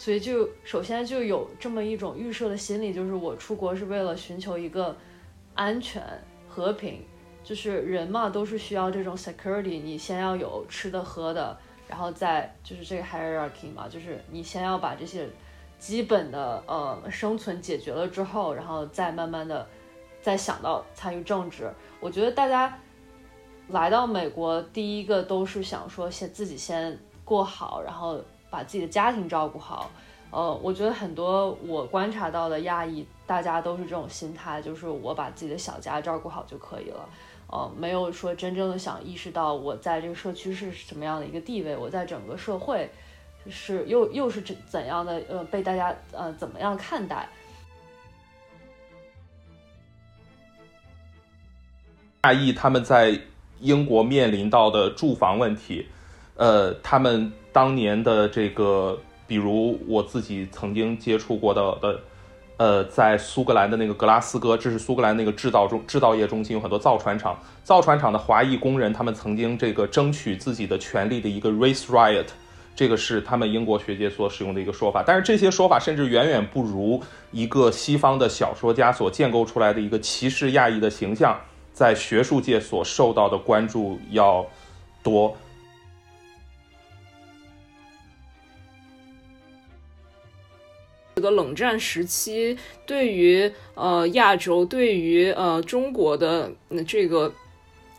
[0.00, 4.96] 所以就首先就有这么一种预设的心理，就是我出国是为了寻求一个
[5.54, 6.02] 安全、
[6.48, 7.04] 和平，
[7.44, 11.54] 就是人嘛都是需要这种 security，你先要有吃的喝的，
[11.86, 15.28] 然后再就是这个 hierarchy 嘛，就是你先要把这些
[15.78, 19.68] 基本的呃生存解决了之后，然后再慢慢的
[20.22, 21.70] 再想到参与政治。
[22.00, 22.78] 我觉得大家
[23.68, 28.18] 来到美国，第一个都是想说先自己先过好，然后。
[28.50, 29.88] 把自己的家庭照顾好，
[30.30, 37.08] 呃，我觉得很多我观察到的亚裔，大家都是这种心态，就是我把自己的小家照顾好就可以了，
[37.46, 42.90] 呃，没有说真正的想意识到我在这个社区是什么样的一个地位，我在整个社会
[43.48, 47.28] 是又又是怎怎样的，呃，被大家呃怎么样看待？
[52.24, 53.16] 亚裔他们在
[53.60, 55.86] 英国面临到的住房问题，
[56.34, 57.32] 呃，他们。
[57.52, 62.00] 当年的这个，比如我自己曾经接触过的的，
[62.56, 72.26] 呃，在苏格兰的那个格拉斯哥，这是苏格兰那个制造中制造业中心，有很多造船厂，造船厂的华裔工人，他们曾经这个争取自己的权利的一个 race riot，
[72.76, 75.02] 这个是他们英国学界所使用的一个说法。
[75.04, 81.38] 但是这些说法甚至远远不如一个西方的小说家所建构出来的一个歧视亚裔的形象，
[81.72, 84.44] 在学术界所受到的关注要
[85.02, 85.34] 多。
[91.20, 96.50] 这个冷战时期，对于呃亚洲，对于呃中国的
[96.88, 97.30] 这个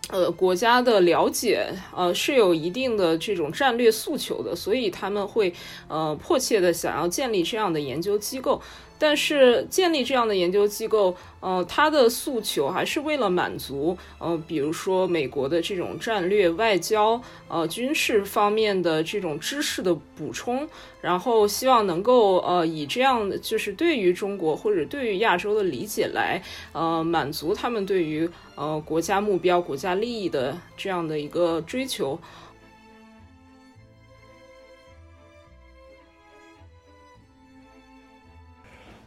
[0.09, 5.53] 呃国家的了解，呃是有一定的这种战略诉求的，所以他们会
[5.87, 8.59] 呃迫切的想要建立这样的研究机构。
[9.01, 20.69] 但是建立这样的研究机构，呃，它的诉求还是为了满足，呃，比如说美国的这种战略、外交、呃，军事方面的这种知识的补充，
[21.01, 26.39] 然后希望能够，呃，以这样的就是对于中国或者对于亚洲的理解来，
[26.71, 32.19] 呃，满足他们对于呃国家目标、国家利益的这样的一个追求。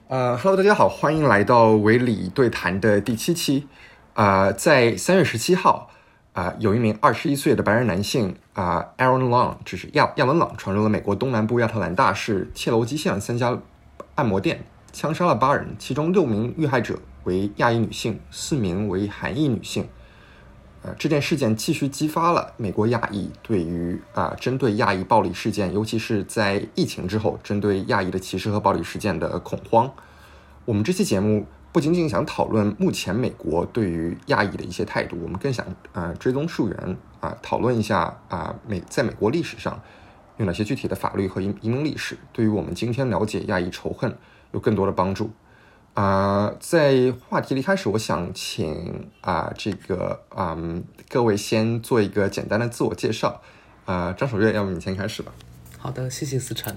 [0.06, 3.66] 呃，Hello，大家好，欢迎来到维里对谈的第七期。
[4.12, 5.88] 啊，在三月十七号，
[6.34, 13.58] 啊，有一名二十一岁的白人男性啊，Aaron Long，就是亚亚文朗，闯入了美国东南部亚特兰大市，切楼击陷了三家
[14.14, 19.88] 按摩店，枪杀了八人，其中六名遇害者为亚裔女性，四名为韩裔女性。
[20.86, 29.90] 呃，这件事件继续激发了美国亚裔对于啊针对亚裔暴力事件，尤其是在疫情之后，针对亚裔的歧视和暴力事件的恐慌。
[30.66, 35.64] 我们这期节目不仅仅想讨论目前美国对于亚裔的一些态度，我们更想
[35.94, 39.80] 呃追踪溯源啊，讨论一下啊美在美国历史上
[40.36, 44.14] 有哪些具体的法律和移移民历史，对于我们今天了解亚裔仇恨
[44.52, 45.30] 有更多的帮助。
[45.94, 53.40] 啊，在话题的一开始，我想请啊，这个嗯，各位先做一个简单的自我介绍。
[53.84, 55.32] 啊，张守月，要不你先开始吧。
[55.78, 56.76] 好的，谢谢思成。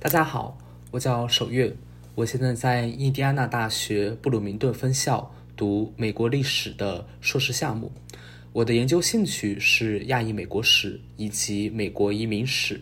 [0.00, 0.58] 大家好，
[0.90, 1.76] 我叫守月，
[2.16, 7.92] 我现在在印第安纳大学布鲁明顿分校读美国历史的硕士项目。
[8.52, 12.80] 我的研究兴趣是亚裔美国史以及美国移民史。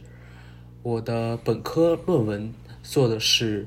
[0.83, 3.67] 我的本科论文做的是。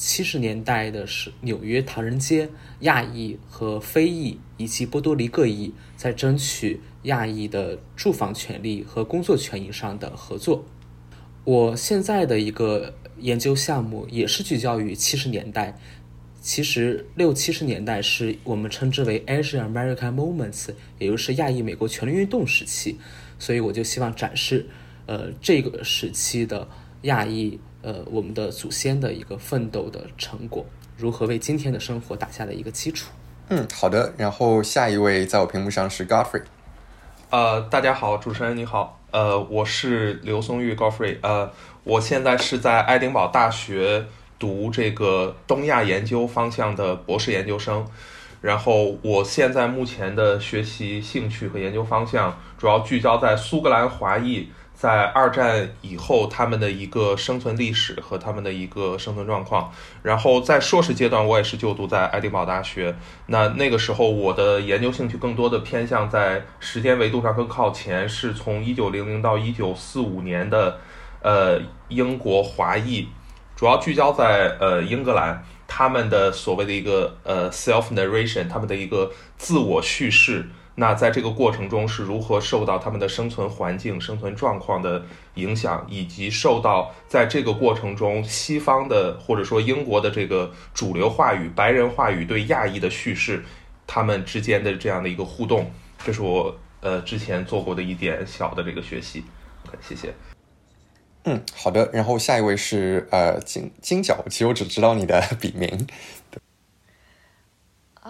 [0.00, 2.48] 七十年代的是纽约唐人街
[2.80, 10.64] 亚裔和非裔以及波多黎各裔在争取亚裔的住房权利和工作权益上的合作。
[11.44, 15.78] 我现在的一个研究项目也是聚焦于七十年代。
[16.40, 22.96] 其实六七十年代是我们称之为 Asian American Moments，也就是亚裔美国权利运动时期。
[23.38, 24.66] 所以我就希望展示，
[25.04, 26.66] 呃，这个时期的
[27.02, 27.60] 亚裔。
[27.82, 30.66] 呃，我们的祖先的一个奋斗的成果，
[30.98, 33.10] 如何为今天的生活打下的一个基础？
[33.48, 34.12] 嗯，好的。
[34.18, 36.42] 然后下一位在我屏幕上是 Godfrey。
[37.30, 39.00] 呃，大家好，主持人你好。
[39.12, 41.16] 呃，我是刘松玉 Godfrey。
[41.22, 41.50] 呃，
[41.84, 44.04] 我现在是在爱丁堡大学
[44.38, 47.86] 读这个东亚研究方向的博士研究生。
[48.42, 54.50] 然后我现在目前的学习兴趣和研究方向主要聚焦在苏格兰华裔。
[54.80, 59.70] 在二战以后，他们的一个生存历史和他们的一个生存状况。
[60.02, 62.96] 然后在硕士阶段，我也是就读在爱丁堡大学。
[63.26, 70.78] 那那个时候，我的研究兴趣更多的偏向在时间维度上更靠前，是从一九零零到一九四五年的，
[71.20, 73.06] 呃，英国华裔，
[73.54, 75.44] 主要聚焦在呃英格兰。
[75.68, 80.48] 他们的所谓的一个呃 self narration，他们的一个自我叙事。
[80.80, 85.04] 那在这个过程中是如何受到他们的生存环境、生存状况的
[85.34, 93.44] 影响，以及受到在这个过程中西方的或者说英国的这个主流话语、白人话语对亚裔的叙事，
[93.86, 95.70] 他们之间的这样的一个互动，
[96.02, 99.22] 这是我呃之前做过的一点小的这个学习。
[99.86, 100.14] 谢谢。
[101.24, 101.90] 嗯，好的。
[101.92, 105.86] 然后下一位是呃金金角，其实我只知道你的笔名。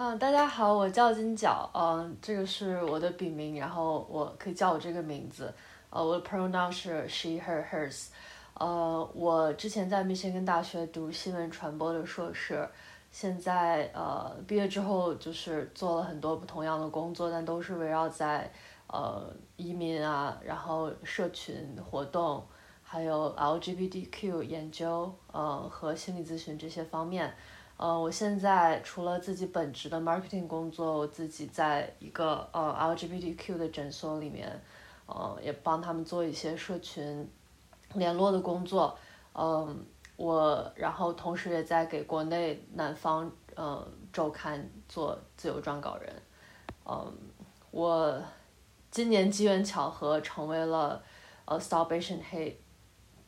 [0.03, 5.53] 嗯，大家好，我叫金角，嗯，这个是我的笔名，然后我可以叫我这个名字，
[5.91, 8.07] 呃，我的 pronoun 是 she/her/hers，
[8.55, 12.67] 呃，我之前在密歇根大学读新闻传播的硕士，
[13.11, 18.51] 现在呃毕业之后就是做了很多不同样的工作，但都是围绕在
[18.87, 22.43] 呃移民啊，然后社群活动，
[22.81, 27.31] 还有 LGBTQ 研究，呃和心理咨询这些方面。
[27.81, 34.47] 呃，我现在除了自己本职的 marketing 工作，我自己在一个呃 LGBTQ 的诊所里面，
[35.07, 37.27] 呃，也帮他们做一些社群
[37.95, 38.95] 联络的工作。
[39.33, 39.83] 嗯，
[40.15, 43.83] 我然后同时也在给国内南方呃
[44.13, 46.13] 周刊做自由撰稿人。
[46.85, 47.11] 嗯，
[47.71, 48.21] 我
[48.91, 51.01] 今年机缘巧合成为了
[51.45, 52.57] 呃 Starvation Hate。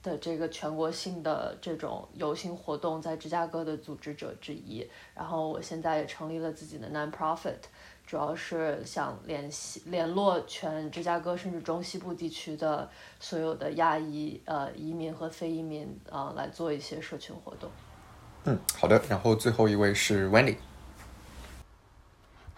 [0.03, 4.85] 的这个全国性的这种游行活动，在芝加哥的组织者之一。
[5.15, 7.55] 然后我现在也成立了自己的 non-profit，
[8.05, 12.87] 主要是想联系联络全芝加哥甚至中西部地区的
[13.19, 17.71] 所有的亚裔呃移民和非移民啊来做一些社群活动。
[18.43, 19.01] 嗯，好的。
[19.07, 20.57] 然后最后一位是 Wendy。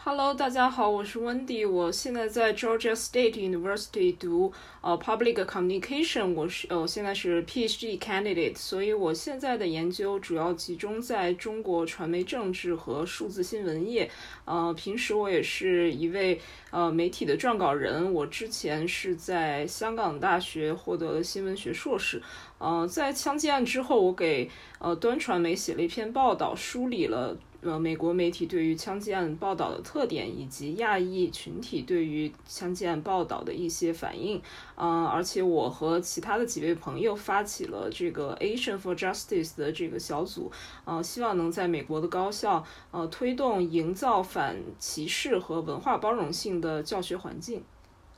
[0.07, 14.07] Hello，大家好，我是 Wendy，我现在在 Georgia State University 读呃 Public Communication，我是呃现在是 PhD candidate，所以我现在的研究主要集中在中国传媒政治和数字新闻业。
[14.45, 22.21] 呃，平时我也是一位呃媒体的撰稿人，我之前是在香港大学获得了新闻学硕士。
[22.59, 27.35] 呃，在枪击案之后，我给呃端传媒写了一篇报道，梳理了。
[27.61, 34.41] 呃，美国媒体对于枪击案报道的特点，以及亚裔群体对于枪击案报道的一些反应，
[34.75, 40.51] 嗯，而且我和其他的几位朋友发起了这个 Asian for Justice 的这个小组，
[40.85, 47.63] 呃，希望能在美国的高校，呃，推动营造反歧视和文化包容性的教学环境。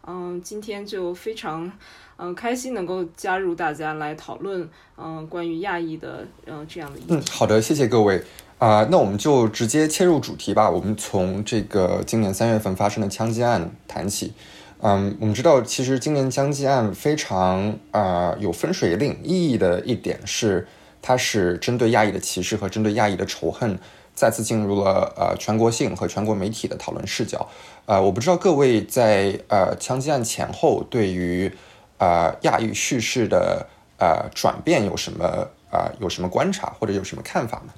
[0.08, 1.72] 嗯，今天就非常
[2.16, 4.68] 嗯开心能够加入大家来讨论
[4.98, 7.08] 嗯关于亚裔的嗯这样的议题。
[7.10, 8.24] 嗯，好的，谢谢各位。
[8.58, 10.68] 啊，那我们就直接切入主题吧。
[10.68, 14.34] 我们从这个今年三月份发生的枪击案谈起。
[14.80, 20.68] 嗯，我们知道，其实今年枪击案非常啊有分水岭意义的一点是，
[21.04, 23.78] 它是针对亚裔的歧视和针对亚裔的仇恨
[24.18, 27.48] 再次进入了呃全国性和全国媒体的讨论视角。
[27.86, 31.56] 呃，我不知道各位在呃枪击案前后对于
[32.00, 33.68] 啊亚裔叙事的
[34.00, 37.74] 呃转变有什么啊有什么观察或者有什么看法吗？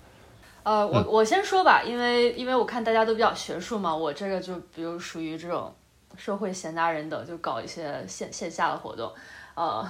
[0.63, 5.73] 呃，我我先说吧，因为因为我看大家都比较学术嘛，我这个就比如属于这种
[6.15, 9.11] 社会闲杂人等，就搞一些线线下的活动。
[9.55, 9.85] 呃，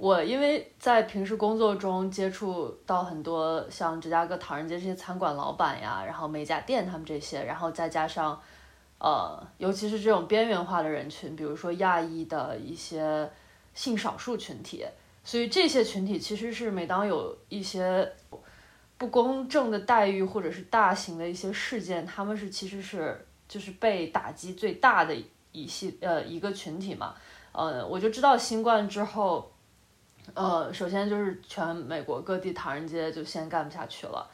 [0.00, 8.40] 我因为在平时工作中接触到很多像芝加哥唐人街这些餐馆老板呀，然后美甲店他们这些，然后再加上
[8.98, 13.30] 呃，尤其是这种边缘化的人群，比如说亚裔的一些
[13.74, 14.86] 性少数群体，
[15.22, 18.10] 所以这些群体其实是每当有一些。
[19.00, 25.16] 不公正的待遇，或者是大型的一些事件，他们是其实是就是被打击最大的
[25.52, 27.14] 一系呃一个群体嘛，
[27.52, 29.50] 呃，我就知道新冠之后，
[30.34, 34.30] 呃，首先就是全美国各地唐人街就先干不下去了，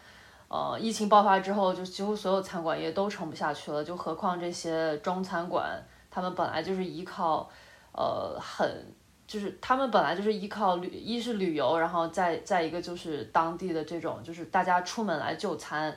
[0.49, 7.49] 呃，疫情爆发之后，就几乎所有餐馆业都撑不下去了，就何况这些中餐馆，他们本来就是依靠，
[7.93, 8.95] 呃，很。
[9.27, 15.93] 就是他们本来就是依靠旅，一是旅游，然后再再一个就是当地的这种，就是大家出门来就餐，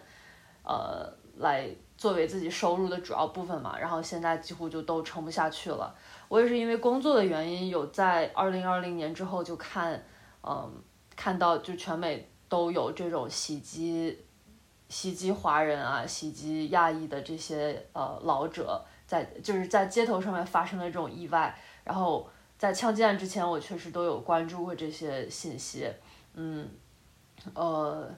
[0.64, 3.78] 呃，来作为自己收入的主要部分嘛。
[3.78, 5.94] 然后现在几乎就都撑不下去了。
[6.30, 10.02] 我也是因为工作的原因，有在二零二零年之后就看，
[10.42, 10.72] 嗯，
[11.18, 14.18] 看到就全美都有这种袭击，
[14.88, 22.26] 袭击华人啊，袭击亚裔的这些呃老者，在就是在街头上面发生的这种意外，然后。
[22.60, 25.90] 在枪击案之前，我确实都有关注过这些信息，
[26.34, 26.70] 嗯，
[27.54, 28.14] 呃，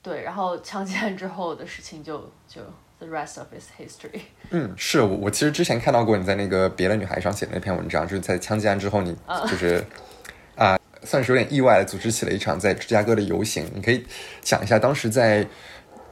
[0.00, 2.18] 对，然后枪击案之后的事情就
[2.48, 2.62] 就
[3.00, 4.20] the rest of his history。
[4.50, 9.16] 嗯，是我我其实之前看到过你在那个别的女孩上写的那篇文章，就是在枪击案之后，你
[9.50, 9.84] 就是
[10.56, 13.68] 啊算是有点意外的组织起了一场在芝加哥的游行。
[13.74, 14.06] 你可以
[14.40, 15.46] 讲一下当时在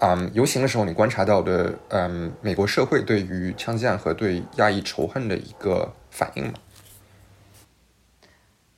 [0.01, 6.55] 嗯游行的时候，你观察到的嗯美国社会对于枪击案和对亚裔仇恨的一个反应吗？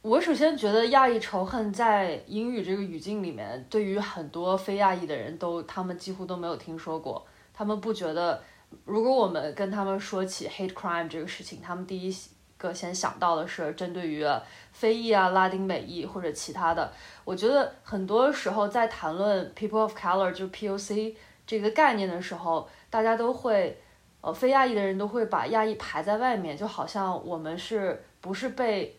[0.02, 7.26] 我首先觉得亚裔仇恨在英语这个语境里面，对于很多非亚裔的人都，他们几乎都没有听说过。
[7.60, 8.42] 他们不觉得，
[8.86, 12.16] 如果我们跟他们说起 hate crime 这个事情，他们第一
[12.56, 14.26] 个先想到的是针对于
[14.72, 16.90] 非裔啊、拉丁美裔或者其他的。
[17.22, 21.14] 我觉得很多时候在谈论 people of color 就 POC
[21.46, 23.78] 这个概念的时候，大家都会，
[24.22, 28.96] 呃，非亚裔的人都会把亚裔排在外面，就好像我们是不是被。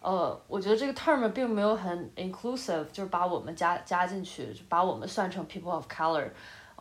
[0.00, 6.28] 呃，我觉得这个 term 并没有很 inclusive，就是把我们加加进去，就把我们算成 people of color。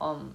[0.04, 0.34] 嗯，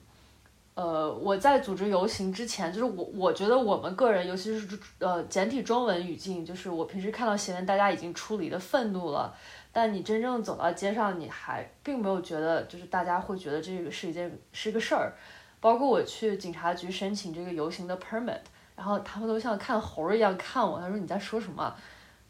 [0.77, 9.35] 呃，我在组织游行之前，就是我我觉得我们个人，尤其是呃简体中文语境，就是我平时看到新闻，大家已经处理的愤怒了，
[9.73, 15.15] 但你真正走到街上，你还并没有觉得，就是大家会觉得这个是一件是个事儿。
[15.59, 18.39] 包括我去警察局申请这个游行的 permit，
[18.77, 21.75] 然后他们都像看猴儿一样看我，他说你在说什么？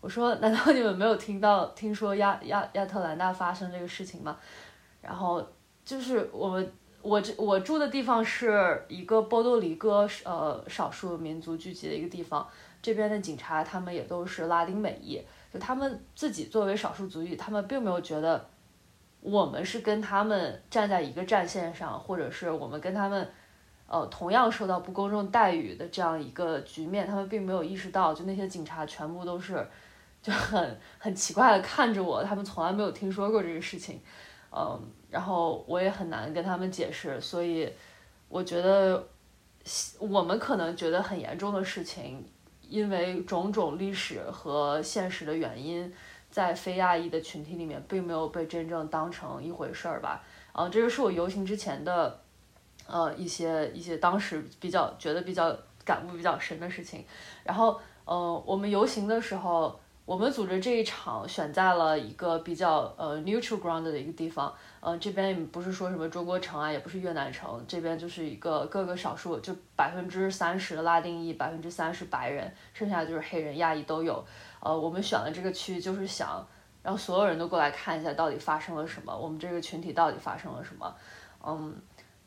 [0.00, 4.36] 我说，难道你们没有听到听说亚亚亚特兰大发生这个事情吗？
[5.02, 5.44] 然后
[5.84, 6.72] 就是我们
[7.06, 12.44] 我这我住的地方是一个波多黎各呃少数民族聚集的一个地方，
[12.82, 15.22] 这边的警察他们也都是拉丁美裔，
[15.52, 18.48] 就他们自己作为少数族裔，他们并没有觉得
[19.20, 23.28] 我们是跟他们站在一个战线上，或者是我们跟他们
[23.86, 29.64] 呃同样受到不公正待遇的这样一个局面，他们并没有意识到，就那些警察全部都是。
[30.22, 34.00] 就很很奇怪的看着我，他们从来没有听说过这个事情，
[34.50, 34.76] 嗯，
[35.16, 37.72] 然后我也很难跟他们解释，所以
[38.28, 39.02] 我觉得
[39.98, 42.22] 我们可能觉得很严重的事情，
[42.68, 45.90] 因为种种历史和现实的原因，
[46.30, 52.20] 在非亚裔的群体里面并没有被真正当成一回事儿吧，啊，这个是我游行之前的，
[52.86, 57.02] 呃，一些一些当时比较觉得比较感悟比较深的事情，
[57.42, 59.80] 然后，嗯，我们游行的时候。
[60.06, 74.24] 我们组织这一场选在了一个比较呃 neutral ground 的一个地方，呃，这边也不是说什么中国城啊，也不是越南城，这边就是一个各个少数，就百分之三十的拉丁裔，百分之三十白人，剩下就是黑人、亚裔都有。
[74.60, 76.46] 呃，我们选了这个区，就是想
[76.84, 80.94] 让所有人都过来看一下到底发生了什么，我们这个群体到底发生了什么。
[81.44, 81.74] 嗯，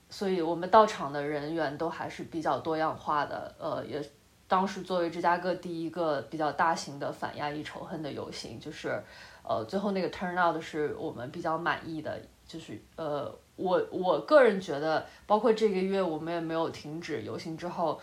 [0.09, 4.03] 所以我们到场的人员都还是比较多样化的，呃，也。
[4.49, 8.99] 当时作为芝加哥第一个比较大型的反亚裔仇恨的游行，就是，
[9.43, 18.01] 呃，最后那个 turnout 是我们比较满意的，就是呃，我我个人觉得，包括这个月我们也没有停止游行之后，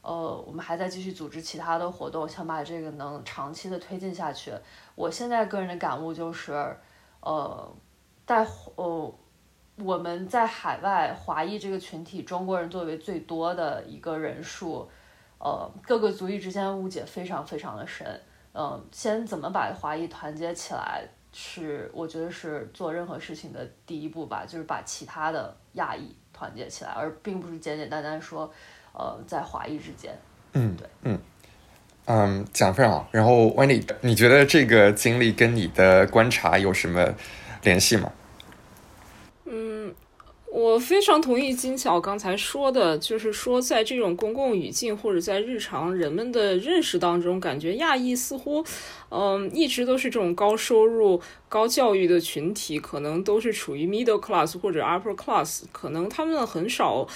[0.00, 4.52] 呃，我们还在继续组织其他的活动，想把这个能长期的推进下去。
[4.94, 6.52] 我现在个人的感悟就是，
[7.18, 7.68] 呃，
[8.24, 9.12] 在呃
[9.82, 14.88] 我们在海外华裔这个群体，中国人作为最多的一个人数。
[15.38, 18.20] 呃，各个族裔之间误解非常非常的深。
[18.54, 28.52] 嗯，先怎么把华裔团结起来，是我觉得是做任何事情的第一步吧，就是把其他的亚裔团结起来，而并不是简简单单说，
[28.92, 30.18] 呃，在华裔之间。
[30.54, 31.18] 嗯，对，嗯，
[32.06, 33.08] 嗯，讲非常好。
[33.12, 37.14] 然后，Wendy，你觉得这个经历跟你的观察有什么
[37.62, 38.10] 联系吗？
[40.50, 48.64] 我非常同意金巧刚才说的，就是说，在这种公共语境或者在日常人们的认识当中，感觉亚裔似乎，
[49.10, 57.06] 嗯，一直都是这种高收入、高教育的群体，可能都是处于 middle class 或者 upper class，可能他们很少。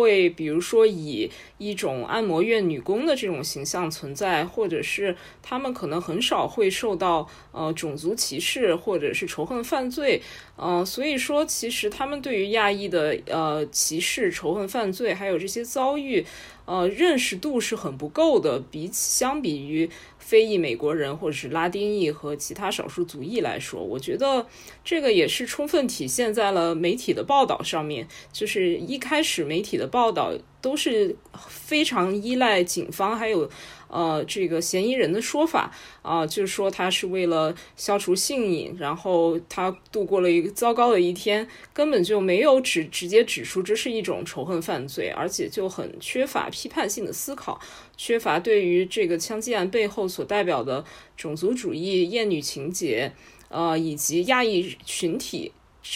[0.00, 10.22] 会比如说以一种按摩院女工的这种形象存在，或者是他们可能很少会受到呃种族歧视或者是仇恨犯罪，
[10.56, 16.24] 嗯，所以说其实他们对于亚裔的呃歧视、仇恨犯罪还有这些遭遇，
[16.70, 19.90] 呃认识度是很不够的，比起相比于。
[20.30, 24.46] 非裔美国人或者是拉丁裔和其他少数族裔来说，我觉得
[24.84, 28.06] 这个也是充分体现在了媒体的报道上面。
[28.30, 31.16] 就是一开始媒体的报道都是
[31.48, 33.50] 非常依赖警方还有。
[33.92, 47.60] 呃，这个嫌疑人的说法啊，就是说他是为了消除性瘾，然后他度过了一个糟糕的一天，根本就没有指直接指出这是一种仇恨犯罪，而且就很缺乏批判性的思考，
[47.96, 50.84] 缺乏对于这个枪击案背后所代表的
[51.16, 53.12] 种族主义、厌女情节，
[53.48, 55.50] 呃，以及亚裔群体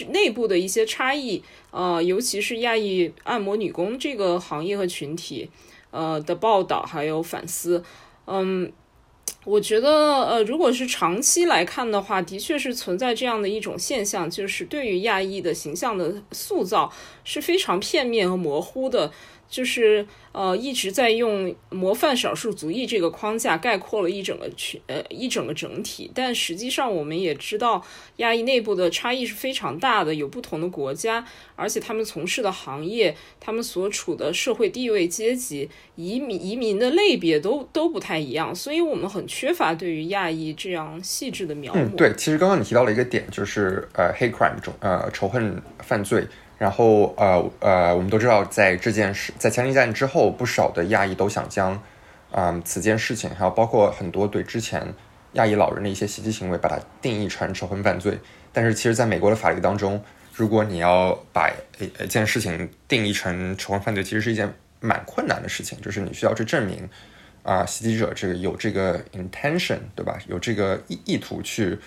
[0.09, 5.49] 内部的一些差异，呃，尤其是亚裔按摩女工这个行业和群体。
[5.95, 7.85] 呃的报道还有反思，
[8.27, 8.73] 嗯，
[9.45, 9.91] 我觉得，
[10.25, 19.13] 呃，如果是长期来看的话，的确是存在这样的一种现象，就是对于亚裔的形象的塑造是非常片面和模糊的。
[19.49, 27.85] 就是呃一直在用模范少数族裔这个框架概括了一整个群呃一整个整体，但实际上我们也知道
[28.17, 31.25] 亚裔内部的差异是非常大的，有不同的国家，
[31.57, 41.79] 而且他们从事的行业、他们所处的社会地位阶级、移民移民的类别都都不太一样，所以我们很缺乏对于亚裔这样细致的描述。
[41.79, 46.27] 嗯，对，其实刚刚你提到了一个点，就是呃 hate crime 中呃仇恨犯罪。
[46.65, 51.79] 然后，呃呃，我们都知道，在这件事在枪击战之后，不少的亚裔都想将，
[52.31, 54.95] 嗯，此件事情，还有包括很多对之前
[55.35, 58.19] 亚裔老人的一些袭击行为，把它定义成仇恨犯罪。
[58.51, 60.03] 但是，其实，在美国的法律当中，
[60.33, 66.89] 如果你要把一一件事情定义成仇恨犯罪，其实是一件蛮困难的事情，就是你需要去证明，
[67.43, 70.17] 啊，袭击者这个有这个 intention，对吧？
[70.29, 71.79] 有这个意意图去。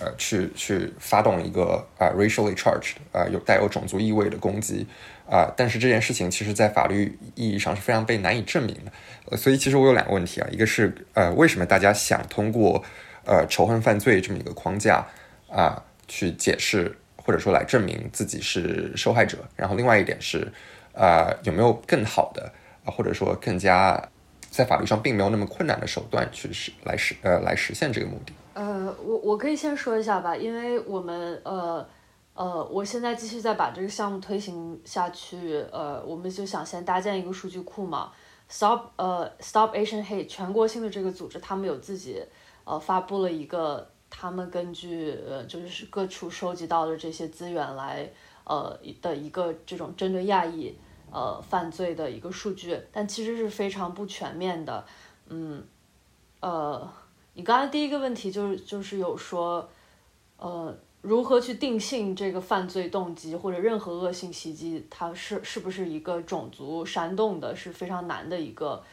[0.00, 4.86] 呃，去去发动一个啊，racially charged 啊，有带有种族意味的攻击
[5.28, 8.92] 啊，但是这件事情其实在法律意义上是非常被难以证明的。
[9.30, 12.82] 呃，所以其实我有两个问题啊，一个是呃，为什么大家想通过
[13.24, 15.06] 呃仇恨犯罪这么一个框架
[15.48, 19.38] 啊去解释或者说来证明自己是受害者？
[19.54, 20.50] 然后另外一点是
[20.94, 22.52] 啊，有没有更好的
[22.84, 24.08] 啊，或者说更加
[24.50, 28.32] 在法律上并没有那么困难的手段去实来实呃来实现这个目的？
[28.54, 31.86] 呃，我我可以先说一下吧，因为我们呃
[32.34, 38.12] 呃，我现在继续在把这个项目推行下去，呃，我们就想先搭建一个数据库嘛。
[38.50, 42.22] Stop 呃 Stop Asian Hate 全国性的这个组织，他们有自己
[42.64, 48.10] 呃发布了一个，他们根据呃就是各处收集到的这些资源来
[48.44, 50.76] 呃的一个这种针对亚裔
[51.10, 54.84] 呃犯罪的一个数据，但其实是非常不全面的，
[55.28, 55.64] 嗯
[56.40, 56.86] 呃。
[57.34, 59.66] 你刚才第一个问题就是就是有说，
[60.36, 68.84] 呃，如何去定性这个犯罪动机或者任何恶性袭击，它是是不是一个种族煽动的，是非常难的一个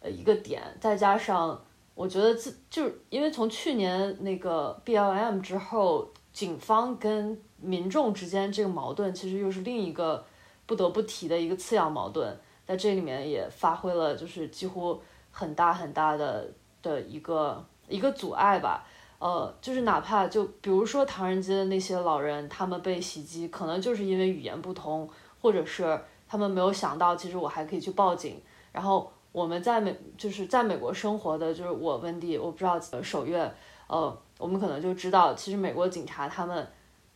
[0.00, 0.62] 呃一个点。
[0.80, 1.64] 再加上
[1.94, 10.26] 我觉得自就是因为从去年那个 BLM 之后，警方跟民众之间这个矛盾，其实又是另一个
[10.66, 16.50] 不得不提的一个次要矛盾，在这里面也发挥了就是几乎很大很大的
[16.82, 17.64] 的一个。
[17.88, 18.84] 一个阻碍吧，
[19.18, 25.08] 呃，就是哪怕就比如说唐人街的那些老人，他们被袭击，可能就是因为语言不通，
[25.40, 28.42] 或者是他们没有想到，其实我还可以去报警。
[28.72, 33.50] 然后我们在美，就是在美国生活的，就是我温蒂，我不知道首月，
[33.86, 36.66] 呃，我们可能就知道，其实美国警察他们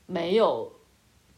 [0.07, 0.71] 没有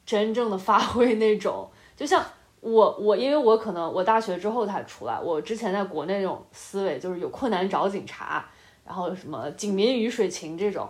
[0.07, 2.25] 真正的发挥那种，就像
[2.61, 8.45] 我我因为我可能我大学之后才出来，我之前在国内那种思维就是有困难找警察。
[8.85, 10.89] 然后什么警民鱼水情这种，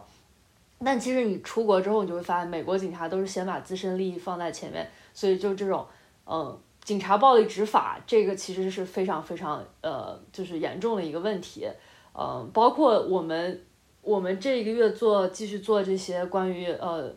[0.83, 5.87] 但其实你出国之后，你就会发现美国警察都是先把自身利益放在前面，所以就这种，
[6.27, 11.69] 嗯，警察暴力执法这个其实是非常非常呃，就是严重的一个问题，
[12.19, 13.63] 嗯，包括我们
[14.01, 17.15] 我们这一个月做继续做这些关于呃，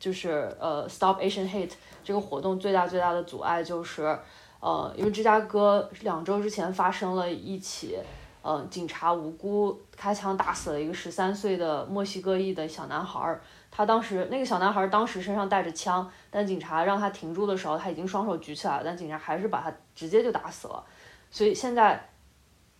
[0.00, 4.18] 就是呃，Stop Asian Hate 这个活动最大最大的阻碍就是，
[4.60, 7.96] 呃，因为芝加哥两周之前发生了一起。
[8.42, 13.40] 嗯，警察无辜开枪打死了一个十三岁的墨西哥裔的小男孩儿。
[13.70, 20.82] 他当时那个小男孩儿当时身上带着枪，但警察让他停住的时候，他已经双手举起来了，但警察还是把他直接就打死了。
[21.30, 22.08] 所以现在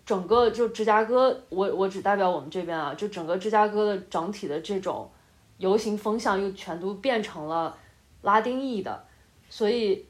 [0.06, 5.10] 整个就芝加哥，我我只代表我们这边啊，就整个芝加哥的整体的这种
[5.58, 7.76] 游行风向又全都变成了
[8.22, 9.04] 拉丁裔的，
[9.50, 10.06] 所以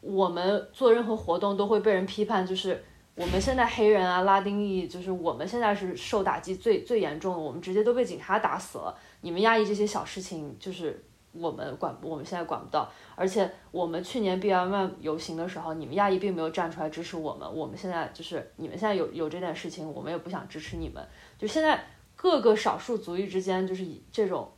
[0.00, 2.82] 我们做任何活动都会被人批判，就是。
[3.14, 8.98] 我们现在黑人啊，拉丁裔，就是我们现在是受打击最最严重的，我们直接都被警察打死了。
[9.20, 12.90] 你们亚裔这些小事情，就是我们管，我们现在管不到。
[13.14, 17.46] 而且我们去年 BLM 游行的时候，你们亚裔并没有站出来支持我们。
[17.54, 21.06] 我们现在就是你们现在有有这件事情，我们也不想支持你们。
[21.38, 21.84] 就现在
[22.16, 24.50] 各个少数族裔之间，就是这种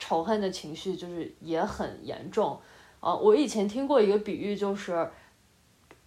[0.00, 2.60] 仇恨的情绪，就是也很严重。
[2.98, 5.08] 呃，我以前听过一个比喻，就是，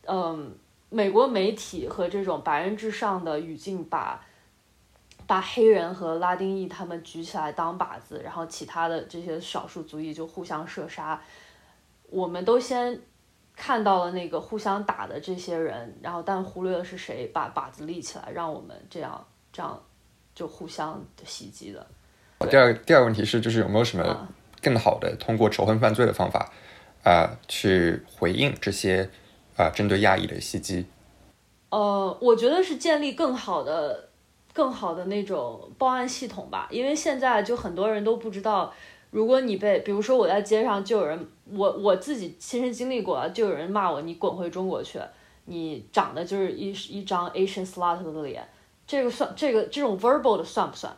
[0.05, 0.53] 嗯。
[0.93, 4.23] 美国媒体和这种白人至上的语境，把
[5.25, 11.19] 把黑人和拉丁裔他们举起来当靶子，然后其他的这些少数族裔就互相射杀。
[12.11, 13.01] 我们都先
[13.55, 19.81] 看到了那个互相打的这些人，然后但忽略了是谁把靶子立起来，让我们这样这样
[20.35, 21.83] 就互相袭击的。
[22.51, 24.27] 第二第二个问题是，就是有没有什么
[24.61, 26.51] 更好的通过仇恨犯罪的方法
[27.03, 29.09] 啊去回应这些？
[29.55, 30.85] 啊，针对亚裔的袭击，
[31.69, 34.09] 呃，我觉得是建立更好的
[34.51, 38.73] 更好的那种报案系统吧，因为现在就很多人都不知道，
[39.11, 44.99] 如果你被，比如说我在街上就有人，我我自己亲身经历过，就有人骂我，你滚回中国去，
[45.45, 48.47] 你长得就是一一张 Asian slut 的脸，
[48.87, 50.95] 这个算这个这种 verbal 的算不算？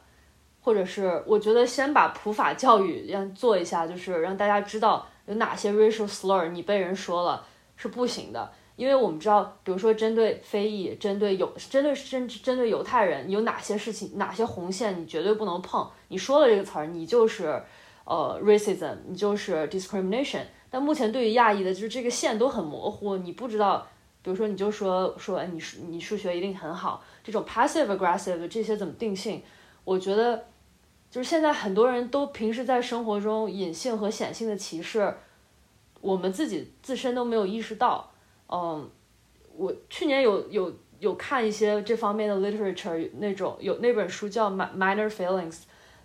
[0.62, 8.52] 或者是我觉得先把普法教育让做一下，就是让大家知道有哪些 racial slur 你被人说了是不行的。
[8.76, 15.90] 因为我们知道，比如说针对非裔、针对犹、针对针针对犹太人，有哪些事情、哪些红线你绝对不能碰。
[16.10, 17.64] 你说了这个词儿，你就是
[18.04, 20.42] 呃 racism，你就是 discrimination。
[20.70, 23.88] 但目前对于亚裔的，就是这个线都很模糊，你不知道。
[24.22, 29.44] 比如说，你就说说，哎，你你数学一定很好，这种 passive aggressive 这些怎么定性？
[29.84, 30.46] 我觉得
[31.12, 35.16] 就是现在很多人都平时在生活中隐性和显性的歧视，
[36.06, 38.12] 我们自己自身都没有意识到。
[38.48, 38.88] 嗯，
[39.58, 45.52] 我去年有有有看一些这方面的 literature，那种有那本书叫《Minor Feelings》，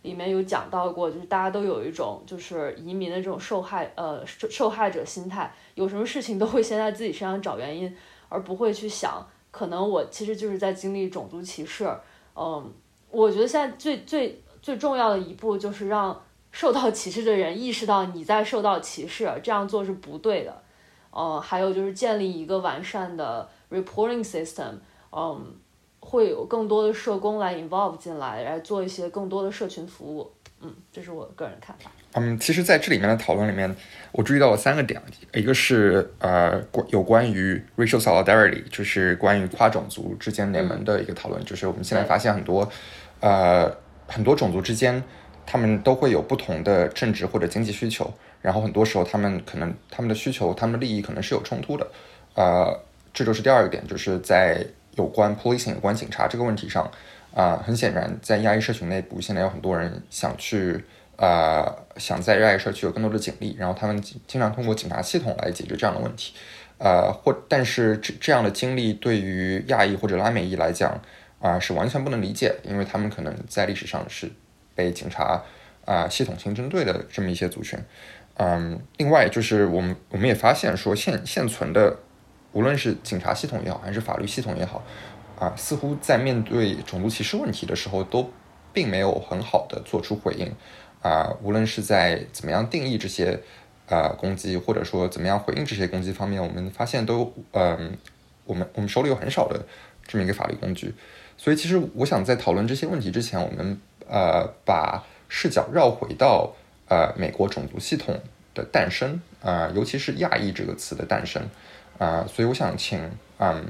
[0.01, 7.95] 里面有讲到过，就是大家都有一种就是移民的这种受害呃受受害者心态，有什么事情都会先在自己身上找原因，
[8.31, 11.87] 而不会去想可能我其实就是在经历种族歧视。
[12.35, 12.73] 嗯，
[13.11, 16.19] 我觉得现在最最最重要的一步就是让
[16.53, 20.63] 受到歧视的人意识到你在受到歧视，这样做是不对的。
[21.11, 24.75] 呃，还有就是建立一个完善的 reporting system，
[25.11, 25.55] 嗯，
[25.99, 31.91] 会有更多的社工来 involve 进来，来做一些更多的社群服务，嗯，这是我个人看法。
[32.15, 33.75] 嗯，其实在这里面的讨论里面，
[34.13, 35.01] 我注意到了三个点，
[35.35, 42.69] 一个是呃关有关于 racial solidarity，就是关于跨种族之间联盟的一个讨论，就是我们现在发现很多
[43.21, 43.69] 呃
[44.07, 45.03] 很多种族之间，
[45.51, 48.09] 他们都会有不同的政治或者经济需求。
[48.41, 51.85] 然后很多时候，他们可能他们的需求、他们的利益可能是有冲突的，
[52.37, 52.81] 呃，
[53.13, 54.65] 这就是第二个点，就是在
[54.97, 56.89] 有关 policing、有关警察这个问题上，
[57.35, 60.85] 啊，很显然，在亚裔社群内部，现在有很多人想去，
[61.17, 66.33] 呃，想在亚裔社区有更多的警力，然后他们经常通过警察系统来解决这样的问题，
[66.79, 70.99] 呃，或但是这这样的经历对于亚裔或者拉美裔来讲，
[71.41, 74.31] 啊，是完全不能理解，因为他们可能在历史上是
[74.75, 75.43] 被警察
[75.85, 77.79] 啊系统性针对的这么一些族群。
[78.35, 81.97] 嗯，另外就是我们我们也发现说现现存的，
[82.53, 84.83] 无论是警察系统也好，还是法律系统也好，
[85.39, 88.31] 啊，似乎在面对种族歧视问题的时候，都
[88.73, 90.51] 并没有很好的做出回应。
[91.03, 93.41] 啊，无论是在怎么样定义这些
[93.89, 97.97] 啊攻击，或者说怎么样回应这些攻击方面，我们发现都嗯，
[98.45, 99.67] 我们我们手里有很少的
[100.07, 100.95] 这么一个法律工具。
[101.39, 106.53] 所以其实我想在讨论这些问题之前，我们呃把视角绕回到。
[106.93, 108.21] 呃，美国种族系统
[108.53, 111.41] 的诞生啊，尤其是“亚裔”这个词的诞生
[111.99, 113.01] 啊，所以我想请
[113.39, 113.65] 嗯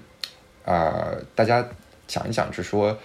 [0.65, 1.63] 啊大家
[2.07, 2.99] 讲一讲，就是说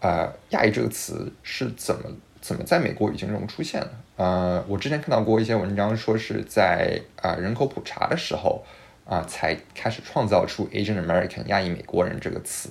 [0.00, 2.02] 呃“亚裔”这个词是怎么
[2.42, 3.90] 怎么在美国语境中出现的？
[4.16, 8.62] 呃，我之前看到过一些文章，说是在啊人口普查的时候
[9.06, 12.68] 啊才开始创造出 “Asian American” 亚裔美国人这个词，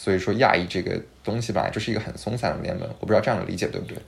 [0.00, 3.98] 所以说“亚裔”这个东西吧就是一个很松散的联盟，我不知道这样的理解对不对？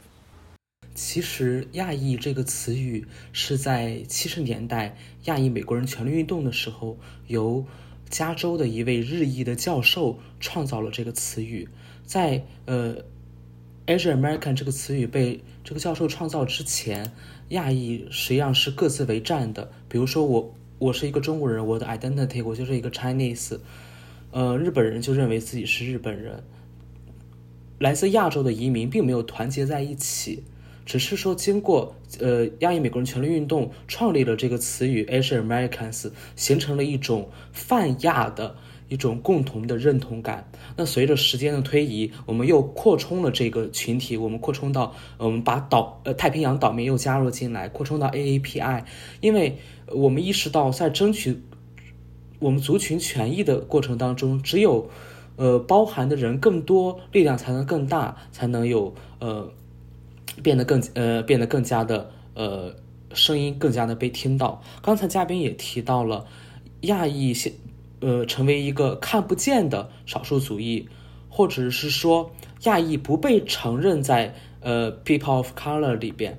[0.94, 7.66] 其实“亚裔”这个词语是在七十年代亚裔美国人权利运动的时候，由
[8.08, 11.68] 加州的一位日裔的教授创造了这个词语。
[12.06, 12.94] 在呃
[13.86, 17.12] ，“Asian American” 这个词语被这个教授创造之前，
[17.48, 19.72] 亚裔实际上是各自为战的。
[19.88, 23.58] 比如说，我我是一个中国人，我的 identity 我就是一个 Chinese，
[24.32, 26.42] 呃，日本人就认为自己是日本人。
[27.78, 30.42] 来自亚洲的移民并没有团结在一起。
[30.86, 38.56] 只是说，经过呃亚裔美国人权利运动创立了这个词语 Asian Americans，形成了一种泛亚的
[38.88, 40.50] 一种共同的认同感。
[40.76, 48.84] 那随着时间的推移，我们又扩充了这个群体，我们扩充到我们把岛呃太平洋岛民又加入进来，扩充到 AAPI，
[49.20, 51.40] 因为我们意识到在争取
[52.40, 54.90] 我们族群权益的过程当中，只有
[55.36, 59.48] 呃包含的人更多，力量才能更大，才能有呃。
[60.44, 62.74] 变得更呃，变得更加的呃，
[63.12, 64.62] 声音更加的被听到。
[64.80, 66.24] 刚才嘉宾也提到了，
[66.82, 67.52] 亚裔现
[67.98, 70.88] 呃成为一个看不见的少数族裔，
[71.28, 72.30] 或者是说
[72.62, 76.38] 亚裔不被承认在呃 people of color 里边。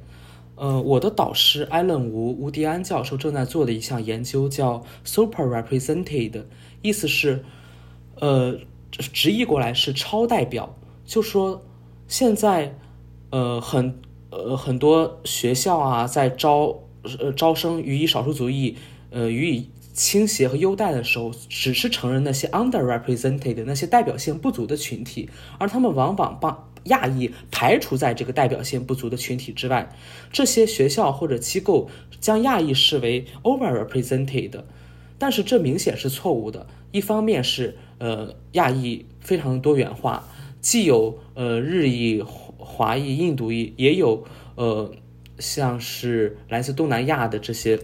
[0.61, 6.43] 呃，我的导师艾伦吴吴迪安教授正在做的一项研究叫 super represented，
[6.83, 7.43] 意思是
[8.19, 8.59] 呃
[8.91, 11.63] 直译过来是超代表，就说
[12.07, 12.75] 现在。
[13.33, 13.97] 呃，很
[14.29, 16.81] 呃很多学校啊，在招
[17.17, 18.75] 呃招生予以少数族裔，
[19.09, 29.89] 呃予以倾斜和优待的时候，只是承认那些 underrepresented 那些代表性不足的群体，而他们往往把亚裔排除在这个代表性不足的群体之外。
[30.31, 31.89] 这些学校或者机构
[32.19, 34.61] 将亚裔视为 overrepresented，
[35.17, 36.67] 但是这明显是错误的。
[36.91, 40.27] 一方面是呃亚裔非常多元化，
[40.59, 42.21] 既有呃日裔、
[42.57, 44.23] 华裔、印度裔，也有
[44.55, 44.93] 呃
[45.39, 47.79] 像是来自东南亚的这些。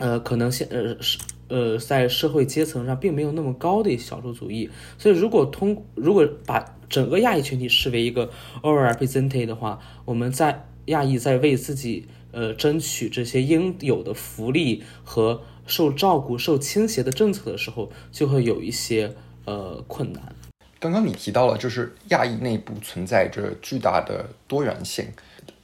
[0.00, 8.30] 呃，可能现呃是呃在社会阶层上并没有那么高的少数族裔，所以如果通如果把整个亚裔群体视为一个
[8.62, 20.34] overrepresented 的话，我们在亚裔在为自己呃争取这些应有的福利和受照顾、受倾斜的政策的时候，就会有一些呃困难。
[20.80, 25.06] 刚刚你提到了，就是亚裔内部存在着巨大的多元性，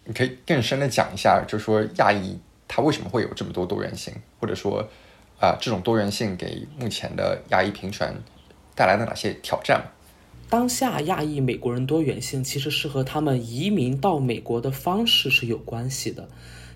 [0.05, 2.39] 你可以更深的讲一下，就是说亚裔。
[2.67, 4.89] 它为什么会有这么多多元性，或者说，
[5.39, 8.13] 啊，这种多元性给目前的亚裔平权
[8.75, 9.93] 带来了哪些挑战？
[10.55, 16.29] 当下亚裔美国人多元性其实是和他们移民到美国的方式是有关系的。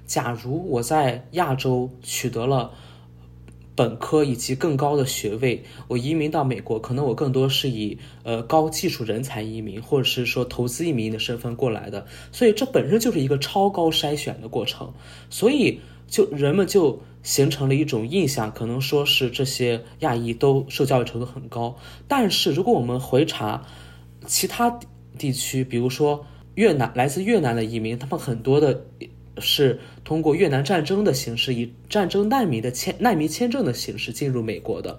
[0.04, 2.72] 假如我在亚洲取得了
[3.76, 14.92] 本科以及更高的学位，我移民到美国，可能我更多是以呃高技术人才移民，或者是说投资移民的身份过来的，所以这本身就是一个超高筛选的过程，
[15.30, 15.78] 所以。
[16.10, 21.76] 就人们就形成了一种印象，可能说是这些亚裔都受教育程度很高。
[22.08, 23.66] 但是如果我们回查
[24.26, 24.80] 其他
[25.18, 28.82] 地区，比如说越南，来自越南的移民，他们很多的
[29.36, 34.98] 是通过越南战争的形式，以战争难民的签难民签证的形式进入美国的。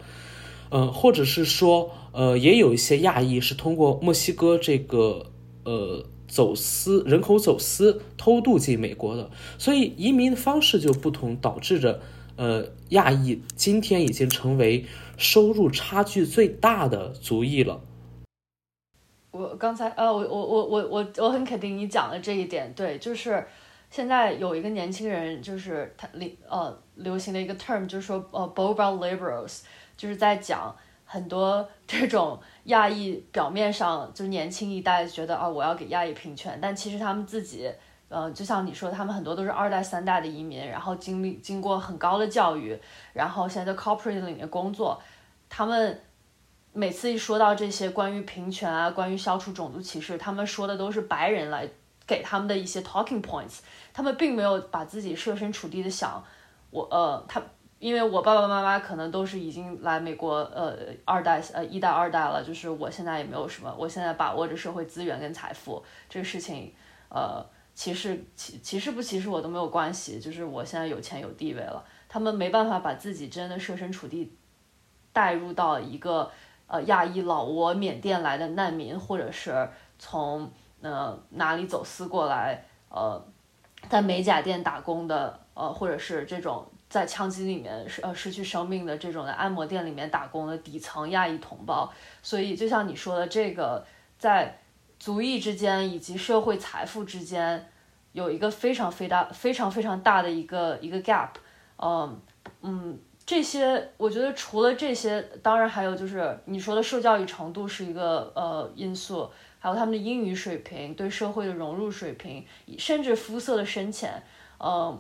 [0.70, 5.26] 呃，或者是说，呃，也有一些亚裔是通过墨西哥这个，
[5.64, 6.06] 呃。
[6.30, 12.00] 走私人口走私偷渡进美国的，所以移民的方式就不同，导致着
[12.40, 14.86] 呃亚裔今天已经成为
[15.18, 17.82] 收入差距最大的族裔了。
[19.32, 23.46] 我刚才呃我我我我我我很肯定你讲的这一点，对，就是
[23.92, 29.64] 现在有一个年轻人，就是他流呃流行的一个 term，就是说呃 boba liberals，
[29.98, 30.74] 就是在讲。
[31.12, 37.68] 很多 这种亚裔表面上就年轻一代觉得啊，我要给亚裔平权，但其实他们自己，
[38.10, 42.78] 呃，就像你说，他们很多都是二代、三代的移民，然后经历经过很高的教育，
[43.14, 45.02] 然后现在在 corporate 里面工作，
[45.48, 46.02] 他们
[46.74, 51.70] 每次一说到这些关于平权啊，关于消除种族歧视，他们说的都是白人来
[52.06, 53.60] 给他们的一些 talking points，
[53.94, 56.24] 他们并没有把自己设身处地的想，
[56.72, 57.42] 我呃他。
[57.80, 62.44] 因为我爸爸妈妈可能都是已经来美国，呃，二代，呃，一代、二代了。
[62.44, 66.74] 就是我现在也没有什么，我现在把握着社会资源跟财富这个事情，
[67.08, 67.42] 呃，
[67.80, 70.20] 歧视歧歧视不歧视我都没有关系。
[70.20, 74.36] 就是我现在有钱有地位了，他们没办法把自己真的设身处地
[75.14, 76.30] 带入到一个
[76.68, 83.26] 呃亚裔老挝、缅甸来的难民，或者是从呃哪里走私过来，呃，
[83.88, 86.70] 在美甲店打工的，呃，或者是这种。
[86.90, 91.88] 在枪击里面失呃失去生命的这种在按摩店里面打工的底层亚裔同胞，
[92.24, 93.86] 所以就像你说的，这个
[94.18, 94.58] 在
[95.00, 97.68] 族裔之间以及社会财富之间
[98.12, 101.30] 有一个非常非常非常非常大的一个一个 gap，
[101.78, 102.22] 嗯
[102.62, 112.46] 嗯，这些我觉得除了这些，当然还有就是你说的受教育程度是一个呃因素，还有他们的英语水平、对社会的融入水平，
[112.78, 114.22] 甚至肤色的深浅，
[114.60, 115.00] 嗯，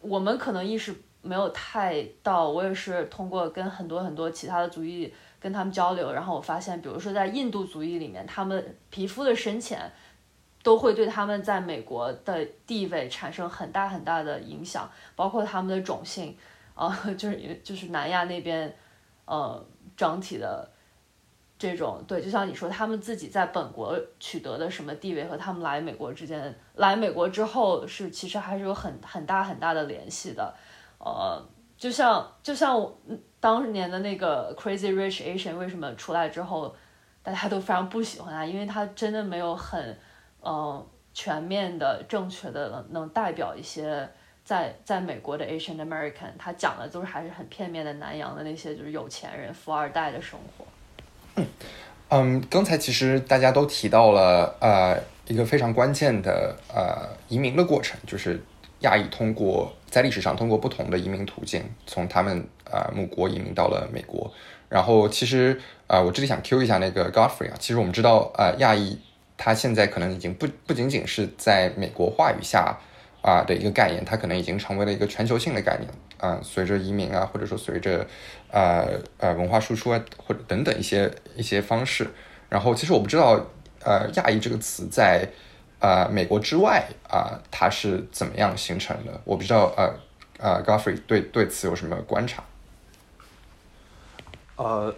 [0.00, 0.94] 我们可能意识。
[1.20, 9.90] 没有太到，我也是通过跟很多很多其他的族裔跟他们交流，然后我发现，比如说在印度族裔里面，他们皮肤的深浅
[10.62, 16.36] 都会对他们在美国的地位产生很大很大的影响，包括他们的种姓，
[16.74, 18.76] 呃，就 是就是南亚那边，
[19.24, 19.64] 呃，
[19.96, 20.70] 整体的。
[21.60, 30.54] 这种对，就像你说，他们自己在本国取得的什么地位和他们来美国之间，来美国之后是其实还是有很很大很大的联系的。
[31.00, 31.44] 呃，
[31.76, 32.96] 就像就像我
[33.40, 36.74] 当年的那个 Crazy Rich Asian 为什么出来之后，
[37.22, 39.96] 大家都非常不喜欢他，因为他真的没有很
[40.40, 44.08] 呃全面的、正确的能能代表一些
[44.44, 51.44] 在在美国的 Asian American，他讲的都是还是很片面的南洋的那些就是有钱人、富二代的生活。
[52.10, 58.42] 嗯，刚才其实大家都提到了，呃，一个非常关键的呃移民的过程，就是
[58.80, 64.32] 亚裔通过在历史上通过不同的移民途径，从他们呃母国移民到了美国。
[64.68, 68.98] 然后其实啊，我这里想 Q 一下那个 Godfrey 啊，其实我们知道，呃，亚裔
[69.38, 72.76] 他现在可能已经不不仅仅是在美国话语下
[73.22, 76.38] 啊的一个概念，它可能已经成为了一个全球性的概念啊。
[76.42, 78.06] 随着移民啊，或者说随着
[78.50, 82.06] 呃呃文化输出啊，或者等等一些一些方式，
[82.50, 83.40] 然后其实我不知道
[83.82, 85.26] 呃亚裔这个词在
[85.80, 89.94] 呃美国之外啊它是怎么样形成的，我不知道呃
[90.38, 92.42] 呃 Godfrey 对对此有什么观察？
[94.56, 94.94] 呃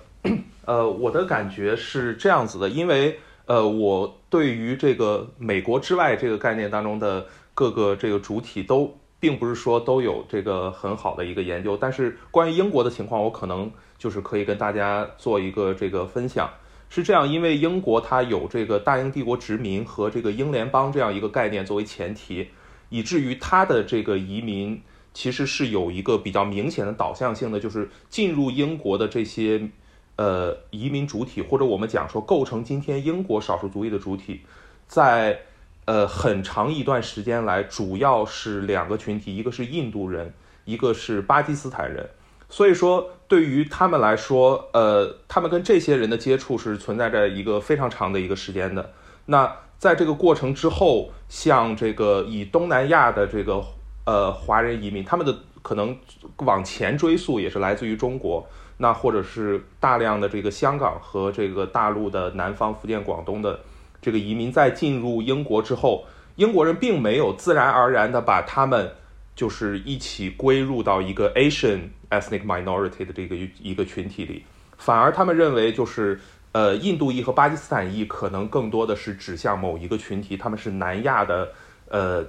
[0.64, 7.26] 呃，我的感觉是这样子的，因为呃我对于这个美国之外这个概念当中的。
[7.52, 16.48] 各个这个主体都并不是说都有这个很好的一个研究，但是关于英国的情况，我可能就是可以跟大家做一个这个分享。
[16.90, 22.48] 是这样，因为英国它有这个大英帝国殖民和这个英联邦这样一个概念作为前提，
[22.90, 24.82] 以至于它的这个移民
[25.14, 29.70] 其实是有一个比较明显的导向性的，就是进入英国的这些
[30.16, 34.42] 呃移民主体，或者我们讲说构成今天英国少数族裔的主体，
[34.86, 35.40] 在。
[35.86, 40.32] 呃，很长一段时间来，主要是两个群体，一个是印度人，
[40.64, 42.08] 一个是巴基斯坦人。
[42.50, 48.92] 所以说，对于他们来说，呃，他们跟这些人的接触是存在着一个非常长的一个时间的。
[49.26, 53.64] 那在这个过程之后，像这个以东南亚的这个
[54.04, 55.96] 呃华人移民，他们的可能
[56.38, 58.44] 往前追溯也是来自于中国，
[58.78, 63.60] 那或者是大量的这个香港和这个大陆的南方、福建、广东的。
[64.02, 68.92] 这个移民在进入英国之后，英国人并没有自然而然的把他们
[69.36, 74.44] 就是一起归入到一个 Asian ethnic minority 的这个一个群体里，
[74.76, 76.20] 反而他们认为就是
[76.52, 81.52] 呃印度裔和巴基斯坦裔可能更多的是指向某一个群体，他们是南亚的
[81.88, 82.24] 呃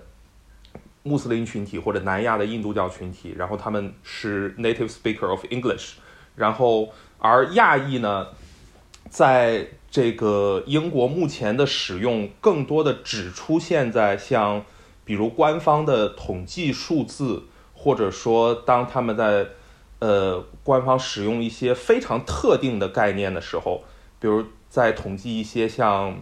[1.04, 5.94] 穆斯林群体或者南亚的印度教群体，然后他们是 native speaker of English，
[6.36, 8.28] 然后而亚裔呢，
[9.10, 14.64] 在这个英国目前的使用更多的只出现在像，
[15.04, 19.48] 比如官方的统计数字，或者说当他们在，
[20.02, 23.84] 呃，官方使用一些非常特定的概念的时候，
[24.20, 26.22] 比如在统计一些像。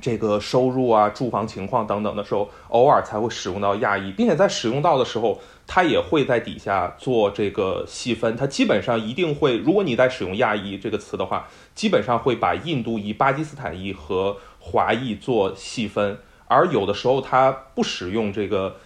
[0.00, 8.36] 这个收入啊、住房情况等等的时候，偶尔才会使用到亚裔，并且在使用到的时候，它也会在底下做这个细分。
[8.36, 16.18] 它基本上一定会，如果你在使用亚裔这个词的话，基本上会把印度裔、巴基斯坦裔和华裔做细分。
[16.46, 18.76] 而有的时候它不使用这个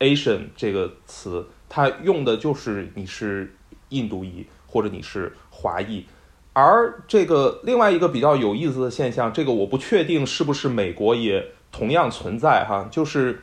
[0.00, 3.54] Asian 这个词，它用的就是你是
[3.88, 6.04] 印度裔或者你是华裔。
[6.52, 13.40] 而这个另外一个比较有意思的现象，这个我不确定是不是美国也同样存在哈，就是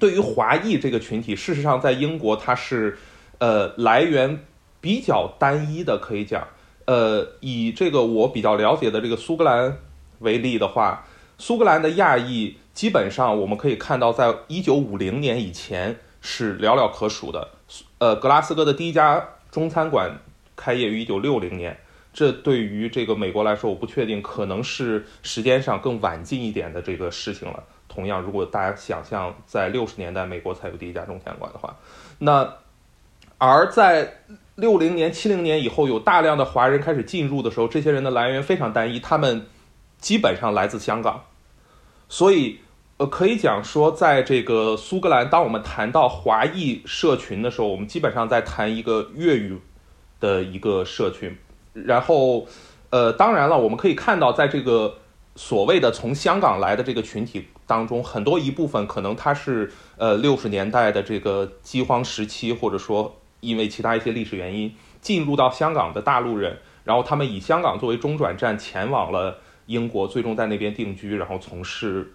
[0.00, 2.96] 对于华裔这个群体，事实上在英国它是
[3.38, 4.40] 呃来源
[4.80, 6.48] 比较单一的，可以讲，
[6.86, 9.76] 呃以这个我比较了解的这个苏格兰
[10.20, 17.50] 为例的话，苏格兰的亚裔基本上我们可以看到，在一九五零年以前是寥寥可数的，
[17.98, 20.18] 呃格拉斯哥的第一家中餐馆
[20.56, 21.78] 开业于一九六零年。
[22.14, 27.62] 这对于这个美国来说，我不确定，可能是时间上更晚近一点的这个事情了。
[27.88, 31.76] 同样，如果大家想象在六十年代美国才有第一家中餐馆的话，
[32.20, 32.54] 那
[33.36, 34.22] 而在
[34.54, 39.44] 六零年、七零年以后，有大量的华人开始进入的时候，这些人的来源非常单一，他们
[39.98, 41.24] 基本上来自香港。
[42.08, 42.60] 所以，
[43.06, 49.58] 可以讲说，在这个苏格兰，当我们谈到华裔社群的时候，我们基本上在谈一个粤语
[50.20, 51.36] 的一个社群。
[51.72, 52.46] 然后，
[52.90, 54.98] 呃，当然了，我们可以看到，在这个
[55.34, 72.14] 所谓的从香港来的这个群体当中，很多一部分可能他是呃六十年代的这个饥荒时期，或者说因为其他一些历史原因进入到香港的大陆人，然后他们以香港作为中转站前往了英国，最终在那边定居，然后从事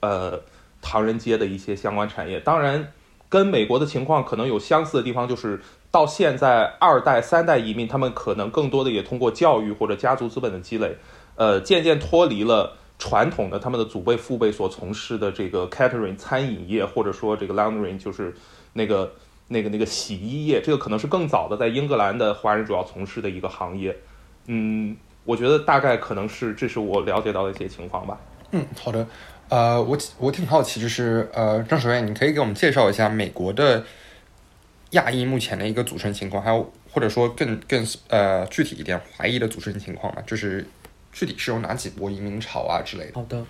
[0.00, 0.40] 呃
[0.80, 2.40] 唐人街的一些相关产业。
[2.40, 2.92] 当然，
[3.28, 5.60] 跟美国的情况可能有相似的地方，就是。
[5.90, 10.94] 到现在，二代、三代移民，他们可能更多的也通过教育或者家族资本的积累，
[11.34, 18.36] 呃，渐渐脱离了传统的他们的祖辈、父辈所从事的这个 catering 餐饮业，或者说这个 laundry 就是
[18.74, 19.10] 那个、
[19.48, 23.96] 那个、那个洗衣业，这个可能是更早的在英格兰的华人主要从事的一个行业。
[24.44, 28.20] 嗯，我觉得大概可能是这是我了解到的一些情况吧。
[28.50, 29.06] 嗯，好的。
[29.48, 33.84] 呃，我我挺好奇，就是呃，张守燕，你可以给我们介绍一下美国的。
[34.92, 40.66] 亚裔目前的一个组成情况，还有或者说更更呃具体一点，华裔的组成情况吗，就是
[41.12, 43.12] 具体是有哪几波移民潮啊之类的。
[43.12, 43.44] 好的，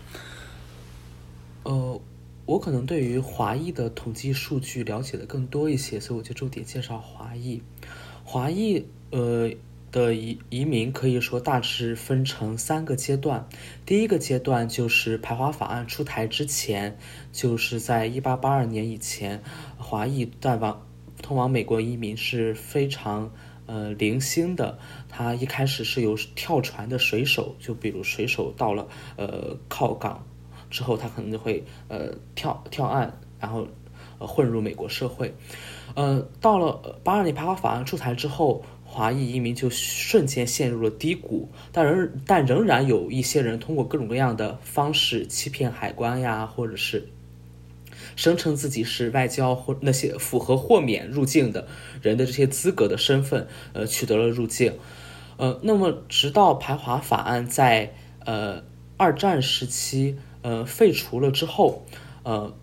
[1.62, 2.00] 呃，
[2.44, 7.62] 我可能对于华裔的统计数据了解的更多一些，所以我就重点介绍华裔。
[8.24, 9.48] 华裔呃
[9.90, 13.48] 的移移民可以说大致分成三个阶段。
[13.86, 16.98] 第一个阶段就是排华法案出台之前，
[17.32, 19.42] 就是在一八八二年以前，
[19.78, 20.86] 华裔带往
[21.22, 23.30] 通往美国移民是非常
[23.66, 24.78] 呃零星的。
[25.08, 28.86] 他一开始是有跳船的水手，就比如水手到了
[29.16, 30.24] 呃靠港
[30.68, 33.10] 之后，他可能就会呃跳跳岸，
[33.40, 33.66] 然后
[34.18, 35.34] 呃混入美国社会。
[35.94, 38.62] 呃，到了八二年排华法案出台之后。
[38.90, 47.06] 华裔移民就瞬间陷入了低谷，但仍但仍然有一些人通过各种各样的方式欺骗海关呀，或者是
[48.16, 51.68] 声称自己是外交或那些符合豁免入境的
[52.00, 54.72] 人的这些资格的身份，呃，取得了入境。
[55.36, 58.64] 呃，那么直到排华法案在呃
[58.96, 61.84] 二战时期呃废除了之后，
[62.22, 62.56] 呃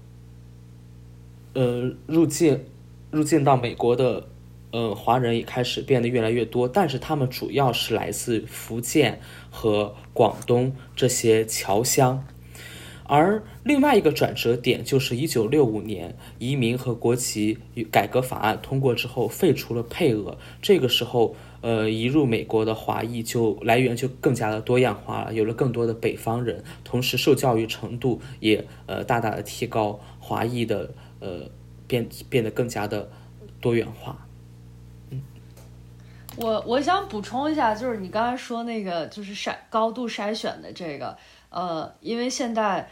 [1.53, 2.65] 呃入境
[3.11, 4.27] 入境到美国的。
[4.75, 12.27] 呃，华人也开始变得越来越多，但是他们主要是来自福建和广东这些侨乡。
[13.05, 17.57] 而另外一个转折点就是一九六五年移民和国籍
[17.89, 20.37] 改革法案通过之后，废除了配额。
[20.61, 31.49] 这个时候，呃，移入美国的华裔就来源就更加的多样化了，有了更多的北方人，同时受教育程度也呃大大的提高，华裔的呃
[31.87, 33.09] 变变得更加的
[33.61, 34.24] 多元化。
[36.37, 41.17] 我我想补充一下，就是你刚才说那个，就是筛高度筛选的这个，
[41.49, 42.87] 呃，因为现在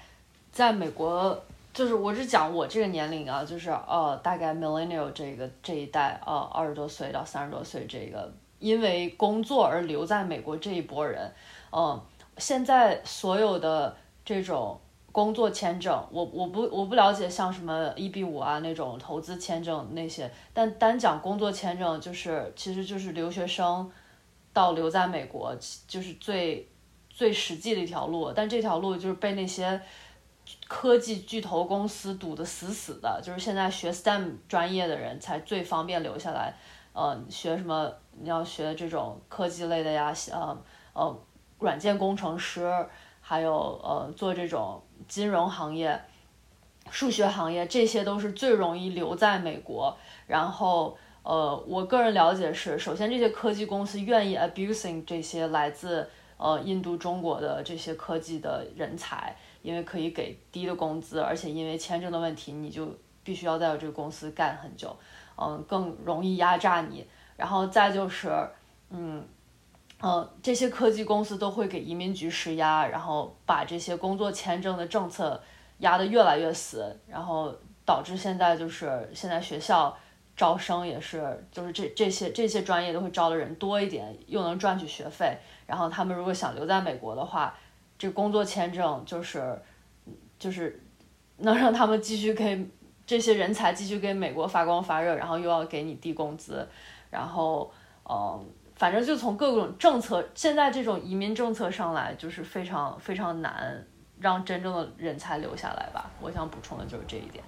[0.52, 1.38] 在美国，
[1.74, 11.32] 就是我是讲我这个年龄啊，就是呃，大概 millennial 这个这一代，呃，二十多岁到三十多岁这个，因为工作而留在美国这一波人，
[11.72, 12.00] 嗯，
[12.38, 14.80] 现在所有的这种。
[15.14, 23.92] 工作签证，我我不我不了解像什么 EB 五啊那种投资签证那些，但单讲工作签证，就是其实就是留学生
[24.52, 25.56] 到留在美国，
[25.88, 26.68] 就是最
[27.12, 28.32] 最实际的一条路。
[28.34, 29.80] 但这条路就是被那些
[30.68, 36.56] 科技巨头公司堵得死死的，就是现在学 STEM 专业的人才最方便留下来。
[36.94, 40.58] 呃，学什么你要学这种科技类的呀，呃
[40.94, 41.20] 呃，
[41.60, 42.68] 软件工程师，
[43.22, 43.54] 还有
[43.84, 44.82] 呃做这种。
[45.08, 46.02] 金融行业、
[46.90, 49.98] 数学行业，这些都是最容易留在美国。
[50.28, 62.88] 然后，呃，我个人了解是，首先这些科技公司愿意 abusing 这些来自呃印度、中国的这些科技的人才，因为可以给低的工资，而且因为签证的问题，你就
[63.24, 64.96] 必须要在这个公司干很久，
[65.38, 67.06] 嗯，更容易压榨你。
[67.38, 68.30] 然后再就是，
[68.90, 69.26] 嗯。
[70.06, 75.42] 嗯，这些科技公司都会给移民局施压，然后把这些工作签证的政策
[75.78, 79.98] 压得越来越死，然后导致现在就是现在学校
[80.36, 87.56] 招生也是，就是这这些这些专业都会招的人多一点，又能赚取学费，然后他们如果想留在美国的话，
[87.98, 89.58] 这工作签证就是
[90.38, 90.84] 就是
[91.38, 92.70] 能让他们继续给
[93.06, 96.68] 这些人才继续给美国发光发热，然后又要给你低工资，
[97.10, 97.72] 然后
[98.04, 98.46] 嗯。
[98.84, 103.82] 反正就从各种政策，现在这种移民政策上来，就是非常非常难
[104.20, 106.12] 让真正的人才留下来吧。
[106.20, 107.42] 我想补充的就是这一点。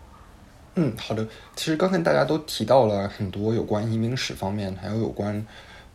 [0.76, 1.28] 嗯，好的。
[1.54, 5.46] 其实刚才大家都提到了很多有关移民史方面，还有有关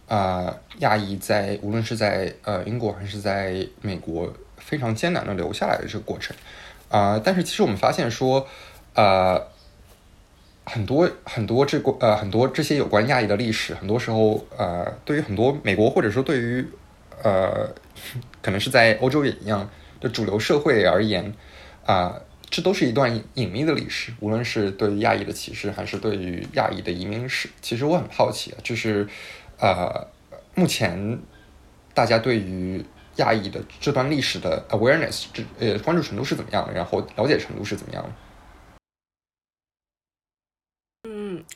[0.08, 6.36] 啊亚裔在无论是在呃英国还是在美国非常艰难的留下来的这个过程
[6.90, 7.18] 啊。
[7.24, 8.46] 但是其实我们发现说，
[8.94, 9.48] 呃。
[10.72, 16.64] 很多很多这个呃很多这些有关亚裔的历史，很多时候呃对于很多美国或者说对于
[17.24, 17.68] 呃
[18.40, 19.68] 可能是在欧洲也一样
[20.00, 21.34] 的主流社会而言
[21.84, 22.14] 啊，
[22.48, 24.12] 这都是一段隐秘的历史。
[24.20, 29.08] 无论是对于亚裔的歧视，还是对于亚裔的移民史，其实我很好奇啊，就是
[29.58, 30.06] 呃
[30.54, 31.18] 目前
[31.92, 32.84] 大家对于
[33.16, 38.04] 亚裔的这段历史的 awareness 这呃关注程度是怎么样，然后了解程度是怎么样？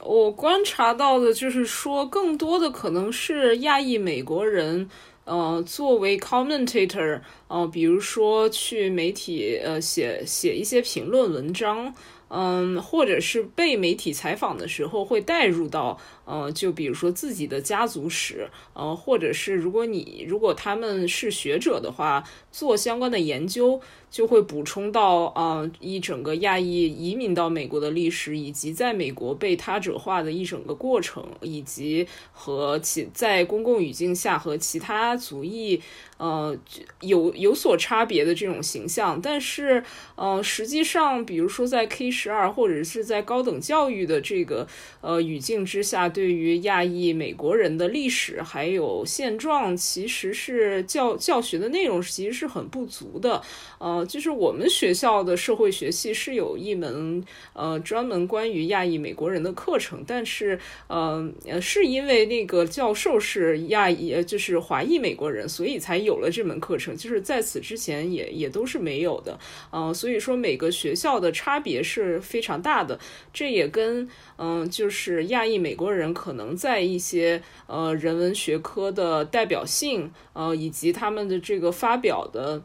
[0.04, 4.88] 我观察到的就是说，更多的可能是亚裔美国人，
[5.24, 11.94] 呃，作为 commentator，呃，比如说去媒体，呃，写写一些评论文章。
[12.36, 35.82] 嗯，或者是被媒体采访的时候会带入到，呃，就比如说自己的家族史，呃，或者是如果你如果他们是学者的话，做相关的研究，就会补充到，啊，一整个亚裔移民到美国的历史，以及在美国被他者化的一整个过程，以及和其在公共语境下和其他族裔，
[36.16, 36.56] 呃
[37.00, 39.20] 有有所差别的这种形象。
[39.20, 39.82] 但是，
[40.14, 44.66] 呃，实际上，比如说在 K 十二或者是在高等教育的这个
[45.00, 53.42] 呃语境之下，对于亚裔美国人的历史还有现状，其实是教教学的内容其实是很不足的。
[53.78, 61.28] 呃，就是我们学校的社会学系是有一门呃专门关于亚裔美国人的课程，但是呃
[61.60, 66.96] 是因为那个教授是亚裔，就是华裔美国人，所以才有了这门课程。
[66.96, 69.38] 就是在此之前也也都是没有的。
[69.70, 72.98] 呃，所以说每个学校的差别是非常大的。
[73.32, 82.62] 这也跟嗯，就是亚裔美国人可能在一些呃人文学科的代表性，呃以及他们的这个发表的。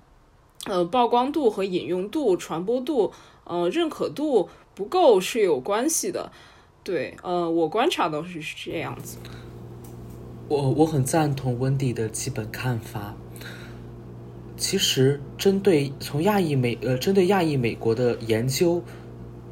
[0.65, 3.13] 呃，曝光度和引用度、传播度，
[3.45, 6.33] 呃，认可度不够是有关系的。
[6.83, 9.17] 对，呃，我观察到是是这样子。
[10.49, 13.15] 我我很赞同温迪的基本看法。
[14.57, 18.83] 其实，针对从亚裔美呃，针对亚裔美国的研究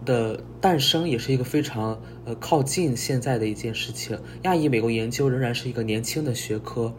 [0.08, 4.18] 的诞生，也是一个非常呃靠近现在的一件事情。
[4.44, 6.96] 亚裔美国研究仍然是一个年轻的学科。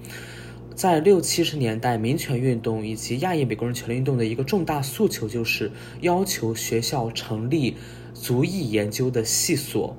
[0.77, 7.75] 在六七十年代，民权运动以及亚裔美国人权利运动的一个重大诉求，就是要求学校成立
[8.15, 9.97] 族裔研究的系所，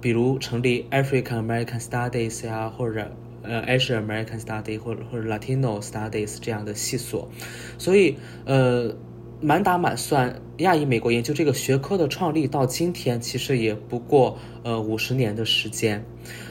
[0.00, 7.28] 比如成立 African American Studies 呀，或者呃 Asian American Studies 或者或者 Latino Studies 这样的系所。
[7.76, 8.96] 所以，呃，
[9.42, 16.04] 满打满算，亚裔美国研究这个学科的创立到今天，其实也不过呃五十年的时间。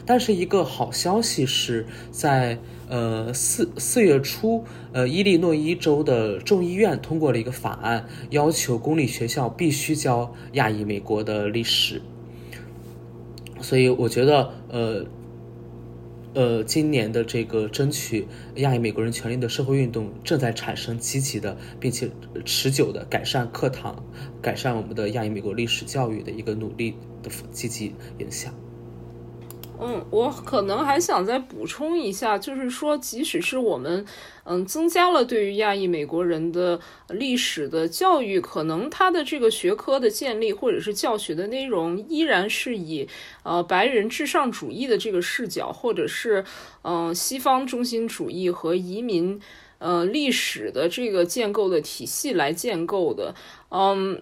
[0.05, 2.59] 但是一个好消息是在。
[2.91, 12.01] 呃，四四月初，呃，伊利诺伊州的众议院通过了一个法案，要求公立学校必须教亚裔美国的历史。
[13.61, 15.05] 所以，我觉得，呃，
[16.33, 18.25] 呃，今年的这个争取
[18.55, 22.09] 亚裔美国人权利的社会运动正在产生积极的，并且
[22.45, 24.01] 持久的改善课堂、
[24.41, 28.53] 改善我们的亚裔美国历史教育的一个努力的积极影响。
[29.83, 34.05] 嗯，我可能还想再补充一下，就是说，即使是我们，
[34.43, 36.79] 嗯，增加了对于亚裔美国人的
[37.09, 43.09] 历史的教育，可能它的这个学科的建立或者是教学的内容，依然是以
[43.41, 46.45] 呃白人至上主义的这个视角，或者是
[46.83, 49.41] 嗯西方中心主义和移民
[49.79, 53.33] 呃历史的这个建构的体系来建构的，
[53.69, 54.21] 嗯。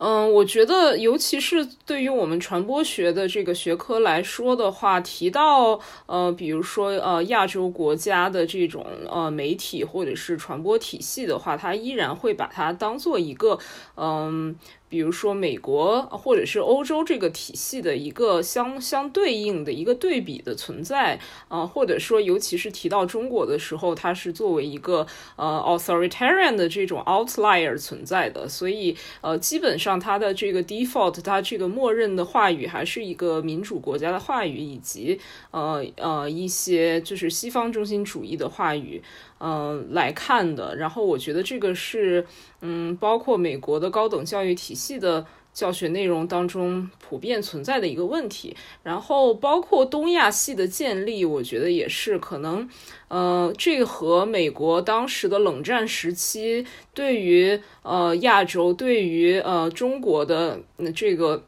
[0.00, 13.58] 嗯，我觉得，尤其是对于我们传播学的这个学科来说的话，提到呃，比如说呃，亚洲国家的这种呃媒体或者是传播体系的话，它依然会把它当做一个
[13.96, 14.56] 嗯。
[14.90, 35.20] 比如说美国或者是欧洲这个体系的一个相相对应的一个对比的存在，啊，或者说尤其是提到中国的时候，它是作为一个呃 authoritarian 的这种 outlier 存在的，所以呃，基本上它的这个 default，它这个默认的话语还是一个民主国家的话语，以及
[35.52, 39.00] 呃呃一些就是西方中心主义的话语。
[39.40, 40.76] 嗯，来看的。
[40.76, 42.26] 然后我觉得这个是，
[42.60, 48.54] 嗯，包括美国的高等教育体系的教学内容当中普遍存在的一个问题。
[48.82, 52.68] 然后包括东亚系的建立，我觉得也是可能，
[53.08, 56.64] 呃，这和美国当时的冷战时期
[56.94, 60.60] 对于呃亚洲、对于呃中国的
[60.94, 61.44] 这个。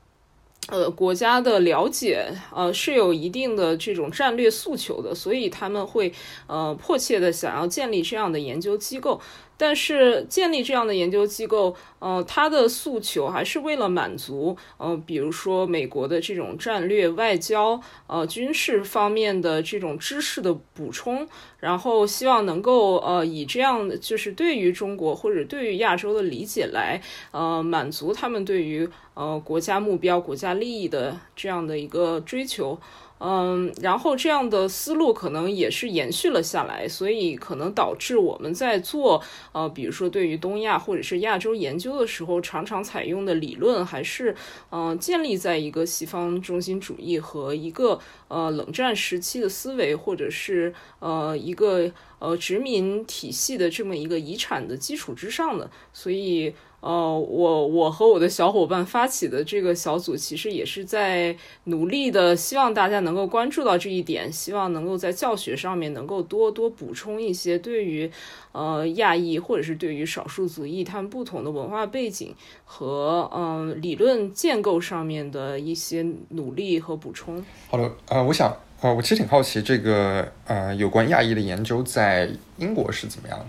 [0.69, 6.13] 呃，国家的了解，呃，是有一定的这种战略诉求的，所以他们会，
[6.47, 9.21] 呃，迫切的想要建立这样的研究机构。
[9.57, 21.27] 但是建立这样的研究机构，呃，它的诉求还是为了满足，呃，比如说美国的这种战略、外交、呃，军事方面的这种知识的补充，
[21.61, 27.01] 然后希望能够，呃，以这样的就是对于中国或者对于亚洲的理解来，
[27.31, 32.79] 呃，满足他们对于呃国家目标、国家利益的这样的一个追求。
[33.25, 44.35] 嗯，然后这样的思路可能也是延续了下来，所以可能导致我们在做呃，比如说对于东亚或者是亚洲研究的时候，常常采用的理论还是
[44.73, 56.53] 嗯，建立在一个西方中心主义和一个呃冷战时期的思维，或者是呃一个呃殖民体系的这么一个遗产的基础之上的，所以。
[56.83, 68.11] 呃，我我和我的小伙伴发起的这个小组，其实也是在努力的，希望大家能够关注到这一点，希望能够在教学上面能够多多补充一些对于
[68.51, 77.41] 呃亚裔或者是对于少数族裔他们不同的文化背景和嗯理论建构上面的一些努力和补充。
[77.71, 82.29] 好的，呃，我想呃，我其实挺好奇这个呃有关亚裔的研究在
[82.59, 83.47] 英国是怎么样的？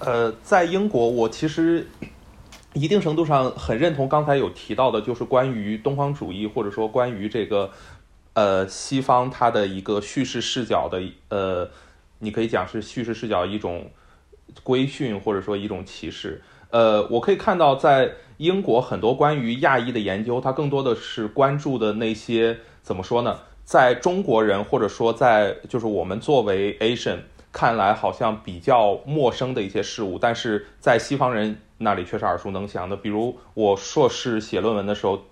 [0.00, 1.86] 呃，在英国，我其实
[2.72, 7.70] 一定程度上很认同刚才有提到的，就是关于东方主义或者说关于这个
[8.32, 11.70] 呃西方它的一个叙事视角的呃，
[12.18, 13.90] 你可以讲是叙事视角一种
[14.62, 16.42] 规训或者说一种歧视。
[16.70, 22.58] 呃，我可以看到在英国很多关于亚裔的研究，它更多的是关注的那些。
[22.82, 23.38] 怎么说呢？
[23.62, 27.18] 在中国人或者说在就是我们作为 Asian
[27.52, 32.96] 看来好像比较陌生的一些事物，但是在西方人那里却是耳熟能详的。
[32.96, 35.22] 比如我硕士写论文的时候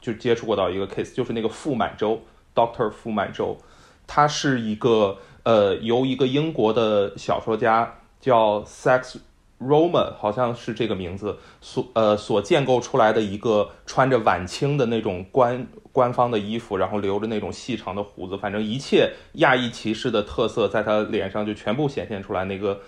[0.00, 2.20] 就接触过到一个 case，就是那个傅满洲
[2.54, 3.58] Doctor 傅满洲，
[4.06, 9.18] 他是一个呃由一个英国的小说家叫 Sex。
[9.58, 22.44] Roma 好像是这个名字所呃所建构出来的一个穿着晚清的那种官官方的衣服，然后留着那种细长的胡子，反正一切亚裔骑士的特色在他脸上就全部显现出来。
[22.44, 22.78] 那个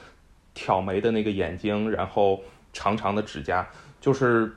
[0.53, 2.43] 挑眉的那个眼睛，然后
[2.75, 3.66] 长长的指甲，
[3.99, 4.55] 就是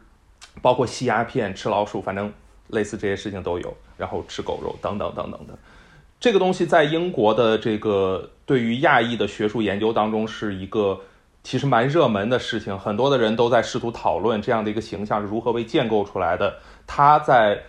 [0.62, 2.30] 包括吸鸦片、吃老鼠，反正
[2.68, 3.74] 类似这些事情都有。
[3.96, 5.58] 然后吃狗肉等等等等的，
[6.20, 11.00] 这个东西在英国的这个对于亚裔的学术研究当中是一个。
[11.44, 16.56] 其实蛮热门的事情，很多的人都在试图讨论这样的一个形象是如何被建构出来的。
[16.86, 17.64] 他在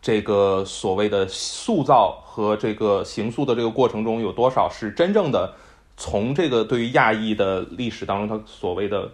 [0.00, 5.54] 这个所谓的塑造和这个形塑的这个过程中，有多少是真正的
[5.96, 9.08] 从这个对于亚裔的历史当中他所谓的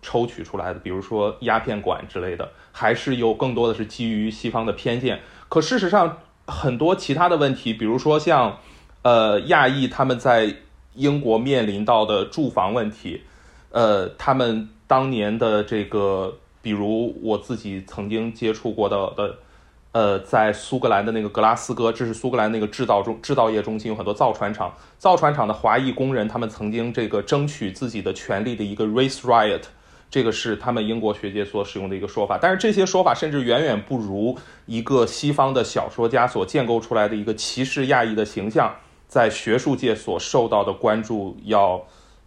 [0.00, 5.20] 抽取出来的，比如说鸦片馆之类的，还是有更多的是基于西方的偏见？
[5.48, 8.58] 可事实上，很多其他的问题，比如说像
[9.02, 10.54] 呃亚裔他们在
[10.94, 13.22] 英国面临到的住房问题。
[13.70, 19.36] 呃，他们当年的这个，比如我自己曾经接触过的的，
[19.92, 29.62] 呃，在苏格兰的那个格拉斯哥，这是苏格兰那个制造中制造业中心，有很多造船厂，造船厂的华裔工人，他们曾经这个争取自己的权利的一个 race riot，
[30.10, 32.36] 这个是他们英国学界所使用的一个说法。
[32.40, 38.74] 但是这些说法甚至远远不如一个西方的小说家所建构出来的一个歧视亚裔的形象，
[39.06, 41.80] 在学术界所受到的关注要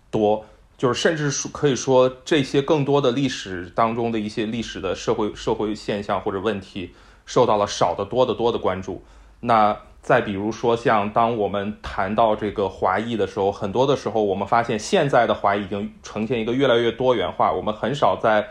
[0.10, 0.46] 多。
[0.78, 6.94] 就是，甚至说可以说，这些更多的历史当中的一些历史的社会社会现象或者问题，
[7.26, 9.04] 受到了少得多得多的关注。
[9.42, 17.52] 那再比如说，像当我们谈到这个华裔的时候，很多的时候，我们发现现在的华裔已经呈现一个越来越多元化。
[17.54, 18.50] 我们很少在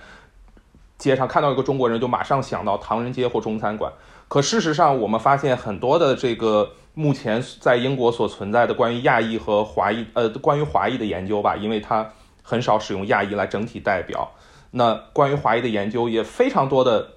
[0.97, 3.93] 街上看到一个中国人就马上想到唐人街或中餐馆。
[4.29, 12.13] 可事实上，我们发现很多的这个目前在英国所存在的关于亚裔和华裔，呃，关于华裔的研究吧，因为它。
[12.45, 14.33] 很少使用亚裔来整体代表。
[14.73, 17.13] 那关于华裔的研究也非常多的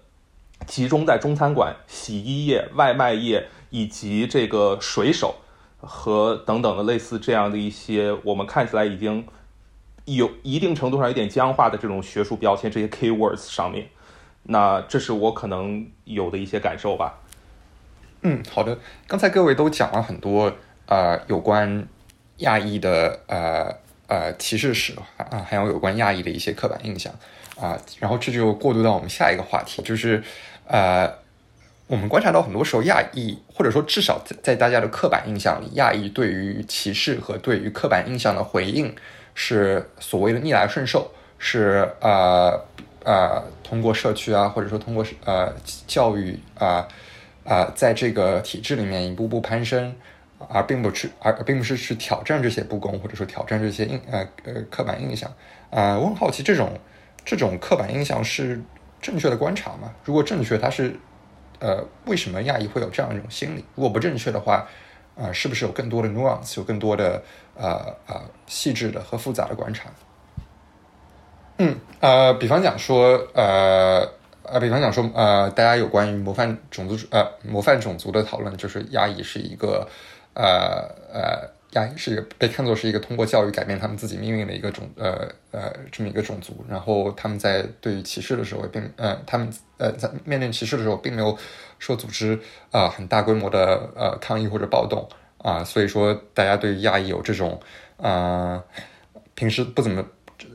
[0.68, 5.38] 集中在中餐馆、洗衣业、外卖业以及这个水手
[5.78, 9.26] 和等等的类似这样的一些我们看起来已经
[10.06, 13.90] 有一定程度上有点僵化的这种学术标签，这些 keywords 上面。
[14.44, 17.20] 那这是我可能有的一些感受吧。
[18.26, 18.78] 嗯，好的。
[19.08, 20.52] 刚才各位都讲了很多
[20.88, 21.88] 呃有关
[22.38, 23.74] 亚裔的呃。
[24.08, 27.12] 呃，歧视史啊，还有有关亚裔的一些刻板印象
[27.60, 30.22] 啊，然后这就过渡到我们下一个话题，就是
[30.68, 31.12] 呃，
[31.88, 38.96] 我们观察到很多时候亚裔，或者说至少在在大家的刻板印象里，亚裔对于歧视和对于刻板印象的回应
[39.34, 41.10] 是所谓的逆来顺受，
[41.40, 42.64] 是呃
[43.04, 45.52] 呃通过社区啊，或者说通过呃
[45.88, 46.88] 教育啊
[47.46, 49.96] 啊，在这个体制里面一步步攀升。
[50.50, 55.32] 而并不去，而并不是去挑战这些不公，或者说挑战这些印呃呃刻板印象。
[55.72, 56.78] 啊，我很好奇，这种
[57.24, 58.62] 这种刻板印象是
[59.02, 59.94] 正确的观察吗？
[60.04, 60.94] 如果正确，它是
[61.60, 63.64] 呃为什么亚裔会有这样一种心理？
[63.76, 64.68] 如果不正确的话，
[65.16, 67.24] 啊，是不是有更多的 nuance，有更多的
[67.56, 69.90] 呃呃细致的和复杂的观察？
[71.60, 74.06] 嗯，呃，比方讲说，呃
[74.50, 79.88] 呃，比方讲说，呃，大家有关于模范种族呃模范种族的讨论，就是亚裔是一个。
[80.38, 80.84] 呃
[81.14, 91.38] 呃，亚裔是一个被看作是一个通过教育改变他们自己命运的一个种呃呃这么一个种族，然后他们在对于歧视的时候并呃他们呃在面对歧视的时候并没有
[91.80, 92.38] 说组织
[92.70, 97.58] 啊很大规模的呃抗议或者暴动啊，所以说大家对于亚裔有这种
[97.96, 98.62] 啊
[99.36, 100.06] 平时不怎么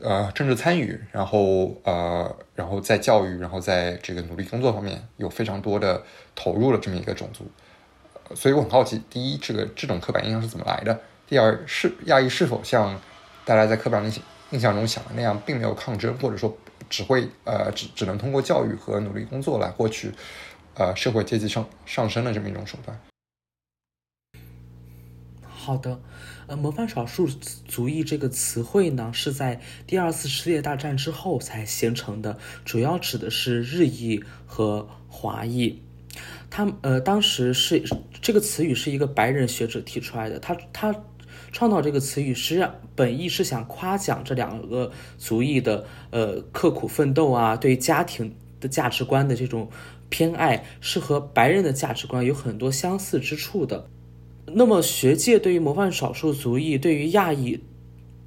[0.01, 6.03] 呃政治参与，然后呃然后在教育然后在这个努力工作方面有非常多的
[6.35, 7.49] 投入的这么一个种族。
[8.35, 10.99] 所以我很好奇，第一，这个这种刻板印象是怎么来的？
[11.27, 12.99] 第二，是亚裔是否像
[13.43, 16.55] 大家在刻板印象印象中想的那样，并没有抗争，或者说
[16.89, 20.11] 只会呃只只能通过教育和努力工作来获取
[20.75, 22.99] 呃社会阶级上上升的这么一种手段？
[25.43, 25.99] 好的，
[26.55, 27.27] 模范少数
[27.67, 35.81] 族裔这个词汇呢，是在第二次世界大战之后才形成的，主要指的是日裔和华裔。
[36.49, 37.81] 他呃，当时是
[38.21, 40.93] 这个词语是一个白人学者提出来的，他他
[41.53, 49.69] 创造这个词语，实际上本意是想夸奖这两个族裔的呃刻苦奋斗啊，对家庭的价值观的这种
[50.09, 53.89] 偏爱，是和白人的价值观有很多相似之处的。
[54.47, 57.59] 那么，学界对于模范少数族裔、对于亚裔，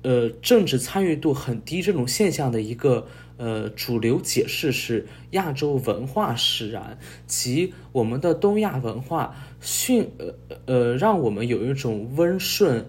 [0.02, 3.06] 呃，政治参与度很低这种现象的一个
[3.36, 10.34] 呃主流解释是亚洲文化使然，即我们的东亚文化训呃
[10.66, 12.86] 呃让我们有一种温顺，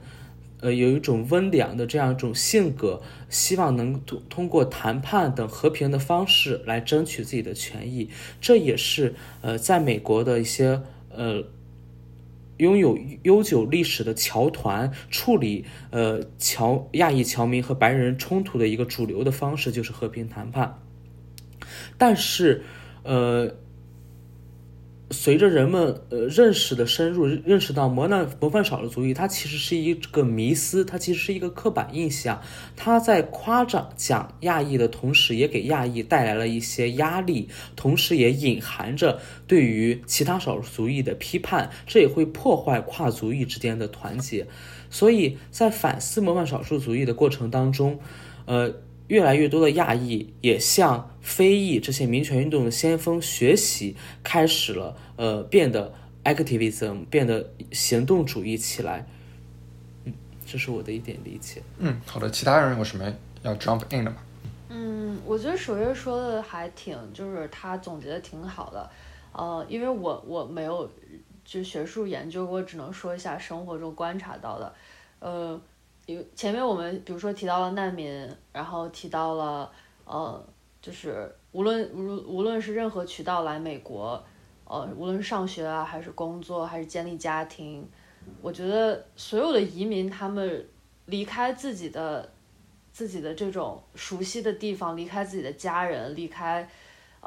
[0.62, 8.10] 呃有一种温良的这样一种性格，希望能通通过谈判等和平的方式来争取自己的权益。
[8.40, 11.44] 这也是呃在美国的一些呃。
[12.58, 20.80] 拥有悠久历史的侨团处理呃侨亚裔侨民和白人冲突的一个主流的方式就是和平谈判，
[21.98, 22.64] 但是
[23.04, 23.56] 呃。
[25.16, 32.42] 随着人们呃认识的深入，认识到模范模范少数族裔，它其实是一个迷思，它其实是一个刻板印象。
[32.76, 44.46] 它在夸奖讲亚裔的同时，也给亚裔带来了一些压力，同时也隐含着对于其他少数族裔的批判，这也会破坏跨族裔之间的团结。
[44.90, 47.98] 所以在反思模范少数族裔的过程当中，
[48.46, 48.74] 呃。
[49.08, 55.94] 越来越多的亚裔也向非裔这些民权运动的先锋学习，开始了呃变得
[56.24, 59.06] activism，变得行动主义起来。
[60.06, 60.14] 嗯，
[60.46, 61.62] 这是我的一点理解。
[61.78, 64.18] 嗯，好的，其他人有什么要 jump in 的吗？
[64.70, 68.90] 嗯，我觉得首月说的还挺，就是他总结的挺好的。
[69.34, 70.90] 呃，因为我我没有
[71.44, 74.74] 就学术研究过，只能说一下生活中观察到的。
[75.20, 75.62] 呃。
[76.06, 79.72] 因为前面我们比如说提到了难民，然后提到了
[80.06, 80.48] 呃，
[80.82, 84.24] 就是无论无无论是任何渠道来美国，
[84.66, 87.88] 呃，无论是上学啊，还是工作，还是建立家庭，
[88.42, 90.68] 我觉得所有的移民他们
[91.08, 92.32] 离开自己的
[92.92, 96.70] 自己的这种熟悉的地方，离开自己的家人，离开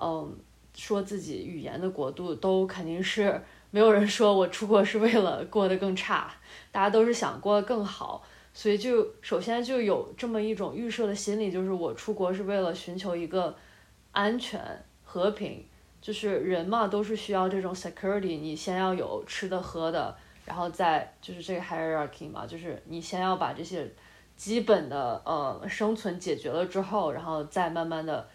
[0.00, 0.38] 嗯
[0.74, 6.32] 说自己语言的国度，都肯定是没有人说我出国是为了过得更差，
[6.70, 8.22] 大家都是想过得更好。
[8.58, 13.54] 所以就首先就有这么一种预设的心理，就是我出国是为了寻求一个
[14.10, 14.60] 安全、
[15.04, 15.64] 和平，
[16.00, 20.12] 就是人嘛都是需要这种 security，你先要有吃的喝的，
[20.44, 23.88] 然后再就是这个 hierarchy 嘛，就是你先要把这些
[24.34, 28.28] 基本的呃生存解决了之后，然后再慢慢的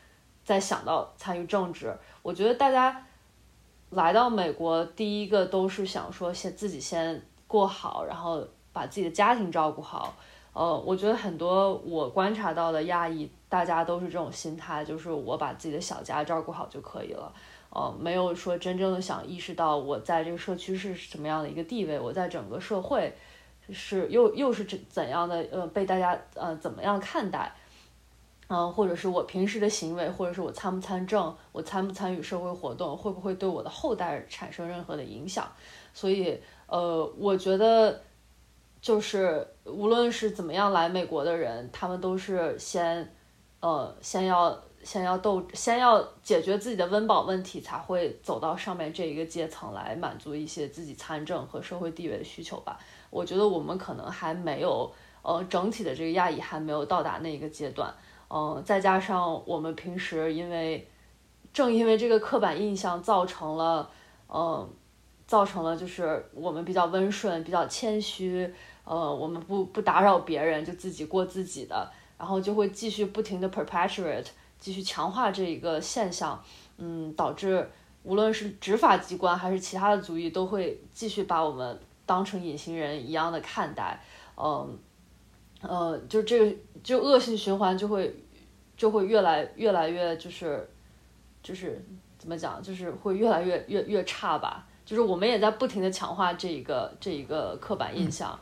[0.46, 1.94] 再想到参与政治。
[2.22, 3.06] 我觉得大家
[3.90, 8.48] 来到美国，第一个都是想说先自己先过好，然后。
[8.74, 10.16] 把自己的家庭照顾好，
[10.52, 17.32] 呃，我觉得很多我观察到的亚裔，大家都是这种心态，就是我把自己的小家照顾好就可以了，
[17.70, 23.14] 呃，没有说真正的想意识到我在这个社区是什么样的一个地位，我在整个社会
[23.70, 27.54] 是又又是怎怎样的，呃，被大家呃怎么样看待，
[28.48, 35.48] 嗯，或者是我平时的行为，或者是我参不参政，我参不参与社会活动，会不会对我的后代产生任何的影响，
[35.94, 38.02] 所以，呃，我觉得。
[38.84, 43.16] 就是无论是怎么样来美国的人，他们都是先，
[43.62, 52.78] 呃，先要先要斗，先要解决自己的温饱问题，才会走到上面这一个阶层来满足一些自己参政和社会地位的需求吧。
[53.10, 57.94] 我觉得我们可能还没有，呃，整体的这个亚裔还没有到达那一个阶段，
[58.30, 60.86] 嗯，再加上我们平时因为，
[61.54, 63.90] 正因为这个刻板印象造成了，
[64.28, 64.70] 嗯，
[65.26, 68.54] 造成了就是我们比较温顺，比较谦虚。
[68.86, 74.28] 呃，我们不不打扰别人，就自己过自己的，然后就会继续不停的 perpetuate，
[74.60, 76.44] 继续强化这一个现象，
[76.78, 77.70] 嗯，导致
[78.04, 83.98] 无论是执法机关还是其他的族裔都会继续把我们当成隐形人一样的看待，
[84.36, 84.78] 嗯，
[85.62, 88.14] 呃，就这个就恶性循环就会
[88.76, 90.70] 就会越来越来越就是
[91.42, 91.82] 就是
[92.18, 94.68] 怎么讲，就是会越来越越越差吧。
[94.86, 98.38] 就是我们也在不停的强化这一个这一个刻板印象。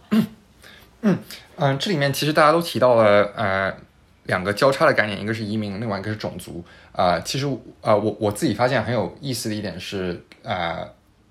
[1.03, 1.17] 嗯
[1.55, 3.75] 嗯，这里面其实大家都提到了呃
[4.25, 6.63] 两个交叉的概念，一个是移民，另外一个是种族。
[6.91, 7.47] 啊，其实
[7.81, 10.87] 啊我我自己发现很有意思的一点是啊，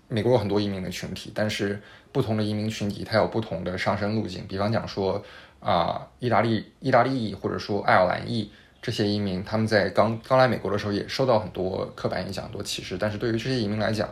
[0.08, 1.80] 美国有很多移民的群体，但是
[2.10, 4.44] 不同的移民群体它有不同的上升路径。
[4.48, 5.22] 比方讲说
[5.60, 8.50] 啊，意大利意大利裔或者说爱尔兰裔
[8.82, 14.08] 这些移民，他们在刚刚来美国的时候也受到很多刻板印象、很多歧视，但是对于这些移民来讲。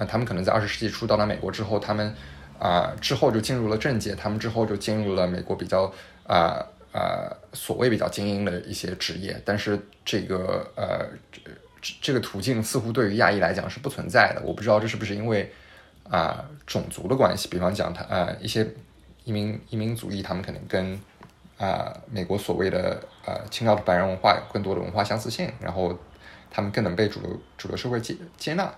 [0.00, 2.14] 啊，他们可能在二十世纪初到达美国之后，他们，
[2.58, 5.92] 啊之后就进入了政界，他们之后就进入了美国比较
[6.26, 11.06] 啊啊所谓比较精英的一些职业，但是这个呃
[11.82, 15.52] 这这个途径似乎对于亚裔来讲是不存在的，我不知道这是不是因为
[16.08, 18.66] 啊种族的关系，比方讲他呃一些
[19.24, 20.98] 移民移民族裔，他们可能跟
[21.58, 25.94] 啊美国所谓的呃清朝的白人文化有更多的文化相似性，然后
[26.50, 28.72] 他们更能被主流主流社会接接纳。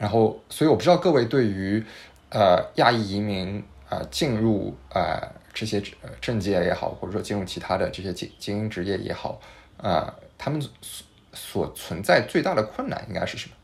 [0.00, 1.84] 然后，所以我不知道各位对于
[2.30, 5.20] 呃亚裔移民啊进入啊
[5.52, 5.82] 这些
[6.22, 9.38] 政界也好，或者说进入其他的这些精精英职业也好
[9.76, 13.54] 啊，他们所所存在最大的困难应该是什么？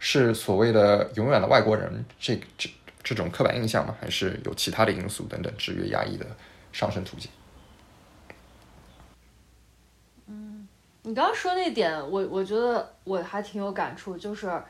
[0.00, 2.68] 是所谓的永远的外国人这这
[3.04, 3.94] 这种刻板印象吗？
[4.00, 6.26] 还是有其他的因素等等制约亚裔的
[6.72, 7.30] 上升途径？
[10.26, 10.66] 嗯，
[11.02, 14.60] 你刚刚说那点，我我觉得我还挺有感触，就是。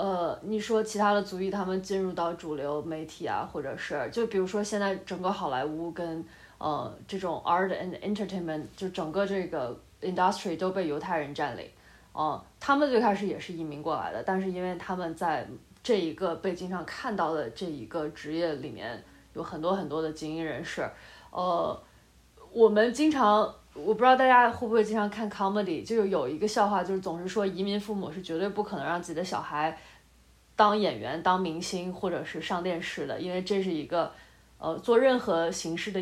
[0.00, 6.24] 呃，你说其他的族裔他们进入到主流媒体啊，或者是就比如说现在整个好莱坞跟
[6.56, 11.68] 呃这种 art and entertainment 就整个这个 industry 都被犹太人占领，
[12.14, 15.46] 嗯，他们最开始也是移民过来的，但是因为他们在
[15.82, 20.88] 这一个被经常看到的这一个职业里面有很多很多的精英人士，
[21.30, 21.78] 呃，
[22.50, 23.40] 我们经常
[23.74, 29.78] 我不知道大家会不会经常看 comedy，就有一个笑话，就是总是说移民父母是绝对不可能让自己的小孩。
[30.60, 34.12] 当演员、当明星，或者是上电视的，因为这是一个，
[34.58, 35.98] 呃，做任何形式的，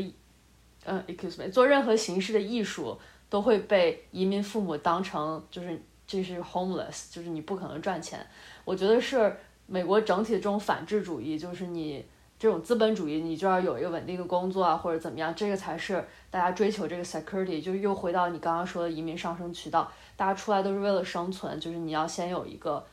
[0.85, 2.99] 嗯，excuse me，做任何形式的艺术
[3.31, 8.19] 都会被移民父母当成就是这是 homeless，就是你不可能赚钱。
[8.65, 9.37] 我觉得是
[9.67, 12.05] 美国整体的这种反智主义，就是你
[12.37, 22.85] 这种资本主义，你就要有一个稳定的工作啊，或者怎么样，这个才是大家追求这个 security，就是又回到你刚刚说的移民上升渠道，大家出来都是为了生存，就是你要先有一个。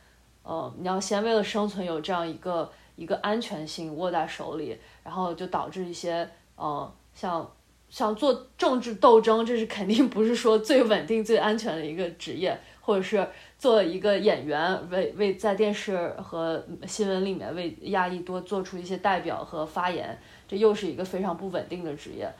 [0.45, 7.51] 呃，你要先为了生存有这样一个一个安全性握在手里，然后就导致一些呃，像
[7.89, 13.27] 像做政治斗争，这是肯定不是说最稳定、最安全的一个职业，或者是
[13.57, 20.15] 做一个演员，为为在电视和新闻里面为亚裔多做出一些代表和发言，
[20.47, 22.31] 这又是一个非常不稳定的职业。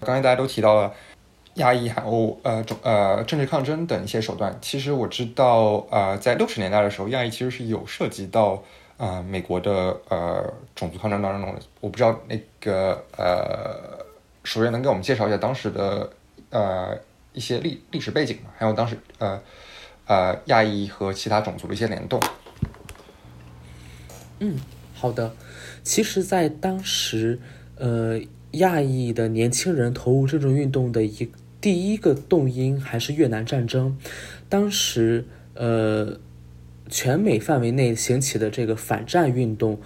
[0.00, 0.92] 刚才大家都提到了。
[1.54, 8.60] 亚裔海鸥呃种呃政治抗争等一些手段，其实我知道呃在六十年代的时候，亚裔其实是有涉及到
[8.96, 11.60] 呃美国的呃种族抗争当中的。
[11.80, 14.04] 我不知道那个呃
[14.42, 16.10] 首先能给我们介绍一下当时的
[16.50, 16.98] 呃
[17.32, 18.50] 一些历历史背景吗？
[18.58, 19.40] 还有当时呃
[20.06, 22.20] 呃亚裔和其他种族的一些联动。
[24.40, 24.58] 嗯，
[24.92, 25.32] 好的。
[25.84, 27.38] 其实，在当时
[27.76, 28.20] 呃
[28.52, 31.30] 亚裔的年轻人投入这种运动的一。
[31.64, 33.96] 第一个动因还是越南战争，
[34.50, 36.20] 当时呃，
[36.90, 39.80] 全美范围内兴起的这个反战运动，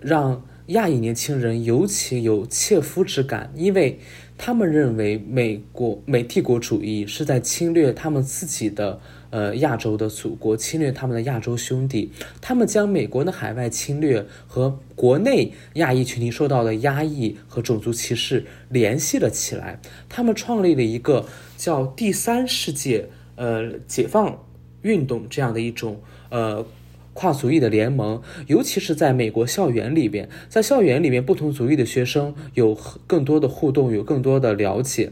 [0.00, 3.98] 让亚裔年轻人尤其有切肤之感，因为
[4.38, 9.00] 他们认为美国美帝国主义是在侵略他们自己的。
[9.34, 19.80] 呃，亚洲的祖国侵略他们的亚洲兄弟，他们将美国的海外侵略和国内亚裔群体受到的压抑和种族歧视联系了起来。
[20.08, 21.26] 他们创立了一个
[21.56, 24.38] 叫“第三世界”呃解放
[24.82, 26.64] 运动这样的一种呃
[27.12, 32.78] 跨族裔的联盟，尤其是在美国校园里边，在校园里面，不同族裔的学生有
[33.08, 35.10] 更多的互动，有更多的了解。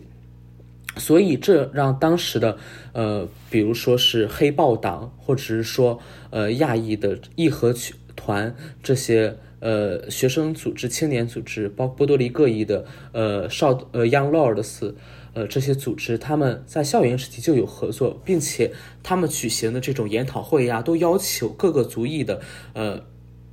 [0.98, 2.58] 所以，这让当时的，
[2.92, 5.98] 呃，比如说是黑豹党，或者是说，
[6.30, 7.74] 呃，亚裔的义和
[8.14, 14.94] 团这些，呃，学生组织、青年组织，包括波多黎各裔的，呃，少，呃，Young Lords，
[15.32, 18.72] 呃，这些组织，他们在校园时期就有合作，并且
[19.02, 22.42] 他们举行的这种研讨会呀，都要求各个族裔的，
[22.74, 23.02] 呃，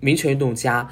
[0.01, 0.89] 民权运动家。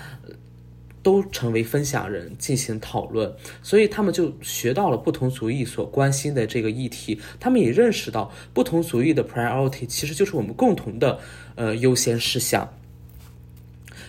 [1.08, 3.34] 都成为分享人进行讨论，
[3.64, 7.18] 所以他们就学到了不同族裔所关心的这个议题。
[7.40, 11.18] 他们也认识到不同族裔的 priority 其实就是我们共同的
[11.56, 12.74] 呃优先事项。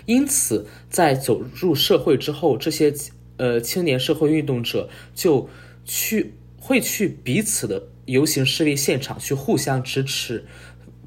[0.07, 2.92] 因此，在走入社会之后，这些
[3.36, 5.49] 呃青年社会运动者就
[5.84, 10.44] 去会去彼此的游行示威现场去互相支持。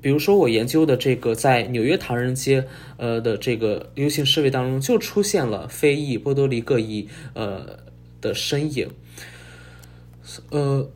[0.02, 7.78] 比如说，我研究的这个在纽约唐人街，呃的这个游行示威当中，就出现了非裔波多黎各裔呃
[8.20, 8.90] 的身影。
[10.50, 10.90] 呃，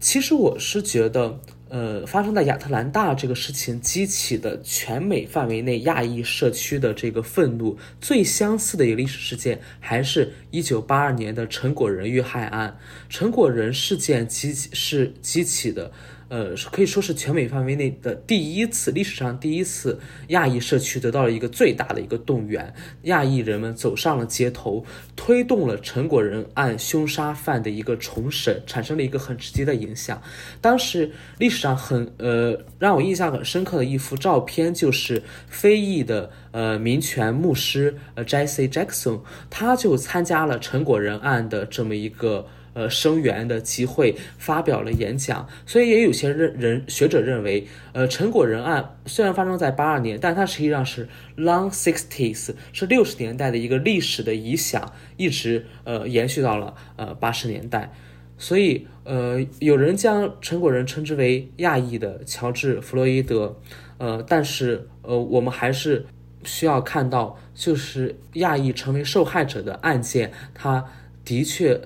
[0.00, 12.78] 其实我是觉得，呃，发生在亚特兰大这个事情激起的全美范围内亚裔社区的这个愤怒，最相似的一个历史事件，还是一九八二年的陈果仁遇害案。
[13.10, 15.92] 陈果仁事件激起是激起的。
[16.32, 22.72] 呃，可以说是全美范围内的第一次，历史上第一次，亚裔社区得到了一个最大的一个动员，
[23.02, 24.82] 亚裔人们走上了街头，
[25.14, 30.22] 推动了陈果仁案凶杀犯的一个重审，产生了一个很直接的影响。
[30.62, 39.20] 当时历史上很呃让我印象很深刻的一幅照片，就是非裔的呃民权牧师呃 Jesse Jackson，
[39.50, 42.46] 他就参加了陈果仁案的这么一个。
[42.74, 51.06] 呃，声援的机会发表了演讲，所以也有些人人学者认为，呃，陈果仁案虽然发生在八二年，但它实际上是
[51.36, 57.92] long sixties，是六十年代的一个历史的遗响，一直呃延续到了呃八十年代，
[58.38, 63.54] 所以呃，有人将陈果仁称之为亚裔的乔治弗洛伊德，
[63.98, 66.06] 呃，但是呃，我们还是
[66.42, 70.82] 需要看到，就是亚裔成为受害者的案件，它
[71.22, 71.78] 的确。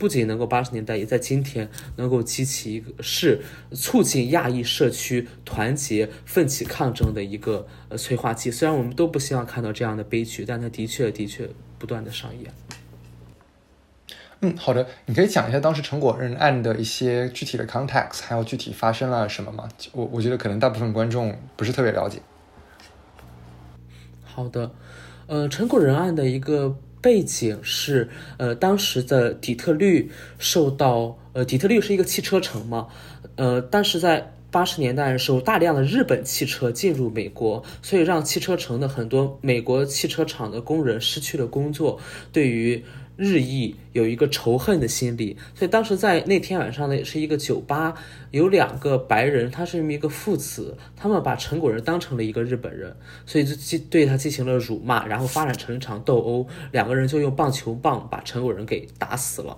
[0.00, 3.42] 不仅能够八十年代，也在今天能够激起一个是
[3.72, 8.50] 促进亚裔社区团结奋起抗争的一个呃催化剂。
[8.50, 12.50] 虽然我们都不希望看到这样的悲剧，但它的确的确不断的上演。
[14.40, 19.68] 嗯，好的，你可以讲一下当时陈果仁案的一些具体的 context，还有具体发生了什么吗？
[19.92, 22.22] 我我觉得可能大部分观众不是特别了解。
[24.24, 24.72] 好的，
[25.26, 26.78] 呃，陈果仁案的一个。
[27.00, 32.88] 背景是，呃，当时的底特律受到，呃，底特律是一个汽车城嘛，
[33.36, 41.98] 呃，但是在八十年代的时候，大量的日本汽车进入美国，所以让汽车城的很多美国汽车厂的工人失去了工作，
[42.32, 42.84] 对于。
[43.20, 47.94] 日益有一个仇恨的心理，所以当时在那天晚上呢，也是一个酒吧，
[48.30, 52.96] 有两个白人，他是这么一个父子，他们把陈果仁当成了一个日本人，
[53.26, 59.54] 所以就进对他进行了辱骂，然后发展成一场斗殴，两个人就用棒球棒把陈果仁给打死了。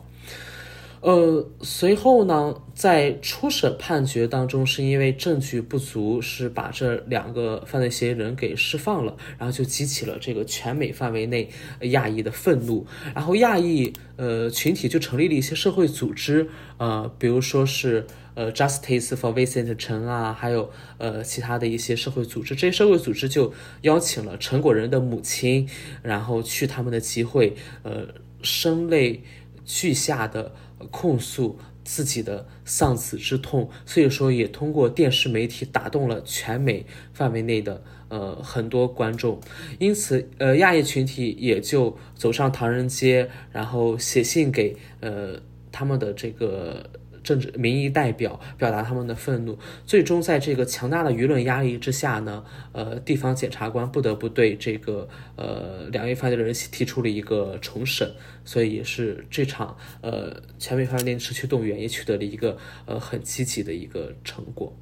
[1.03, 11.50] 呃，随后呢，在初审判决当中，是因为证据不足，是把这两个犯罪嫌疑人给释放了，然后就激起了这个全美范围内
[11.80, 25.68] 亚裔的愤怒，然后亚裔呃群体就成立了一些社会组织，呃，比如说是呃 Justice for Vincent Chen 啊，还有呃其他的一些社会组织，这些社会组织就邀请了陈果仁的母亲，
[26.00, 28.07] 然后去他们的集会，呃，
[28.40, 29.20] 声泪
[29.64, 30.55] 俱下的。
[30.91, 39.41] 控诉自己的丧子之痛，所以说也通过电视媒体打动了全美范围内的呃很多观众，
[39.78, 46.89] 因此呃亚裔群体也就走上唐人街，然后写信给呃他们的这个。
[47.23, 58.12] 政治民意代表表达他们的愤怒，最终在这个强大的舆论压力之下呢，呃，地方检察官不得不对这个呃两位犯罪的人提出了一个重审，
[58.45, 62.57] 所以也是这场呃全美范围内社区动员也取得了一个
[62.87, 64.77] 呃很积极的一个成果，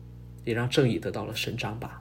[0.44, 2.00] 也让正义得到了伸张吧。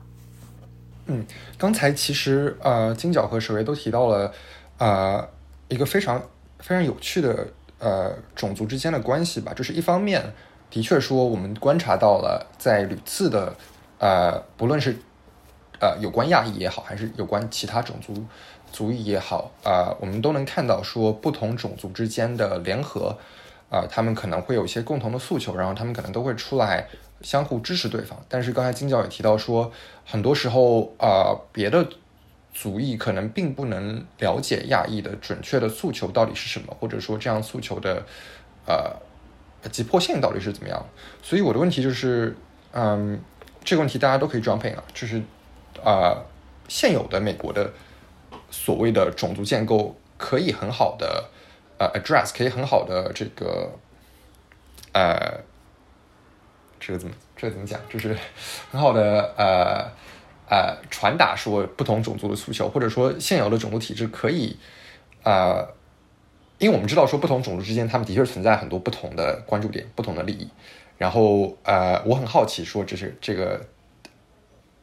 [1.06, 1.26] 嗯，
[1.58, 4.32] 刚才其实呃金角和史维都提到了
[4.78, 5.28] 呃
[5.68, 6.20] 一个非常
[6.58, 7.48] 非常有趣的。
[7.80, 10.22] 呃，种族之间的关系吧，就是一方面，
[10.70, 13.54] 的确说我们观察到了，在屡次的
[13.98, 14.94] 呃，不论是
[15.80, 18.22] 呃有关亚裔也好，还是有关其他种族
[18.70, 23.16] 族裔也好，啊，我们都能看到说不同种族之间的联合，
[23.70, 26.86] 啊，他们可能会有一些共同的诉求，然后他们可能都会出来
[27.22, 28.22] 相互支持对方。
[28.28, 29.72] 但是刚才金教也提到说，
[30.04, 31.88] 很多时候啊，别的。
[32.52, 38.04] 族裔可能并不能了解亚裔的准确的诉求到底是什么，或者说这样诉求的
[38.66, 40.84] 呃急迫性到底是怎么样。
[41.22, 42.36] 所以我的问题就是，
[42.72, 43.20] 嗯，
[43.64, 45.22] 这个问题大家都可以 jump in 啊，就是
[45.84, 46.16] 啊，
[46.68, 47.72] 现有的美国的
[48.50, 51.28] 所谓的种族建构可以很好的
[51.78, 53.70] 呃 address，可以很好的这个
[54.92, 55.40] 呃
[56.80, 58.16] 这个怎么这个怎么讲，就是
[58.72, 59.88] 很好的呃。
[60.50, 64.56] 呃，传达说不同种族的诉求，或者说现有的种族体制可以，
[65.22, 65.64] 呃，
[66.58, 70.48] 因为我们知道说不同种族之间，他们的确存在很多不同的关注点、不同的利益。
[70.98, 73.64] 然后，呃，我很好奇，说这是这个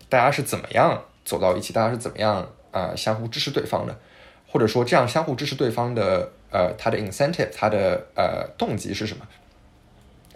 [0.08, 4.00] 大家是怎么样走到一起，大家是怎么样呃相互支持对方的，
[4.48, 9.28] 或者说这样相互支持对方的，呃，他的 incentive，他的呃动机是什么？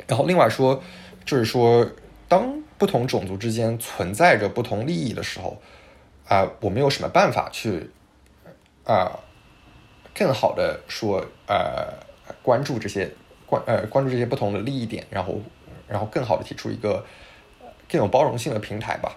[0.07, 0.83] 然后另外说，
[1.23, 1.89] 就是说
[2.27, 2.61] 当。
[2.81, 5.61] 不同种族之间存在着不同利益的时候，
[6.27, 7.91] 啊，我们有什么办法去
[8.83, 9.19] 啊，
[10.15, 11.93] 更好的说呃，
[12.41, 13.07] 关注这些
[13.45, 15.39] 关呃关注这些不同的利益点，然后
[15.87, 17.05] 然后更好的提出一个
[17.87, 19.15] 更有包容性的平台吧。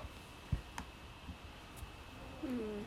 [2.43, 2.85] 嗯，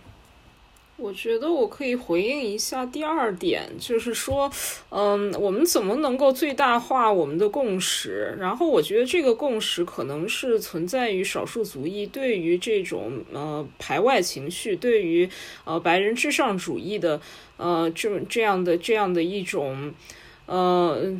[0.97, 4.51] 我觉得我可以回应一下第二点，就是说，
[4.89, 8.35] 嗯，我们怎么能够最大化我们的共识？
[8.39, 15.29] 然后我觉得这个共识可能是存在于少数族裔对于这种呃排外情绪，对于
[15.65, 17.21] 呃白人至上主义的
[17.57, 19.93] 呃这这样的这样的一种
[20.47, 21.15] 呃。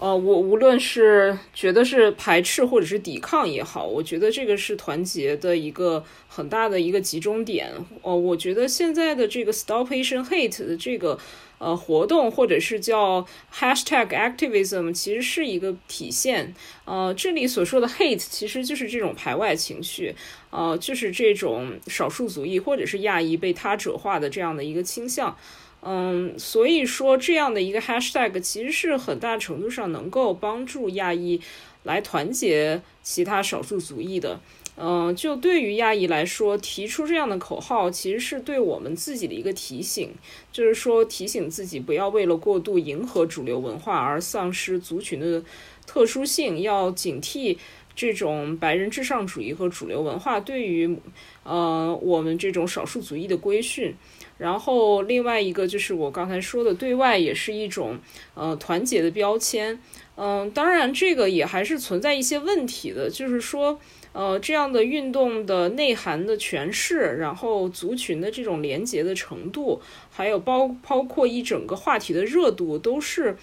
[0.00, 7.72] 呃，我无论是觉得是排斥或者是抵抗也好，我觉得这个是团结的一个很大的一个集中点。
[8.02, 11.18] 哦，我觉得现在的这个 Stop Asian Hate 的这个
[11.58, 16.54] 呃活动，或者是叫 Hashtag Activism，其实是一个体现。
[16.84, 20.14] 呃，这里所说的 Hate 其实就是这种排外情绪，
[20.50, 25.36] 呃，就是这种少数族裔或者是亚裔被他者化的这样的一个倾向。
[25.90, 31.40] 嗯，所以说这样的一个 hashtag 其实是很大程度上能够帮助亚裔
[31.84, 34.38] 来团结其他少数族裔的。
[34.76, 40.10] 嗯，就对于亚裔来说，提出这样的口号其实是对我们自己的一个提醒，
[40.52, 45.42] 就是说提醒自己不要为了过度迎合主流文化而丧失族群的
[45.86, 47.56] 特殊性，要警惕
[47.96, 50.98] 这种白人至上主义和主流文化对于
[51.44, 53.94] 呃我们这种少数族裔的规训。
[54.38, 57.98] 然后另外一个就是我刚才说的，对外也是一种
[58.34, 59.78] 呃团结的标签。
[60.20, 63.78] 嗯，当然这个也还是存在一些问题的，就是说
[64.12, 69.80] 呃这样的运动的内涵的诠释，然后族群的这种连结的程度，
[70.10, 73.36] 还有包包括一整个话题的热度，都是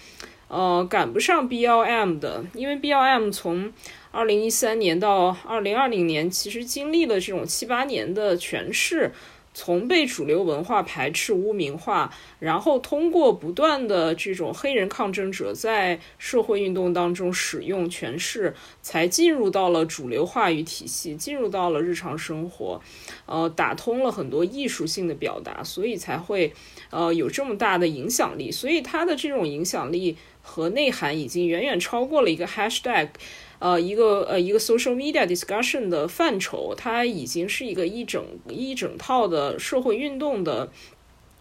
[0.48, 3.72] 呃赶不上 BLM 的，因为 BLM 从
[4.10, 9.12] 二零一三年到二零二零年，其实经历了这种七八年的诠释。
[9.58, 22.82] 从被主流文化排斥、污名化，然后通过不断的这种黑人抗争者在社会运动当中使用诠释，才进入到了主流话语体系，进入到了日常生活，
[23.24, 26.52] 呃，打通了很多艺术性的表达，所以才会
[26.90, 28.52] 呃有这么大的影响力。
[28.52, 33.08] 所以它的这种影响力和内涵已经远远超过了一个 hashtag。
[33.58, 40.70] 呃，一个呃，一个 social media discussion 的范畴，它已经是一个一整一整套的社会运动的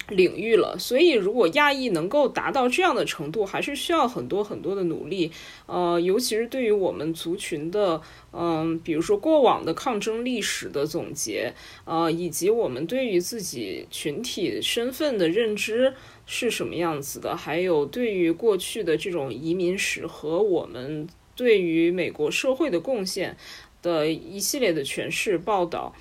[0.09, 0.77] 领域了。
[0.79, 5.31] 所以，如果亚裔能够达到这样的程度，还是需要很多很多的努力。
[5.65, 8.01] 呃，尤其是对于我们族群的，
[8.31, 11.53] 嗯，比如说过往的抗争历史的总结，
[11.83, 15.95] 呃，以及我们对于自己群体身份的认知
[16.25, 21.07] 是什么样子的，还有对于过去的这种移民史和我们。
[21.35, 23.35] 对于美国社会的贡献
[23.81, 25.93] 的一系列的诠释、报道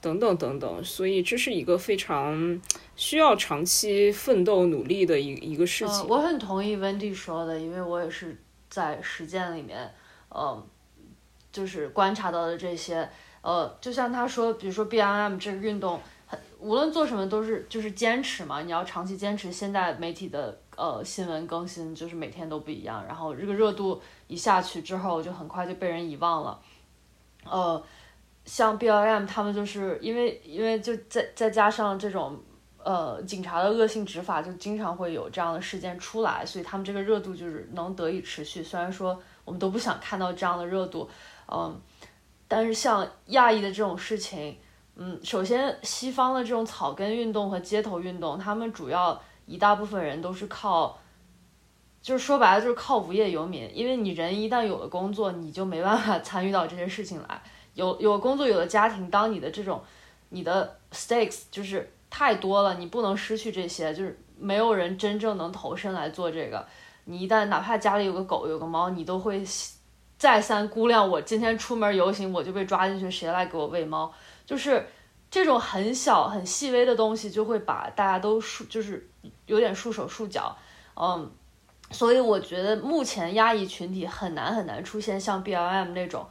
[0.00, 2.60] 等等等等，所以这是一个非常
[2.96, 6.08] 需要长期奋斗努力的一一个事情。
[6.08, 9.92] 我很同意 Wendy 说的，因为我也是在实践里面，
[10.30, 10.66] 呃，
[11.52, 13.06] 就是观察到的这些，
[13.42, 16.00] 呃，就像他说，比如说 BLM 这个运动，
[16.58, 19.52] 无论做什么都是就是坚持嘛，你要长期坚持。
[19.52, 24.00] 现在媒体的呃新闻更新就是每天都不一样，然后这个热度。
[24.30, 26.56] 一下去之后，就很快就被人遗忘了。
[27.44, 27.82] 呃，
[28.44, 32.38] 像 BLM 他们就是因为因为就再再加上这种
[32.84, 38.62] 呃警察的恶性执法，就经常会有这样的事件出来，所以他们这个热度就是能得以持续。
[38.62, 41.10] 虽然说我们都不想看到这样的热度，
[41.52, 41.76] 嗯，
[42.46, 44.56] 但是像亚裔的这种事情，
[44.94, 50.96] 嗯，首先西方的这种草根运动和街头运动，他们主要一大部分人都是靠。
[52.02, 57.42] 就是说白了，就是靠无业游民，因为你人一旦有了工作，你就没办法 参与到这些事情来。
[57.74, 59.82] 有有工作，有了家庭，当你的这种
[60.30, 66.66] 你的 stakes 就是太多了，你不能失去这些，就是没有人真正能投身来做这个。
[67.04, 69.44] 你一旦哪怕家里有个狗，有个猫，你都会
[70.18, 74.10] 再三估量，我今天出门游行，我就被抓进去，谁来给我喂猫？
[74.46, 74.86] 就是
[75.30, 79.08] 这种很小很细微的东西，就会把大家都束，就是
[79.44, 80.56] 有点束手束脚，
[80.96, 81.30] 嗯。
[81.90, 86.24] 所以我觉得目前亚裔群体很难很难出现像 BLM 那种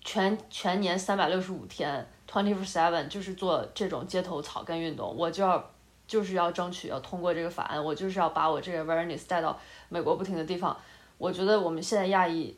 [0.00, 5.70] 全全年三百六十五天 twenty four seven 就是做这种街头草根运动，我就要
[6.06, 9.58] 就是要争取要通过这个法案，我就是要把我这个 awareness 带到
[9.90, 10.74] 美国不停的地方。
[11.18, 12.56] 我觉得我们现在亚裔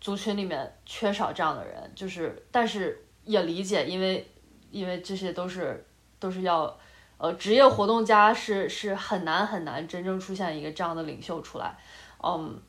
[0.00, 4.30] 族群里面缺少这样的人，就是但是也理解，因为
[4.70, 5.84] 因为这些都是
[6.20, 6.78] 都是要。
[7.18, 11.74] 呃，职业活动家是是很难很难真正出现一个这样的领袖出来，
[12.22, 12.60] 嗯，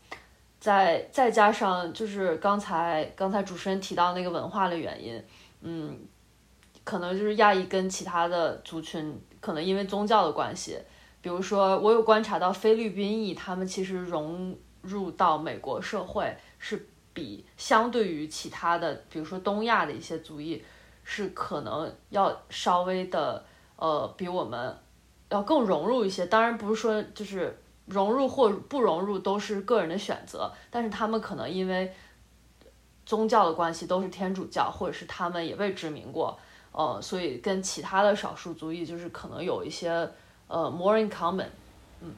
[0.57, 5.21] 再再加上就是刚才刚才主持人提到那个文化的原因，
[5.59, 5.99] 嗯，
[6.85, 10.79] 可能就是亚裔跟其他的族群可能因为宗教的关系，
[11.21, 20.63] 比如说我有观察到菲律宾裔他们其实融入到美国社会是比相对于其他的，比如说东亚的一些族裔
[21.03, 23.43] 是可能要稍微的。
[23.77, 24.75] 呃，比我们
[25.29, 26.25] 要更融入一些。
[26.25, 31.91] 当然不是说就是融入或不融入都是个人的选择，但是他们可能因为
[33.05, 36.37] 宗教的关系都是天主教，或者是他们也被殖民过，
[36.71, 39.89] 呃，所以跟其他的少数族裔就是可能有一些
[40.47, 41.47] 呃 more in common。
[42.01, 42.13] 嗯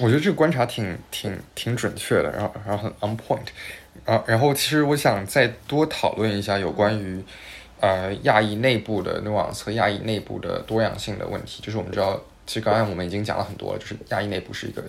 [0.00, 3.46] 我觉得这个观察挺挺挺准确的，然后然后很 on point。
[4.06, 7.22] 啊，然后其实我想再多讨论一下有关于
[7.82, 11.62] 呃亚裔内部的 nuance 和亚裔内部的多样性的问题。
[11.62, 14.82] 就是我们知道，其实刚才我们已经讲了很多了，就是亚裔内部是一个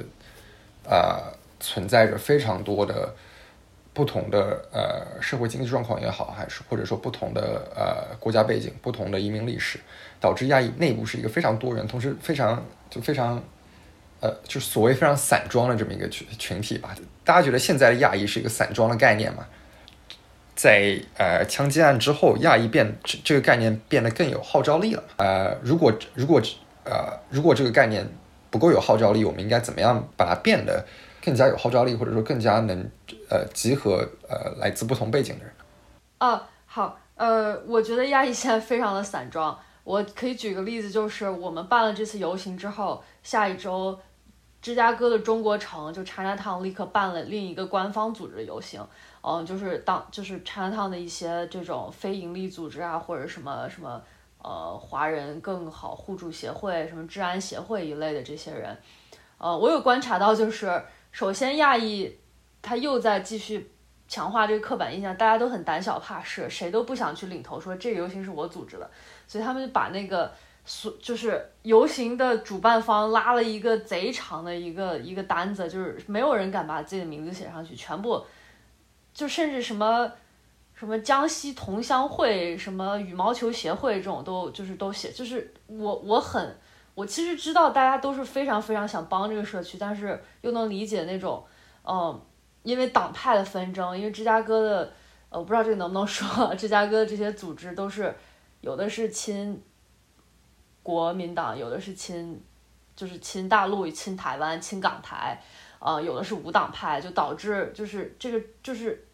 [0.86, 1.22] 呃
[1.60, 3.14] 存在着非常多的。
[3.96, 9.80] 不同的呃社会经济状况也好，还是或者说不同的呃国家背景、不同的移民历史，
[10.20, 13.40] 导致亚裔内部是一个非常多元，同时非常就非常
[14.20, 16.96] 呃就所谓非常散装的这么一个群群体吧。
[17.24, 19.46] 大家觉得现在的亚裔是一个散装的概念吗？
[20.56, 25.04] 在呃枪击案之后，亚裔变这个概念变得更有号召力了。
[25.18, 26.42] 呃，如果如果
[26.84, 28.08] 呃如果这个概念
[28.50, 30.86] 不够有号召力，我们应该怎么样把它变得？
[31.26, 32.78] 更加有号召力，或者说更加能
[33.30, 35.54] 呃集合呃来自不同背景的人。
[36.18, 39.58] 啊，好，呃，我觉得亚裔现在非常的散装。
[39.86, 43.98] 我可以举个例子，就是我们办了这次游行之后，下一周
[44.62, 48.86] 芝加哥的中国城就 Chinatown 立刻办了另一个官方组织的游行。
[49.24, 54.02] 嗯，就是当就是 Chinatown 的一些这种非盈利组织啊，或者什么什么
[54.38, 58.78] 呃华人更好互助协会、什么治安协会一类的这些人，
[59.38, 60.84] 呃，我有观察到就是。
[61.16, 62.12] 首先，亚裔
[62.60, 63.72] 他又在继续
[64.08, 68.90] 强化这个刻板印象，大家都很胆小怕事，谁都不想去领头说这个游行是我组织的，
[69.28, 70.32] 所以他们就把那个
[70.66, 78.26] 所就是游行的主办方拉了一个贼长的一个一个单子，就是没有人敢把自己的名字写上去，全部
[79.14, 80.12] 就甚至什么
[80.74, 86.58] 什么江西同乡会、什么羽毛球协会这种都就是都写，就是我我很。
[86.96, 91.44] 我其实知道大家都是非常非常想帮这个社区，但是又能理解那种，
[91.84, 92.22] 嗯，
[92.62, 94.94] 因为党派的纷争，因为芝加哥的，
[95.30, 98.16] 呃，我不知道这个能不能说，芝加哥的这些组织都是
[98.62, 99.60] 有的是亲
[100.84, 102.40] 国民党，有的是亲，
[102.96, 105.42] 就是亲大陆、亲台湾、亲港台，
[105.84, 109.06] 呃，有的是无党派，就导致就是这个就是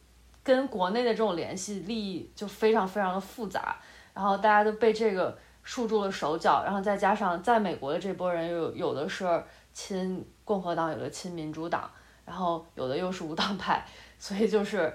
[0.44, 3.78] 跟国内的这种联系利益就非常非常的复杂，
[4.14, 5.38] 然后大家都被这个。
[5.62, 11.88] 束住了手脚，然后再加上在美国的这波人，有有的是亲共和党，有的亲民主党，
[12.26, 13.86] 然后有的又是无党派，
[14.18, 14.92] 所以就是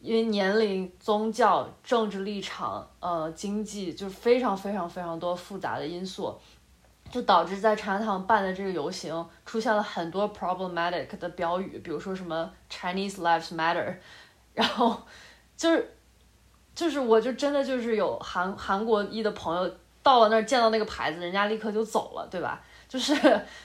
[0.00, 6.36] 因为年龄、宗教、政治立场、呃经济，就是非常非常非常多复杂的因素，
[7.10, 13.94] 就导致在茶堂办的这个游行出现了很多 problematic 的标语，比如说什么 Chinese lives matter，
[14.54, 15.00] 然后
[15.56, 15.94] 就是
[16.74, 19.70] 就是我就真的就是有韩韩国裔的朋友。
[20.02, 22.62] 到了那儿见到那个牌子，人家立刻就走了，对吧？
[22.88, 23.12] 就是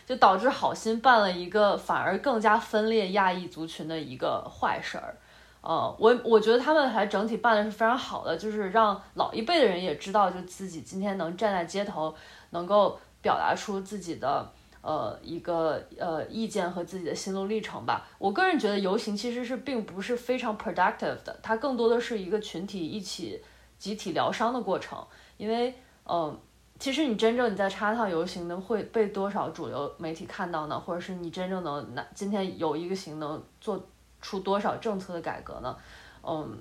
[0.08, 5.16] 就导致好心办了一个反而更加分裂亚裔族群的一个坏事儿。
[5.62, 12.12] 呃，我我觉得他们还整体办的是非常好的，就是让老一辈的人也知道，就自己今天能站在街头，
[12.50, 18.08] 能够表达出自己的呃一个呃意见和自己的心路历程吧。
[18.18, 23.42] 我个人觉得游行其实是并不是非常 productive 的，它更多的是一个群体一起
[23.78, 25.06] 集体疗伤的过程，
[25.38, 25.74] 因为。
[26.04, 26.36] 嗯，
[26.80, 30.78] 其实你真正你在插套游行能会被多少主流媒体看到呢？
[30.78, 33.82] 或者是你真正能拿今天有一个行能做
[34.20, 35.78] 出多少政策的改革呢？
[36.24, 36.58] 嗯，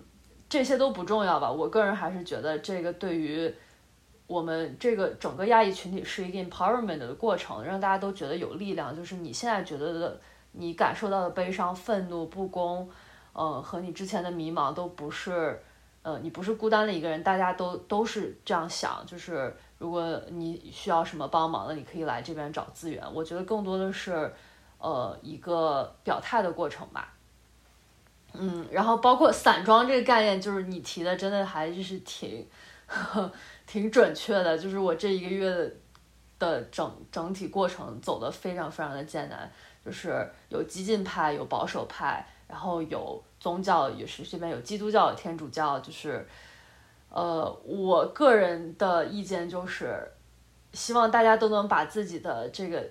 [0.47, 1.51] 这些都不重要吧。
[1.51, 3.53] 我个人还是觉得这个对于
[4.31, 8.94] 我们这个整个亚裔群体是一个 empowerment 的过程，让大家都觉得有力量。
[8.94, 10.20] 就是你现在觉得的，
[10.52, 12.89] 你感受到的悲伤、愤怒、不公，
[13.35, 15.61] 嗯，和你之前的迷茫都不是。
[16.02, 19.05] 呃，你不是孤单的一个人，大家都都是这样想。
[19.05, 23.05] 就是如果你需要什么帮忙的，你可以来这边找资源。
[23.12, 24.32] 我觉得更多的是，
[24.78, 27.12] 呃，一个表态的过程吧。
[28.32, 32.47] 嗯，然后包括散装这个概念，就是你提的，真的还是挺
[33.71, 34.59] 挺准确的。
[34.59, 35.73] 就是我这一个月
[36.39, 39.51] 的整整体过程走的非常非常的艰难，
[39.85, 43.23] 就是有激进派，有保守派，然后有。
[43.41, 46.29] 宗教也是这边有基督教、有天主教，就是，
[47.09, 50.07] 呃，我个人的意见就是，
[50.75, 52.87] 希望大家都能把自己的这个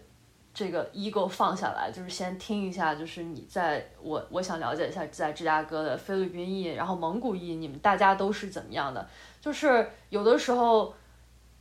[0.52, 9.08] 这个 ego 放下来，就是先听一下，就是你在我我想了解一下在芝加哥的菲律宾裔，然后蒙古裔，你们大家都是怎么样的？
[9.42, 10.94] 就是有的时候，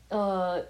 [0.08, 0.64] 呃。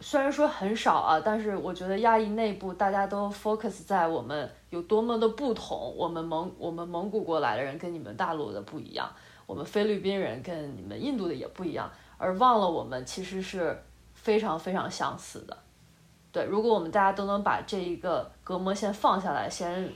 [0.00, 5.94] 虽然说很少啊，但是我觉得亚裔内部大家都 focus 在我们有多么的不同。
[5.96, 9.08] 我们蒙我们蒙古过来的人跟你们大陆的不一样，
[9.46, 13.82] 我们菲律宾人跟你们印度的也不一样，而忘了我们其实是
[14.12, 15.56] 非常非常相似的。
[16.30, 19.90] 对，如果我们大家都能把这一个隔膜先放下来，先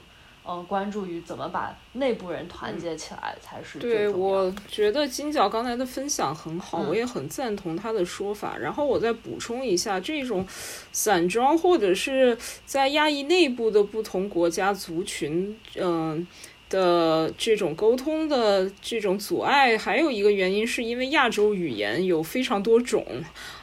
[0.49, 8.57] 嗯关注于怎么把内部人团结起来，才是最对，重要我觉得金角刚才的分享很好，嗯我也很赞同他的说法。
[8.57, 10.43] 然后我再补充一下，这种
[10.91, 12.35] 散装或者是
[12.65, 16.25] 在亚裔内部的不同国家族群，嗯、
[16.69, 23.05] 的这种沟通的这种阻碍，还有一个原因是因为亚洲语言有非常多种，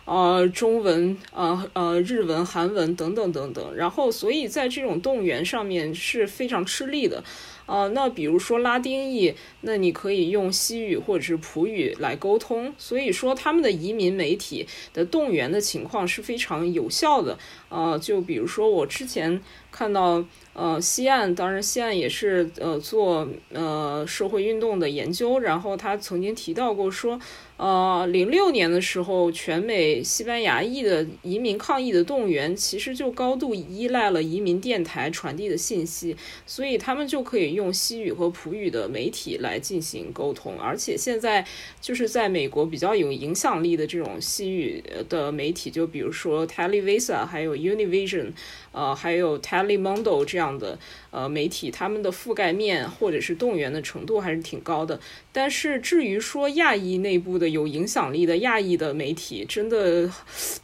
[0.07, 7.23] 呃，中文、呃呃日文、韩文等等等等，然后所以在这种动员上面是非常吃力的。
[7.67, 14.65] 呃，那比如说拉丁裔，那你可以用西语或者是普语来沟通，所以说他们的移民媒体
[14.95, 17.37] 的动员的情况是非常有效的。
[17.69, 19.43] 呃，就比如说我之前
[19.73, 27.19] 看到，呃，西岸，当然西岸也是呃做呃社会运动的研究，然后他曾经提到过说，
[27.57, 36.15] 呃，零六年的时候，全美西班牙裔的移民抗议的动员，其实就高度依赖了移民电台传递的信息，
[36.45, 41.47] 所以他们就可以用西语和普语的媒体来进行沟通，而且现在
[41.81, 48.33] 就是在美国比较有影响力的这种西语的媒体，就比如说 Televisa，还有 Univision，
[48.73, 50.79] 呃，还有 Telemundo 这样的
[51.11, 55.01] 呃媒体，他们的覆盖面或者是动员的程度还是挺高的。
[55.33, 60.11] 但是至于说亚裔内部的有影响力的亚裔的媒体，真的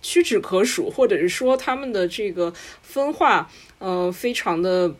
[0.01, 2.53] 屈指可数，或者是说他们的这个
[2.83, 4.95] 分化，呃，非常的。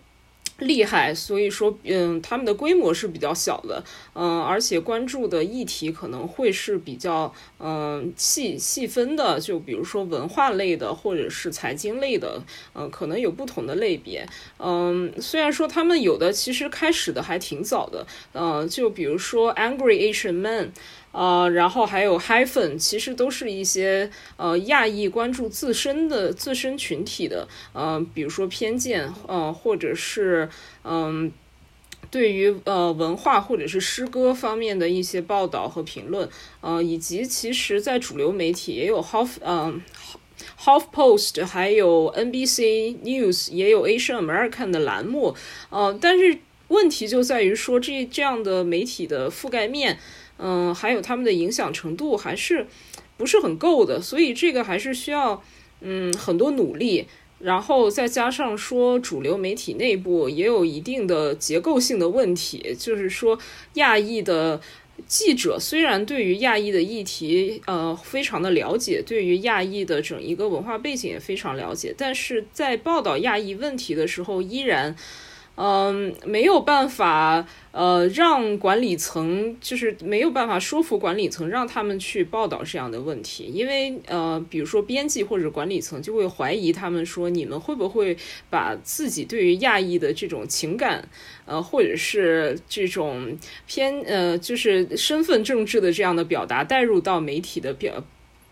[0.59, 3.83] 厉害，所以说，嗯，他们的规模是比较小的，
[4.15, 12.41] 嗯、而且关注的议题可能会是比较，嗯、细细分的，就比如说文化类的，或者是财经类的，
[12.75, 14.25] 嗯、可能有不同的类别，
[14.59, 20.73] 嗯，虽然说他们有的其实开始的还挺早的，嗯、就比如说 Angry Asian Man。
[21.13, 30.49] 呃，然后还有 hyphen，其实都是一些呃亚裔关注自身的自身群体的，呃，比如说偏见，呃，或者是
[30.85, 31.31] 嗯。
[32.11, 36.29] 对于呃文化或者是诗歌方面的一些报道和评论，
[36.61, 39.81] 呃，以及其实，在主流媒体也有 Half 嗯、
[40.63, 45.35] Half Post，还有 NBC News，也有 Asian American 的栏目，
[45.71, 49.99] 呃，但是问题就在于说这这样的媒体的覆盖面，
[50.43, 52.67] 嗯、还有他们的影响程度还是
[53.17, 55.43] 不是很够的，所以这个还是需要
[55.81, 57.07] 嗯很多努力。
[57.39, 63.37] 然后再加上说，主流媒体内部也有一定的结构性的问题，就是说
[63.75, 64.61] 亚裔的
[65.09, 74.95] 记者虽然对于亚裔的议题呃非常的了解，对于亚裔的整一个文化背景也非常了解，但是在报道亚裔问题的时候，依然
[75.55, 88.17] 嗯、没有办法呃让管理层就是没有办法说服管理层让他们去报道这样的问题，因为呃比如说编辑或者管理层就会怀疑他们说你们会不会
[88.49, 91.07] 把自己对于亚裔的这种情感
[91.45, 98.03] 呃或者是这种偏呃就是身份政治的这样的表达带入到媒体的表。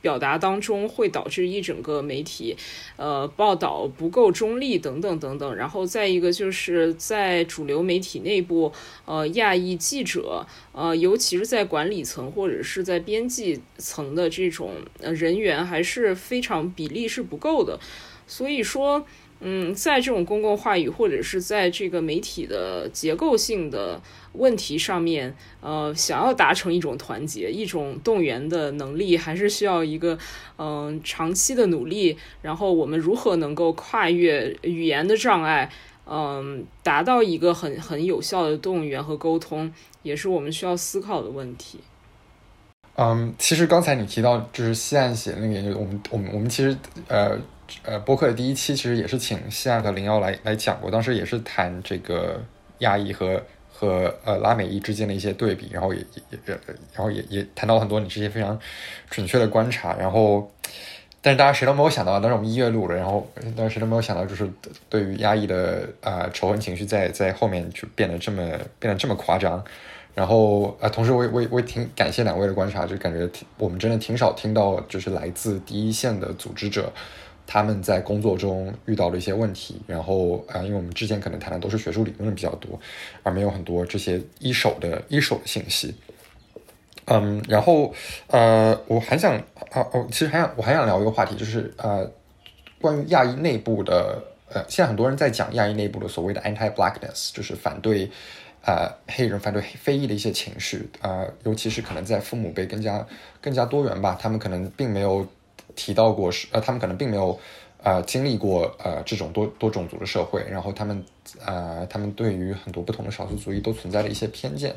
[0.01, 2.57] 表达当中会导致一整个媒体，
[2.97, 5.55] 呃，报道不够中立等等等等。
[5.57, 8.73] 然后再一个就是在主流媒体内部，
[9.05, 17.79] 呃，亚裔记者，呃，尤其是在管理层或者是在编辑层的这种人员，还是非常比例是不够的。
[18.27, 19.05] 所以说，
[19.41, 24.01] 嗯，在这种公共话语或者是在这个媒体的结构性的
[24.33, 30.19] 问题上面，呃，想要达成一种团结、一种动员的能力，还是需要一个
[30.59, 32.19] 嗯、长期的努力。
[32.43, 35.71] 然后我们如何能够跨越语言的障碍，
[36.07, 39.73] 嗯、达到一个很很有效的动员和沟通，
[40.03, 41.81] 也是我们需要思考的问题。
[42.97, 46.77] 嗯，其实刚才你提到就是西岸写的那个研究，我们我们我们其实
[47.09, 47.39] 呃
[47.83, 52.43] 呃播客的第一期其实也是请西岸和零幺来来讲过，当时也是谈这个
[52.79, 53.43] 亚裔和
[53.73, 56.59] 和呃拉美裔之间的一些对比，然后也也也
[56.93, 58.59] 然后也也谈到很多你这些非常
[59.09, 60.51] 准确的观察，然后
[61.23, 63.27] 但是大家谁都没有想到，当时我们一月录了，然后
[63.57, 64.51] 但是谁都没有想到，就是
[64.89, 68.43] 对于亚裔的啊、呃仇恨情绪在在后面就变得这么
[68.79, 69.63] 变得这么夸张。
[70.13, 76.93] 然后啊，同时我也我也我也挺感谢两位的观察，就感觉我们真的挺少听到，就是来自第一线的组织者，
[77.53, 79.83] 他们在工作中遇到了一些问题。
[79.89, 82.79] 然后啊，因为我们之前可能谈的都是学术理论比较多，
[83.25, 85.93] 而没有很多这些一手的一手的信息。
[87.07, 87.93] 嗯，然后
[88.29, 89.35] 呃，我还想
[89.73, 92.09] 啊哦，其实还想我还想聊一个话题，就是呃，
[92.81, 98.09] 关于亚裔内部的呃，现在很多人在讲亚裔内部的所谓的 anti-blackness，就是反对。
[98.63, 103.07] 呃，黑人反对非裔的一些情绪，啊、呃，尤其是可能在父母辈更加
[103.41, 105.27] 更加多元吧，他们可能并没有
[105.81, 107.39] 提到过是，呃，他们可能并没有
[107.83, 111.03] 呃经历过呃这种多多种族的社会，然后他们
[111.47, 114.77] 呃他们对于很多不同的少数族裔都存在了一些偏见。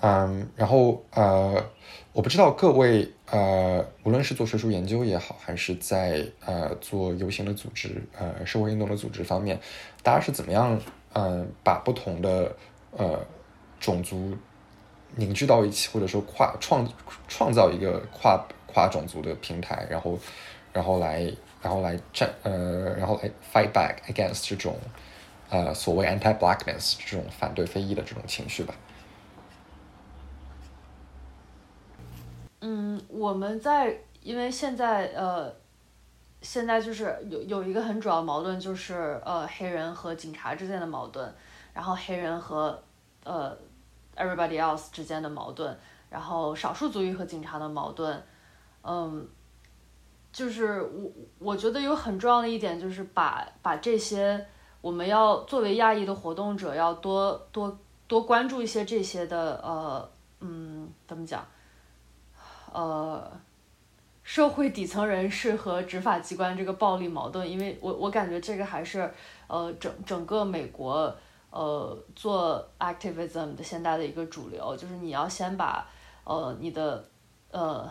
[0.00, 1.62] 嗯，然后呃，
[2.12, 9.60] 我不知道各位呃，无论是做学术研究也好，还是在呃做游行的组织、呃社会运动的组织方面，
[10.02, 10.80] 大家是怎么样
[11.12, 12.56] 嗯把不同的
[12.96, 13.20] 呃
[13.78, 14.36] 种族
[15.16, 16.86] 凝聚到一起，或者说跨创
[17.28, 18.42] 创造一个跨
[18.74, 20.18] 跨种族的平台，然后
[20.72, 21.32] 然后来
[21.62, 24.76] 然后来战呃然后来 fight back against 这种
[25.48, 28.74] 呃所谓 anti-blackness 这种反对非裔的这种情绪吧。
[32.60, 35.54] 嗯，我们在因为现在呃，
[36.40, 41.32] 现在就是有有一个很主要矛盾，就是呃黑人和警察之间的矛盾，
[41.74, 42.82] 然后黑人和
[43.22, 43.54] 呃
[44.16, 45.78] everybody else 之间的矛盾，
[46.08, 48.22] 然后少数族裔和警察的矛盾，
[48.86, 49.26] 嗯，
[50.32, 54.46] 就是我我觉得有很重要的一点就是把把这些
[54.80, 61.46] 我们要作为亚裔的活动者要多多多关注一些这些的呃嗯怎么讲？
[62.72, 63.30] 呃，
[64.24, 69.08] 社会底层人士和执法机关这个暴力矛盾，因为我我感觉这个还是
[69.46, 71.16] 呃整整个美国
[71.50, 75.88] 呃做 activism 的现在的一个主流，就是你要先把
[76.24, 77.04] 呃你的
[77.52, 77.88] 呃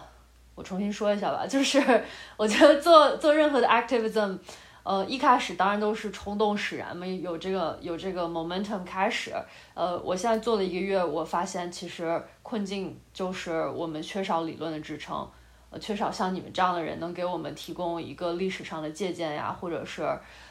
[0.55, 1.81] 我重新说一下吧，就是
[2.37, 4.37] 我觉得做做任何的 activism，
[4.83, 9.33] 呃一开始当然都是冲动使然嘛，有这个有这个 momentum 开始，
[9.73, 12.21] 呃我现在做了一个月，我发现其实。
[12.43, 15.27] 困境就是我们缺少理论的支撑，
[15.71, 20.03] 呃，缺少像你们这样的人能给我们提供一个历史上的借鉴呀，或者是，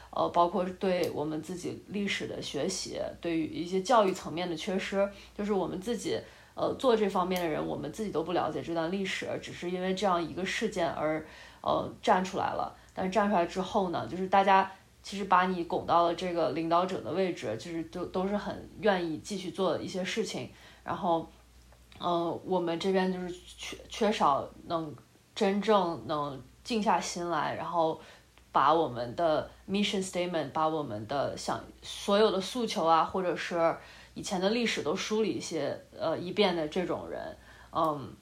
[0.09, 5.07] 呃，包括对我们自己历史的学习，对于一些教育层面的缺失，
[5.37, 6.19] 就是我们自己，
[6.55, 11.25] 呃，做这方面的人，我们自己都不了解这段历史，只是因为这样一个事件而，
[11.61, 12.75] 呃，站出来了。
[12.93, 14.71] 但是站出来之后呢，就是大家
[15.01, 20.49] 其实把你拱到了这个领导者的位置，就是都都是很愿意继续做一些事情，
[20.83, 21.27] 然后。
[22.05, 24.93] 嗯，我们这边就是缺缺少能
[25.33, 28.01] 真正能静下心来，然后
[28.51, 33.73] 把我们的 mission statement，把我们的想所有的诉求啊，或者是
[34.13, 37.37] 以前的历史都梳理一些呃一遍的这种人，
[37.71, 38.13] 嗯，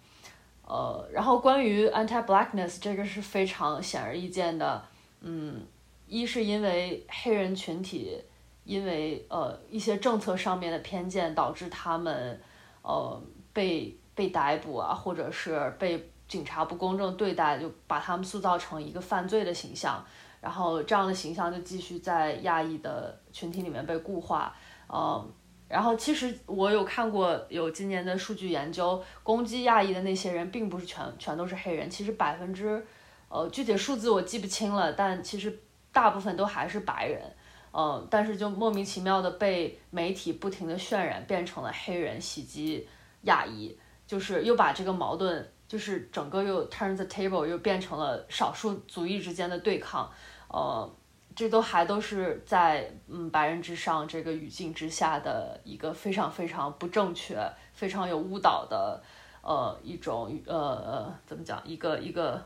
[0.65, 4.83] 呃，然后关于 anti-blackness 这个是非常显而易见的，
[5.21, 5.61] 嗯，
[6.07, 8.19] 一是因为黑人群体
[8.63, 12.41] 因为呃一些政策上面的偏见导致他们
[12.81, 13.21] 呃。
[13.53, 20.01] 被被逮捕啊，或者是被警察不公正对待，就把他们塑造成一个犯罪的形象，
[20.39, 24.55] 然后这样的形象就继续在亚裔的群体里面被固化。
[24.87, 25.29] 嗯，
[25.71, 32.85] 然后其实我有看过有今年的数据研究，攻击亚裔的那些人并不是全全都是黑人，其实百分之，
[33.29, 35.57] 呃，具体数字我记不清了，但其实
[35.93, 37.21] 大部分都还是白人。
[37.73, 42.85] 嗯，但是就莫名其妙的被媒体不停的渲染，变成了黑人袭击。
[43.21, 50.11] 亚裔就是又把这个矛盾，就是整个又 turn the table，又变成了少数族裔之间的对抗，
[50.49, 50.91] 呃，
[51.35, 57.37] 这都还都是在嗯白人之上这个语境之下的一个非常非常不正确、
[57.73, 59.01] 非常有误导的
[59.41, 62.43] 呃一种呃呃怎么讲一个一个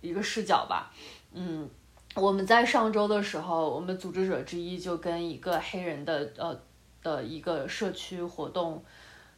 [0.00, 0.90] 一个视角吧，
[1.32, 1.68] 嗯，
[2.14, 6.58] 我们在上周的时候，我们组织者之一就跟一个黑人的呃
[7.02, 8.84] 的一个社区活动。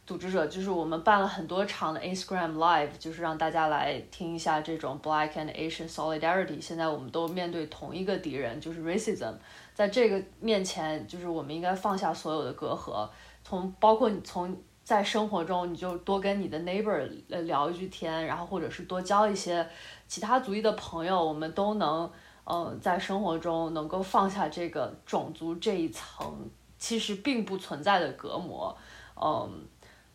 [0.09, 6.59] 组织者就是我们办了很多场的 Instagram Live，就是让大家来听一下这种 Black and Asian Solidarity。
[6.59, 9.35] 现在我们都面对同一个敌人，就是 racism。
[9.75, 13.07] 在这个面前，就是我们应该放下所有的隔阂，
[13.43, 19.63] 从包括你从在生活中，你就多跟你的 neighbor 聊一句天，然后或者是多交一些
[20.07, 22.11] 其他族裔的朋友，我们都能
[22.45, 26.49] 嗯在生活中能够放下这个种族这一层
[26.79, 28.75] 其实并不存在的隔膜，
[29.15, 29.67] 嗯。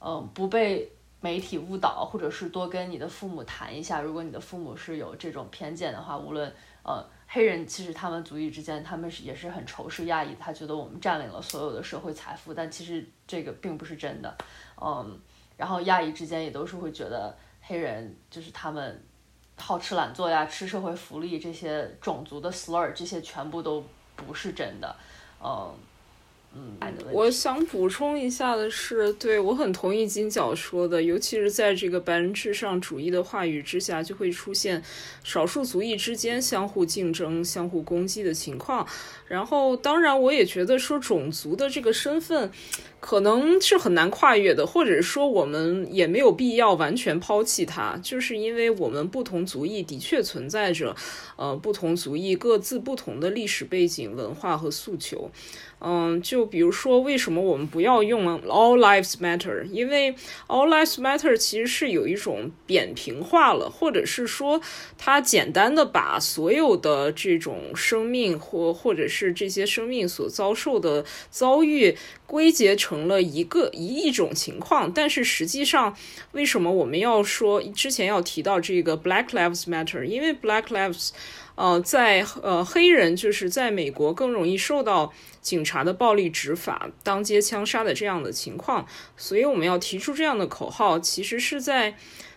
[0.06, 4.02] 嗯，不被媒体误导，或者是多跟你的父母谈一下。
[4.02, 6.52] 如果你的父母是有这种偏见的话，无论
[6.82, 14.36] 呃黑人，其实他们族裔之间，他们是也是很仇视亚裔，他觉得我们占领了所有的社会财富，但其实这个并不是真的。
[14.78, 15.18] 嗯，
[15.56, 19.02] 然后亚裔之间也都是会觉得黑人就是他们
[19.56, 23.82] 好吃懒做呀，吃社会福利这些种族的 slur，这些全部都
[24.14, 24.94] 不是真的。
[25.42, 25.74] 嗯。
[27.10, 34.82] 我想补充一下的是，对我很同意金角说的，尤其是在这个白人至上主义的话语之下，就会出现
[35.22, 38.86] 少数族裔之间相互竞争、相互攻击的情况。
[39.26, 42.50] 然后，当然，我也觉得说种族的这个身份
[43.00, 50.94] 可能是很难跨越的，或者说我们也没有必要完全抛弃它，就是因为我们不同族裔的确存在着，
[51.36, 55.30] 呃，不同族裔各自不同的历史背景、文化和诉求。
[55.86, 59.64] 嗯，就比如说，为什么我们不要用 All Lives Matter？
[59.64, 60.14] 因为
[60.46, 64.60] All Lives Matter 其实是有一种扁平化了，或者是说，
[64.96, 71.94] 它简单的把所有的这种生命或或者是这些生命所遭受的遭遇
[72.26, 74.90] 归结成了一个一一种情况。
[74.90, 75.94] 但是实际上，
[76.32, 80.02] 为什么我们要说之前要提到这个 Black Lives Matter？
[80.02, 81.10] 因为 Black Lives，
[81.54, 85.12] 呃，在呃黑人就是在美国更容易受到。
[85.44, 91.94] 警察的暴力执法、当街枪杀的这样的情况，所以我们要提出这样的口号，其实是在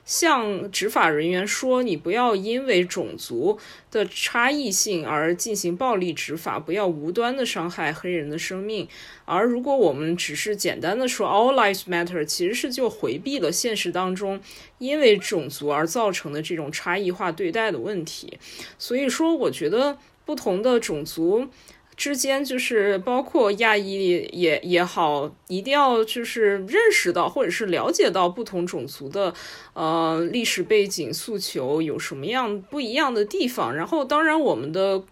[0.07, 3.59] 向执法人员说：你不要因为种族
[3.91, 8.87] 的差异性而进行暴力执法，不要无端的伤害黑人的生命。
[9.25, 14.39] 而如果我们只是简单的说 “All lives matter”，其实是就回避了现实当中
[14.77, 18.39] 因为种族而造成的这种差异化对待的问题。
[18.79, 21.49] 所以说，我觉得不同的种族。
[21.97, 29.33] 之间就是包括亚裔也也好，一定要就是认识到或者是了解到不同种族的
[29.73, 33.75] 呃历史背景诉求有什么样不一样的地方。
[33.75, 35.03] 然后，当然我们的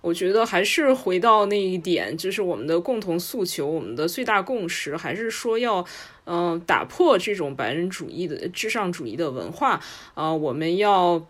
[0.00, 5.84] 我觉得还是回到那一点，就是我们的共同诉求，我们的最大共识还是说要
[6.26, 9.80] 嗯打破这种白人主义的至上主义的文化
[10.14, 11.26] 啊，我们要。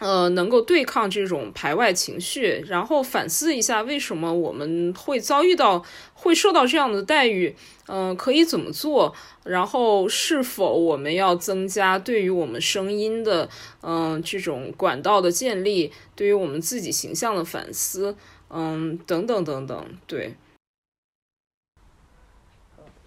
[0.00, 7.54] 呃，能够对抗这种排外情绪，然后反思一下为什么我们会遭遇到、会受到这样的待遇，
[7.86, 9.14] 嗯，可以怎么做？
[9.44, 13.48] 然后是否我们要增加对于我们声音的，
[13.82, 18.16] 嗯，这种管道的建立，对于我们自己形象的反思，
[18.48, 20.34] 嗯，等等等等，对。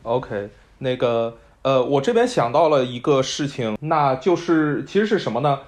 [0.03, 0.49] OK，
[0.80, 5.61] 那个，呃，我这边想到了一个事情，那就是其实是什么呢？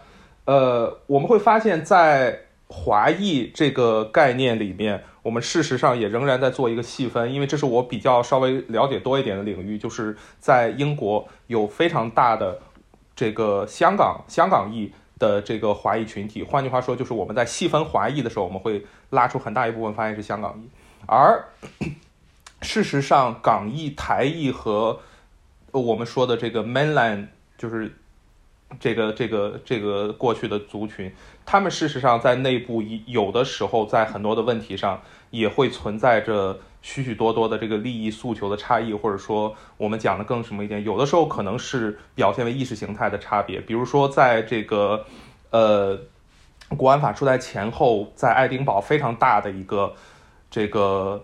[0.46, 12.60] 呃，我们会发现，在华裔这个概念里面，我们事实上也仍然在做一个细分，因为这是我比较稍微了解多一点的领域，就是在英国有非常大的
[13.16, 16.44] 这个香港香港裔的这个华裔群体。
[16.44, 20.70] 换句话说，就是我们在细分华裔的时候，我们会拉出很大一部分发现是香港裔，
[21.08, 21.44] 而
[22.62, 25.00] 事实上，港裔、台裔和
[25.72, 27.28] 我们说的这个 mainland
[27.58, 27.96] 就是。
[28.80, 31.14] 这个这个这个过去的族群，
[31.46, 43.62] 他们事实上在内部有的时候在很多的问题上也会存在着许许多多的这个利益诉求的差异，或者说我们讲的更什么一点，有的时候可能是表现为意识形态的差别。
[43.62, 45.06] 比如说，在这个
[45.52, 45.98] 呃
[46.76, 49.94] 国安法出台前后，在爱丁堡非常大的一个
[50.50, 51.24] 这个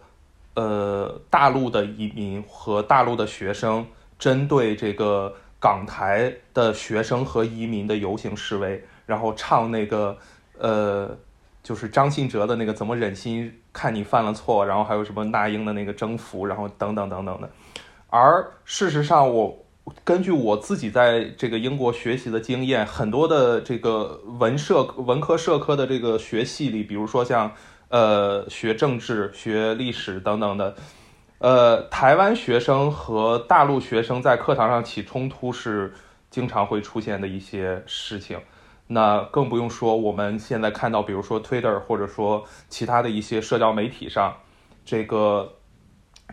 [0.53, 3.85] 呃大陆的移民和大陆的学生
[4.19, 5.35] 针对这个。
[5.61, 10.17] 港台的学生和移民的游行示威，然后唱那个，
[10.57, 11.15] 呃，
[11.61, 17.47] 就是张信哲的那个“怎么忍心看你犯了错”，然后还有什么那英的那个征服，然后等等等等的。
[18.09, 19.63] 而事实上，我
[20.03, 27.53] 根据我自己在这个英国学习的经验，很多的这个文社、文科、社科的这个学系里，比如说像
[27.89, 30.75] 呃学政治、学历史等等的。
[31.41, 35.91] 呃，台湾学生和大陆学生在课堂上起冲突是
[36.29, 38.39] 经常会出现的一些事情。
[38.85, 44.37] 那更不用说我们现在看到，比如说 Twitter 或者说其他的一些社交媒体上，
[44.85, 45.51] 这个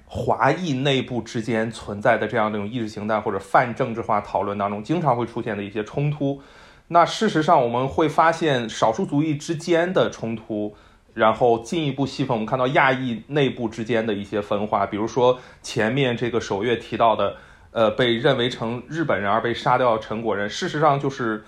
[0.04, 6.42] 华裔内部之间存在的这样的一种意识形态或者泛政治化讨论当中，经常会出现的一些冲突。
[6.88, 10.76] 那事实上我们会发现，少数族裔之间的冲突。
[11.14, 17.36] 然后进一步细分，我们看到亚裔内部之间的一些分化，比如说前面这个首月提到的，
[17.72, 21.42] 呃，被认为成日本人而被杀掉的陈果人，事实上就是，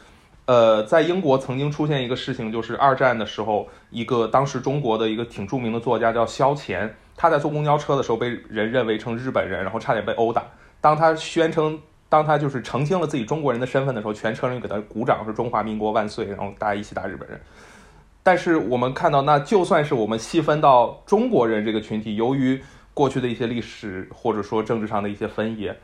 [0.47, 10.45] 呃，在英国曾经出现一个事情，就是二战的时候，一个当时中国的一个挺著名的作家叫萧乾，他在坐公交车的时候被人认为成日本人，然后差点被殴打。
[10.81, 11.79] 当他宣称，
[12.09, 17.41] 当他就是澄清了自己中国人的身份的时候，全车人给他鼓掌，说中华民国万岁，然后大家一起打日本人。
[18.23, 25.77] 但是我们看到，那就算是我们细分到中国人这个群体，由于过去的一些历史或者说政治上的一些分野，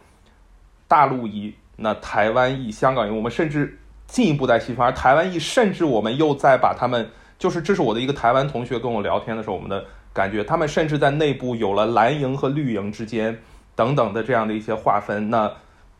[0.86, 7.08] 大陆裔、那台湾裔、香港裔，我们甚至进一步在细分，而台湾裔甚至我们又在把他们，
[7.38, 13.38] 就是这是我的一个台湾同学跟我聊天的时候，我们的感觉，他们甚至在内部有了蓝营和绿营之间
[13.74, 15.50] 等等的这样的一些划分，那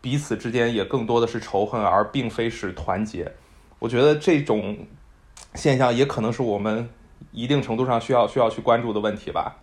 [0.03, 3.33] 彼此之间也更多的是仇恨，而并非是团结。
[3.79, 4.77] 我觉得这种
[5.55, 6.89] 现象也可能是我们
[7.33, 9.57] 一定程度上需要需要去关注的问题吧。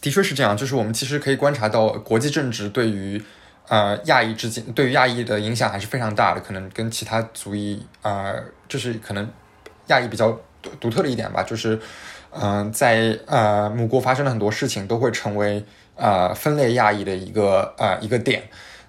[0.00, 3.22] 的确是这样，就是我们其实可以观察到国际政治对于
[3.68, 8.34] 呃亚裔之间对于亚裔的影响还是非常大的，可能跟其他族裔啊，
[8.68, 9.30] 就是可能
[9.86, 10.36] 亚裔比较
[10.80, 11.80] 独特的一点吧，就是
[12.30, 15.64] 嗯，在呃母国发生了很多事情，都会成为
[15.94, 18.42] 呃分类亚裔的一个呃一个点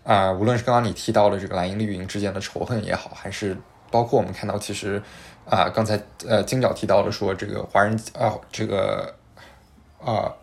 [0.03, 3.55] 啊，无论是刚刚你提到的这个蓝营绿营之间的仇恨也好，还是
[3.91, 4.99] 包括我们看到其实
[5.49, 9.13] 啊刚才呃金角提到的说这个华人啊这个
[10.03, 10.33] 啊。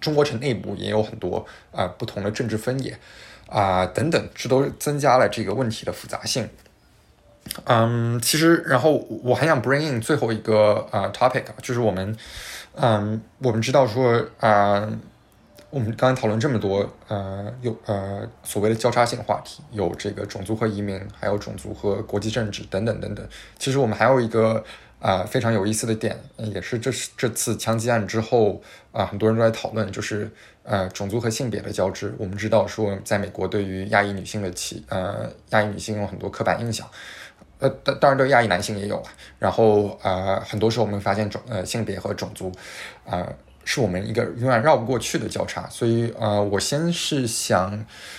[0.00, 2.94] 中国城内部也有很多啊不同的政治分野
[3.48, 6.46] 啊等等，这都增加了这个问题的复杂性。
[7.64, 12.14] 嗯，其实然后我还想 bring in 最后一个啊 topic，就是我们
[12.74, 14.86] 嗯我们知道说啊
[15.74, 23.28] 我们刚才讨论这么多呃有呃所谓的交叉性话题，有这个种族和移民，还有种族和国际政治等等等等。
[23.58, 24.64] 其实我们还有一个。
[25.00, 30.30] 啊，非常有意思的点，也是这是这次枪击案之后啊，很多人都在讨论，就是
[30.62, 32.14] 呃，种族和性别的交织。
[32.16, 36.88] 我们知道说，在美国对于亚裔女性的歧，呃，亚裔女性有很多刻板印象，
[37.58, 39.02] 呃，当当然对亚裔男性也有了。
[39.38, 42.50] 然后呃，很多时候我们发现种呃性别和种族，
[43.04, 43.28] 啊。
[43.64, 47.70] 是我们一个永远绕不过去的交叉，所以呃，我先是想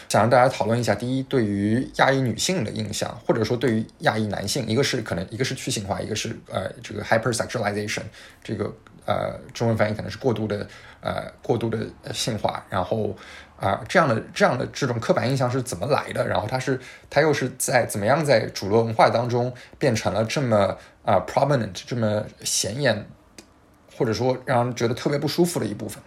[0.10, 8.02] 想让大家讨论一下，第一，对于亚裔女性的印象，或者说对于亚裔男性，一个是可能一个是去性化，一个是呃这个 hypersexualization，
[8.44, 8.74] 这个
[9.06, 10.68] 呃中文翻译可能是过度的
[11.02, 13.16] 呃过度的性化，然后
[13.60, 16.28] 啊这样的这样的这种刻板印象是怎么来的？
[16.28, 23.06] 然后它是它又是在怎么样在主流文化当中变成了这么啊 prominent 这么显眼？
[23.98, 26.04] 或者说让人觉得特别不舒服的一部分，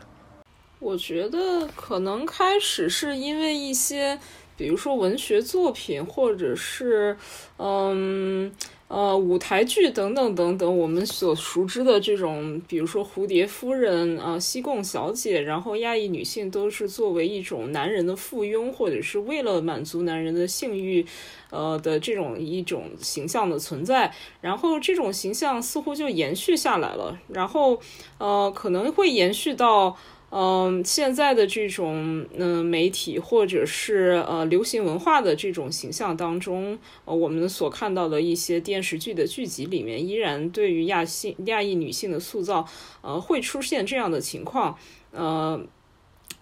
[0.79, 4.19] 我觉得可能开始是因为一些，
[4.57, 7.17] 比如说文学作品，或者是
[7.57, 8.53] 嗯
[8.89, 21.07] 呃舞台剧等等等等，我们所熟知的这种，比如说蝴蝶夫人啊、西贡小姐，然后亚裔女性都是作为一种男人的附庸，或者是为了满足男人的性欲。
[21.51, 27.81] 呃的这种一种形象的存在，然后这种形象似乎就延续下来了，然后
[28.19, 29.97] 呃可能会延续到
[30.31, 42.67] 嗯现在的这种嗯媒体或者是呃流行文化的这种形象当中，呃我们所看到的一些电视剧的剧集里面，依然对于亚性亚裔女性的塑造，
[43.01, 44.77] 呃会出现这样的情况，
[45.13, 45.61] 呃。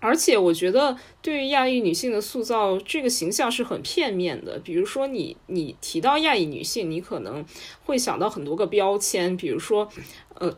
[0.06, 4.56] 而且我觉得，对于亚裔女性的塑造，这个形象是很片面的。
[4.60, 7.44] 比如说，你你提到亚裔女性，你可能
[7.84, 9.88] 会想到很多个标签，比如说，
[10.34, 10.56] 呃，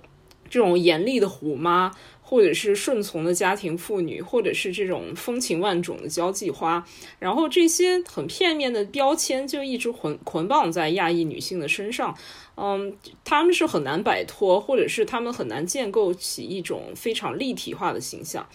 [0.51, 6.87] 这种严厉的虎妈，或者是顺从的家庭妇女，或者是这种风情万种的交际花。
[7.19, 12.15] 然后这些很片面的标签就一直捆捆绑在亚裔女性的身上，
[12.57, 12.95] 嗯，
[13.25, 18.47] 他们是很难摆脱，或者是他们很难建构起一种非常立体化的形象。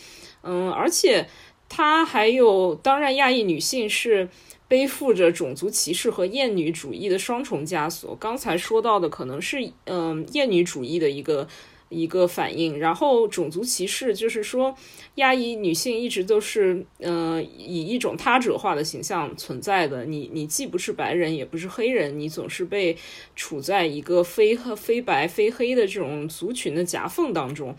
[0.43, 1.27] 嗯，而且
[1.67, 4.29] 她还有，当然，亚裔女性是
[4.67, 8.15] 背负着种族歧视和厌女主义的双重枷锁。
[8.15, 11.47] 刚才说到的可能是，嗯，厌女主义的一个
[11.89, 14.75] 一个反应，然后种族歧视就是说，
[15.15, 20.03] 亚裔女性一直都是，呃，以一种他者化的形象存在的。
[20.05, 22.97] 你你既不是白人，也不是黑人，你总是被
[23.35, 27.75] 处在一个非非白非黑的这种族群的夹缝当中。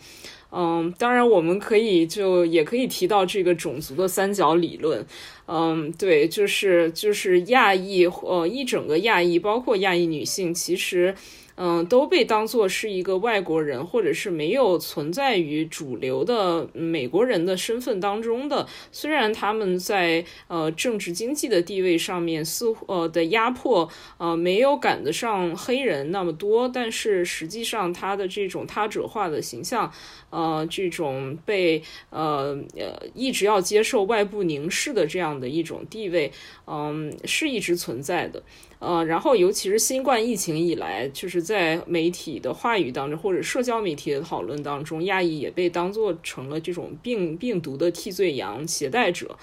[0.55, 5.05] 嗯，当然，我们可以就也可以提到这个种族的三角理论。
[5.47, 11.13] 嗯，对，就是就是亚裔，呃，一整个亚裔，包括亚裔女性，其实。
[11.57, 18.67] 嗯，都被当作是一个外国人，或者是没有存在于主流的美国人的身份当中的。
[18.91, 29.91] 虽然他们在呃政治经济的地位上面似乎呃的压迫呃没有赶得上黑人那么多，但是实际上他的这种他者化的形象，
[30.29, 36.31] 呃，这种被呃呃一直要接受外部凝视的这样的一种地位，
[36.67, 38.43] 嗯，是一直存在的。
[38.85, 49.37] 呃，然后尤其是新冠疫情以来，就是在媒体的话语当中，或者社交媒体的讨论当中，亚裔也被当做成了这种病病毒的替罪羊、携带者。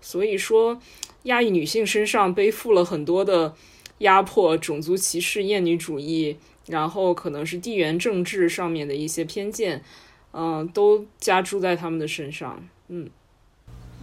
[0.00, 0.80] 所以说，
[1.24, 3.54] 亚裔女性身上背负了很多的
[3.98, 9.82] 压迫、种族歧视、厌女主义，然后可能是地缘政治上面的一些偏见，
[10.32, 12.66] 嗯，都加诸在他们的身上。
[12.88, 13.10] 嗯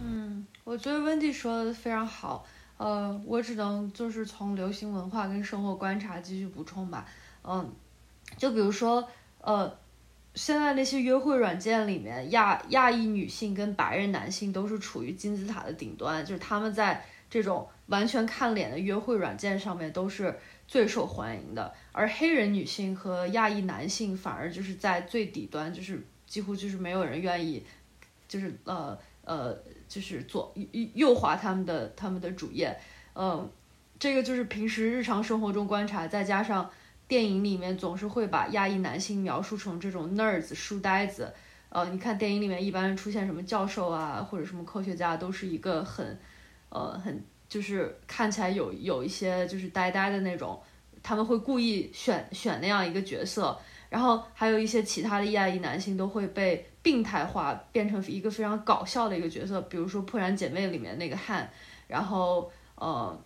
[0.00, 2.46] 嗯，我觉得温蒂说的非常好。
[2.76, 7.06] 呃，我只能就是从流行文化跟生活观察继续补充吧。
[7.42, 7.72] 嗯，
[8.36, 9.08] 就比如说，
[9.40, 9.72] 呃，
[10.34, 27.62] 现在那些约会软件里面，亚亚裔女性跟白人男性都是处于金字塔的顶端，就是他们在这种完全看脸的约会软件上面都是最受欢迎的，而黑人女性和亚裔男性反而就是在最底端，就是几乎就是没有人愿意，
[28.26, 29.56] 就是呃呃，
[29.88, 32.76] 就是左右右滑他们的他们的主页，
[33.14, 33.48] 嗯，
[33.98, 36.70] 这个就是平时日常生活中观察，再加上。
[37.06, 41.30] 电影里面总是会把亚裔男性描述成这种 nerds 书呆子，
[41.68, 46.18] 呃，你看电影里面一般出现什么教授啊，或者什么科学家，都是一个很，
[46.70, 50.58] 呃，很就是看起来有有一些就是呆呆的那种，
[51.02, 53.56] 他们会故意选选那样一个角色，
[53.94, 61.48] 然后还有一些其他的亚裔男性都会被病态化，变成一个非常搞笑的一个角色，比如说《破产姐妹》里面那个汉，
[61.86, 63.16] 然后呃。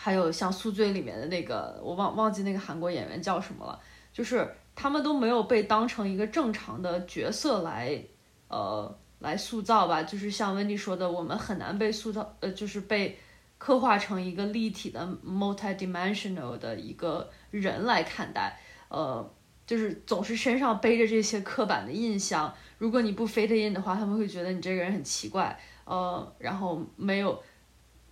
[0.00, 3.78] 还有像《宿醉》里面的那个，我忘忘记那个韩国演员叫什么了，
[4.12, 8.00] 就是他们都没有被当成一个正常的角色来，
[8.48, 10.02] 呃，来塑造吧。
[10.02, 13.18] 就是像温迪说的，我们很难被塑造，呃，就是被
[13.58, 18.56] 刻画成一个立体的 multi-dimensional 的一个人来看待，
[18.88, 19.28] 呃，
[19.68, 22.52] 就是总是身上背着这些刻板的印象。
[22.78, 27.40] 如果你不 fit in 的话，他们会觉得你这个人很奇怪，呃，然后没有。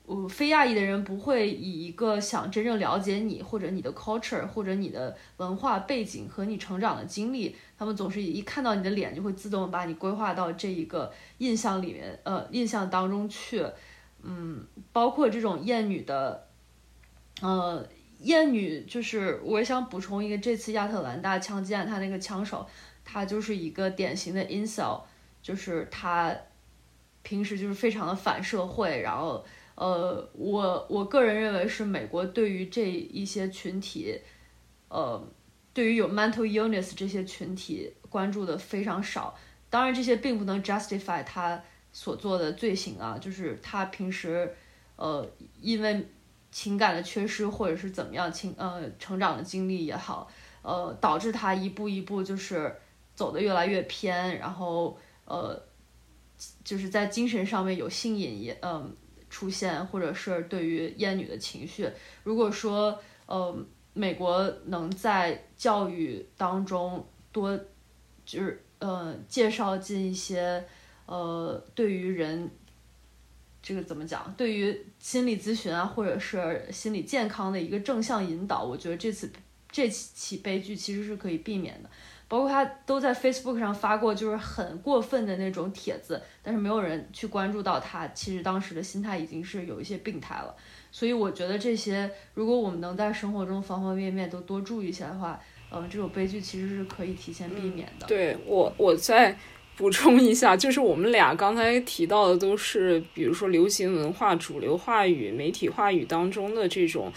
[0.09, 13.66] 呃，非亚裔的人不会以一个想真正了解你，或者你的 culture，或者你的文化背景和你成长的经历，他们总是一看到你的脸就会自动把你规划到这一个印象里面，呃，印象当中去。
[14.23, 16.47] 嗯，包括这种艳女的，
[17.41, 17.85] 呃，
[18.18, 22.66] 艳女就是我想补充一个，这次亚特兰大枪击案，他那个枪手，
[23.05, 25.01] 他就是一个典型的 insel，
[25.43, 26.36] 就是他
[27.22, 29.44] 平时就是非常的反社会，然后。
[29.78, 34.18] 呃，我我个人认为是美国对于这一些群体，
[34.88, 35.22] 呃，
[35.74, 39.36] 对于有 mental illness 这些群体关注的非常少。
[39.68, 41.62] 当然，这些并不能 justify 他
[41.93, 44.51] 所做的罪行啊，就是他平时，
[44.97, 45.30] 呃，
[45.60, 46.09] 因为
[46.57, 50.27] 情感的缺失或者是怎么样情呃成长的经历也好，
[50.62, 52.74] 呃，导致他一步一步就是
[53.15, 55.61] 走的越来越偏，然后呃，
[56.65, 58.97] 就是在精神上面有性瘾也嗯。
[59.28, 61.91] 出现，或者是对于厌女的情绪，
[62.23, 62.97] 如果说，
[63.27, 63.55] 呃，
[63.93, 67.59] 美国能在教育当中多，
[68.24, 70.65] 就是呃，介绍进一些，
[71.07, 72.49] 呃，对于人，
[73.66, 74.32] 这个怎么讲？
[74.36, 79.28] 对于心理咨询啊，或者是心理健康的一个正向引导，我觉得这次
[79.72, 81.90] 这起悲剧其实是可以避免的。
[82.28, 88.06] 包括他都在 Facebook 上发过，就是很过分的那种帖子，但是没有人去关注到他。
[88.09, 90.55] 其实当时的心态已经是有一些病态了。
[90.93, 95.40] 所以我觉得这些，如果我们能在生活中方方面面都多注意一下的话，
[95.72, 98.06] 嗯，这种悲剧其实是可以提前避免的。
[98.06, 99.36] 对我，我再
[99.77, 107.12] 补充一下， 就是我们俩刚才提到的都是，比如说流行文化、主流话语、媒体话语当中的这种。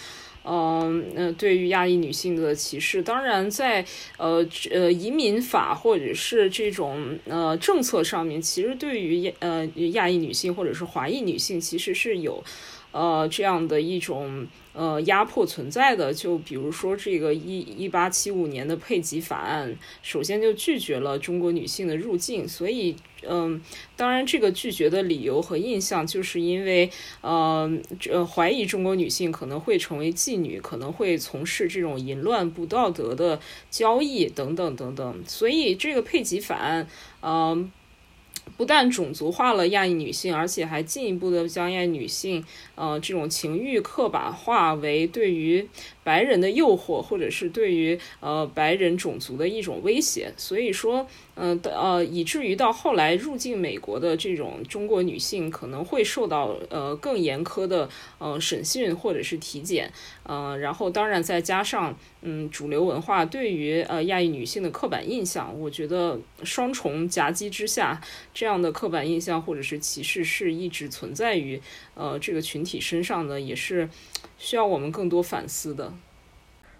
[0.46, 3.86] 嗯，那对于亚裔女性的歧视，当然在
[4.18, 12.42] 呃呃移民法或者是这种呃政策上面，其实对于亚呃亚裔女性或者是华裔女性，其实是有
[12.92, 14.48] 呃这样的一种。
[14.72, 22.96] 呃，压迫存在的，就比如说这个一一八七五年的佩吉法案，首先就拒绝了中国女性的入境，所以，
[23.28, 23.60] 嗯，
[23.98, 26.90] 当然这个拒绝的理由和印象，就是因为，
[27.20, 36.88] 呃，这怀疑中国女性可能会成为妓女，可能会从事这种淫乱不道德的交易等等等等，所以这个佩吉法案，
[37.22, 37.70] 嗯。
[38.58, 42.44] 不但种族化了亚裔女性，而且还进一步的将亚裔女性，
[42.76, 45.68] 呃，这种情欲刻板化为对于
[46.10, 50.34] 白人的诱惑，或者是对于呃白人种族的一种威胁。
[50.38, 51.06] 所以说。
[51.42, 57.88] 嗯呃，以至于到后来入境美国的这种中国女性可能会受到呃更严苛的
[58.18, 59.90] 呃审讯或者是体检，
[60.24, 68.02] 呃，然后当然再加上嗯主流文化对于呃亚裔女性的刻板印象，我觉得双重夹击之下，
[68.34, 71.62] 这样的刻板印象或者是歧视是一直存在于
[71.96, 73.88] 呃这个群体身上的，也是
[74.40, 75.92] 需要我们更多反思的。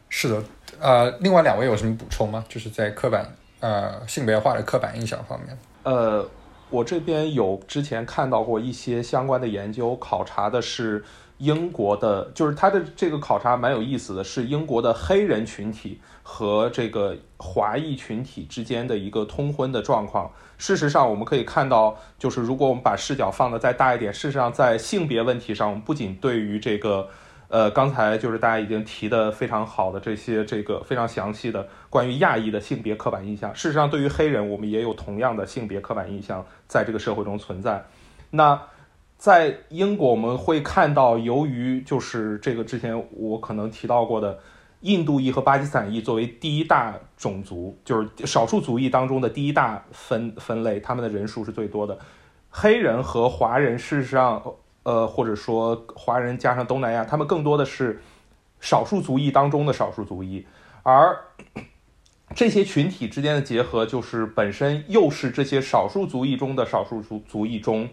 [0.10, 0.44] 是的，
[0.80, 2.44] 呃，另外两位有什么补充吗？
[2.50, 3.36] 就是在刻板。
[3.62, 6.26] 呃，性别化的刻板印象方面，呃，
[6.70, 11.04] 我这边有之前看到过一些相关的研究，考察的是
[11.40, 20.32] 英国的，就是他的这个考察蛮有意思的，是英国的黑人群体和这个华裔群体之间的一个通婚的状况。
[20.58, 27.10] 事实上，我们可以看到，就是如果我们把视角放得再大一点，事实上在性别问题上，我们不仅对于这个
[27.50, 33.54] 呃，刚才就是大家已经提的非常好的这些这个非常详细的关于亚裔的性别刻板印象。
[33.54, 37.84] 事实上，对于黑人，我们也有同样的性别刻板印象在这个社会中存在。
[38.30, 38.62] 那
[39.18, 44.40] 在英国，我们会看到，由于就是这个之前我可能提到过的。
[44.82, 52.00] 印度裔和巴基斯坦裔作为第一大种族，就是少数族裔当中的第一大分分类，他们的人数是最多的。
[52.50, 54.42] 黑人和华人事实上，
[54.90, 58.02] 呃，或者说华人加上东南亚，他们更多的是
[58.60, 60.44] 少数族裔当中的少数族裔，
[60.82, 61.16] 而
[62.34, 67.88] 这些群体之间的结合，就是本身又是这些少数族裔中的少数族族裔中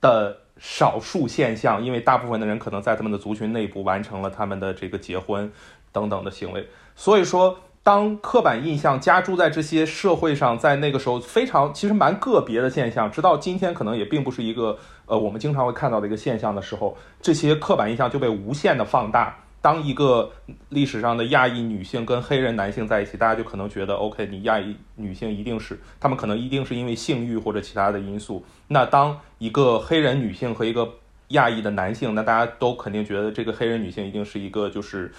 [0.00, 5.52] 的少数现象，因为大部分的人可能在他们的族群内部完成了他们的这个结婚。
[5.94, 6.66] 等等的行为，
[6.96, 7.54] 所以说，
[7.84, 19.36] 当刻板印象加注在这些社会上，在那个时候非常其实蛮个别的现象，直到今天可能也并不是一个呃我们经常会看到的一个现象的时候，这些刻板印象就被无限的放大。
[19.60, 20.30] 当一个
[20.68, 28.44] 历史上的亚裔女性跟黑人男性在一起，大家就可能觉得，OK，你亚裔女性一定是他们可能一定是因为性欲或者其他的因素。
[28.68, 30.88] 那当一个黑人女性和一个
[31.28, 35.12] 亚裔的男性，那大家都肯定觉得这个黑人女性一定是一个就是。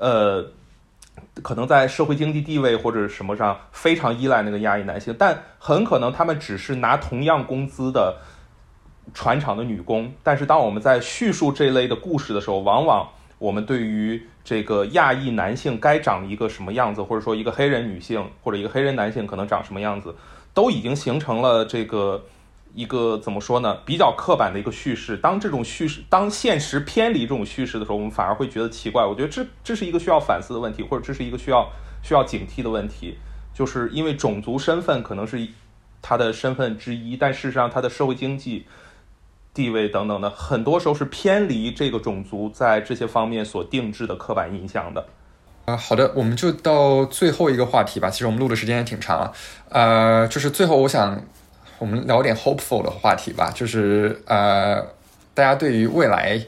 [0.00, 0.46] 呃，
[1.42, 8.16] 可能在社会经济地位或者什么上非常依赖那个亚裔男性，但很可能他们只是拿同样工资的
[9.14, 10.12] 船厂的女工。
[10.22, 13.08] 但是当我们在叙述这类的故事的时候，往往
[13.38, 20.14] 我们对于这个亚裔男性该长一个什么样子，或者说一个黑人女性或者一个黑人男性可能长什么样子，
[20.52, 22.24] 都已经形成了这个。
[22.78, 23.74] 一个怎么说呢？
[23.84, 25.16] 比较刻板的一个叙事。
[25.16, 29.04] 当这种叙事，当现实偏离这种叙事的时候，我们反而会觉得奇怪。
[29.04, 31.68] 我觉得这这是一个需要反思的问题，或者这是一个需要
[32.04, 33.18] 需要警惕的问题。
[33.52, 35.48] 就是因为种族身份可能是
[36.00, 38.64] 他的身份之一，但事实上他的社会经济
[39.52, 45.04] 地位等等的，很多时候是偏离这个种族在这些方面所定制的刻板印象的。
[45.64, 48.08] 啊，好的，我们就到最后一个话题吧。
[48.08, 49.32] 其实我们录的时间也挺长了。
[49.70, 51.20] 呃，就是最后我想。
[51.78, 54.80] 我们聊点 hopeful 的话题吧，就是呃，
[55.34, 56.40] 大家对于未来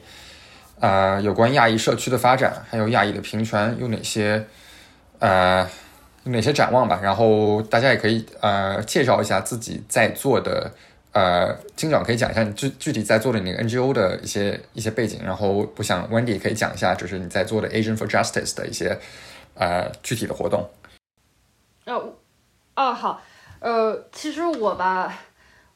[0.79, 4.45] 啊有关亚裔社区的发展，还有亚裔的平权有哪些
[5.19, 5.67] 呃
[6.23, 6.99] 有哪些展望吧？
[7.01, 10.71] 然后大家也可以呃介绍一下自己在做的
[11.13, 15.21] 呃，金长可以讲一下你具具体在做的那个 NGO 的一些一些背景。
[15.23, 18.97] 然后我想 Wendy 也可以讲一下，就是你在做的 Asian for Justice 的一些
[19.55, 20.69] 呃具体的活动。
[21.85, 22.13] 哦
[22.75, 23.21] 哦好。
[23.61, 25.15] 呃，其实我吧，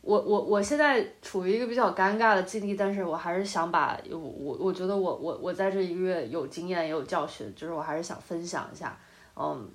[0.01, 8.97] 我我我现在处于一个比较尴尬的境地，但是我还是想把我我我觉得我我我在这一个月有经验也有教训，就是我还是想分享一下。
[9.35, 9.69] 嗯，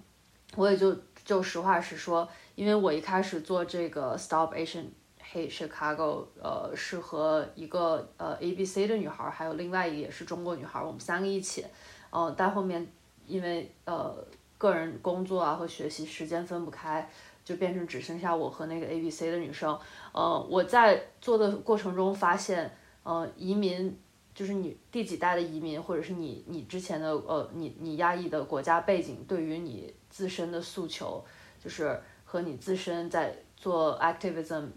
[0.57, 0.93] 我也就
[1.24, 4.87] 就实话实说，因为我一开始做这个 Stop Asian
[5.32, 11.65] Hate Chicago，呃，是和一个呃 A B C 的女孩，还有另外一个也是中国女孩，我们三个一起。
[12.11, 12.85] 嗯，但后面
[13.28, 14.12] 因为呃
[14.61, 17.11] 个人工作啊和学习时间分不开。
[17.43, 19.77] 就变成只剩下我和那个 A B C 的女生，
[20.12, 22.70] 呃，我在做的过程中发现，
[23.03, 23.99] 呃，移民
[24.35, 31.24] 就是你第几代的移民，或者是你你之前的呃你你压抑的国家背景，对于你自身的诉求，
[31.65, 34.69] 就是和你自身在做 activism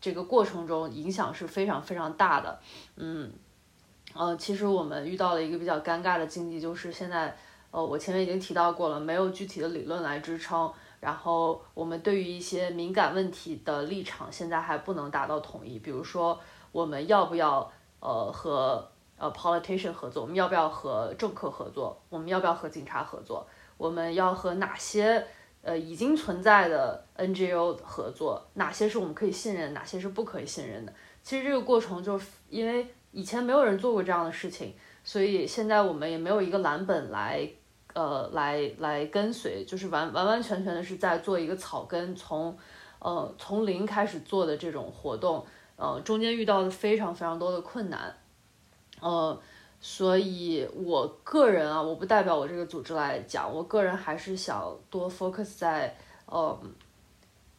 [0.00, 2.60] 这个过程中影响是非常非常大的，
[2.96, 3.32] 嗯，
[4.12, 7.34] 呃，其实我们遇到了一个比较尴尬的境地，就是现在，
[7.70, 10.72] 呃，我前面已经提到过了，没有具体的理论来支撑。
[11.00, 15.78] 然后我们对于一些敏感问题的立场，现在还不能达到统一。
[15.78, 16.38] 比如说，
[16.72, 18.86] 我们要不要呃和
[19.16, 20.20] 呃 politician 合作？
[20.20, 21.98] 我们要不要和政客合作？
[22.10, 23.46] 我们要不要和警察合作？
[23.78, 25.26] 我们要和哪些
[25.62, 28.46] 呃已经存在的 NGO 合作？
[28.54, 29.72] 哪些是我们可以信任？
[29.72, 30.92] 哪些是不可以信任的？
[31.22, 37.48] 其实这个过程就是因为以前没有人做过这样的事情，所以现在我们也没有一个蓝本来。
[37.92, 42.56] 呃，来来跟随，就是完完完全全的是在做一个草根，从
[43.00, 45.44] 呃从零开始做的这种活动，
[45.74, 48.14] 呃中间遇到的非常非常多的困难，
[49.00, 49.36] 呃，
[49.80, 55.92] 所以我个人啊，我不代表我这个组织来讲，我个人还是想多 focus 在
[56.26, 56.56] 呃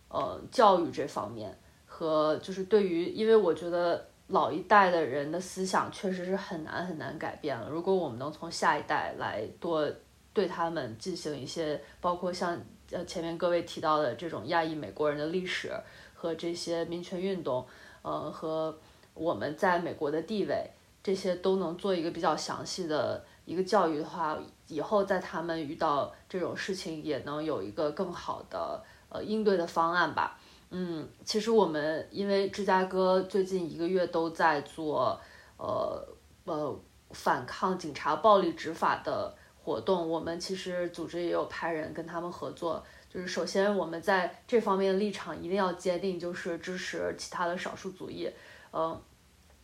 [0.08, 1.54] 呃教育这方面
[1.86, 9.86] 和就是对于，因为我觉得老一代的人的思想确实是很难很难改变了，如果我们能从下一代来多。
[10.34, 12.58] 对他们进行一些，包括像
[12.92, 15.72] 呃前面各位提到的这种亚裔美国人的历史
[16.14, 17.66] 和这些民权运动，
[18.02, 18.78] 呃和
[19.14, 20.70] 我们在美国的地位，
[21.04, 24.38] 这些都能做一个比较详细的一个教育的话，
[24.68, 30.40] 以后在他们遇到这种事情也能有一个更好的呃应对的方案吧。
[30.70, 35.20] 嗯，其实我们因为芝加哥最近一个月都在做
[35.58, 36.08] 呃
[36.46, 36.80] 呃。
[37.14, 42.84] 反抗警察暴力执法的活动，我们其实组织也有派人跟他们合作。
[43.10, 48.30] 就是首先我们在这方面的立场一定要坚定，就是支持其他的少数族裔。
[48.72, 49.00] 嗯，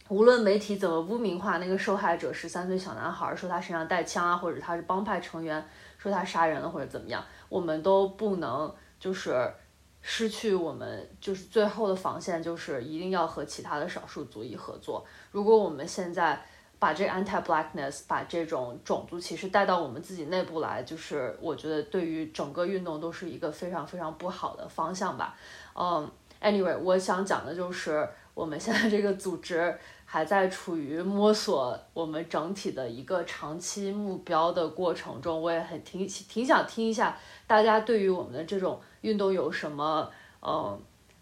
[0.09, 5.65] 无论媒体怎么污名化那个受害者十三岁小男孩，说他身上带枪啊，或者他是帮派成员，
[5.97, 9.49] 说他杀人了或者怎么样，我们都不能就是
[10.01, 15.05] 失去我们就是最后的防线，就是一定要和其他的少数族裔合作。
[15.31, 16.45] 如果我们现在
[16.79, 25.35] 把这 anti-blackness，把这种种族歧视带到我们自己内部来，就是我觉得对于整个运动都是一个非常非常不好的方向吧。
[25.75, 26.09] 嗯
[26.41, 29.75] ，anyway，我想讲的就是我们现在这个组织
[30.05, 35.41] 还在处于摸索我们整体的一个长期目标的过程中。
[35.41, 37.17] 我也很挺挺想听一下
[37.47, 40.79] 大家对于我们的这种运动有什么嗯。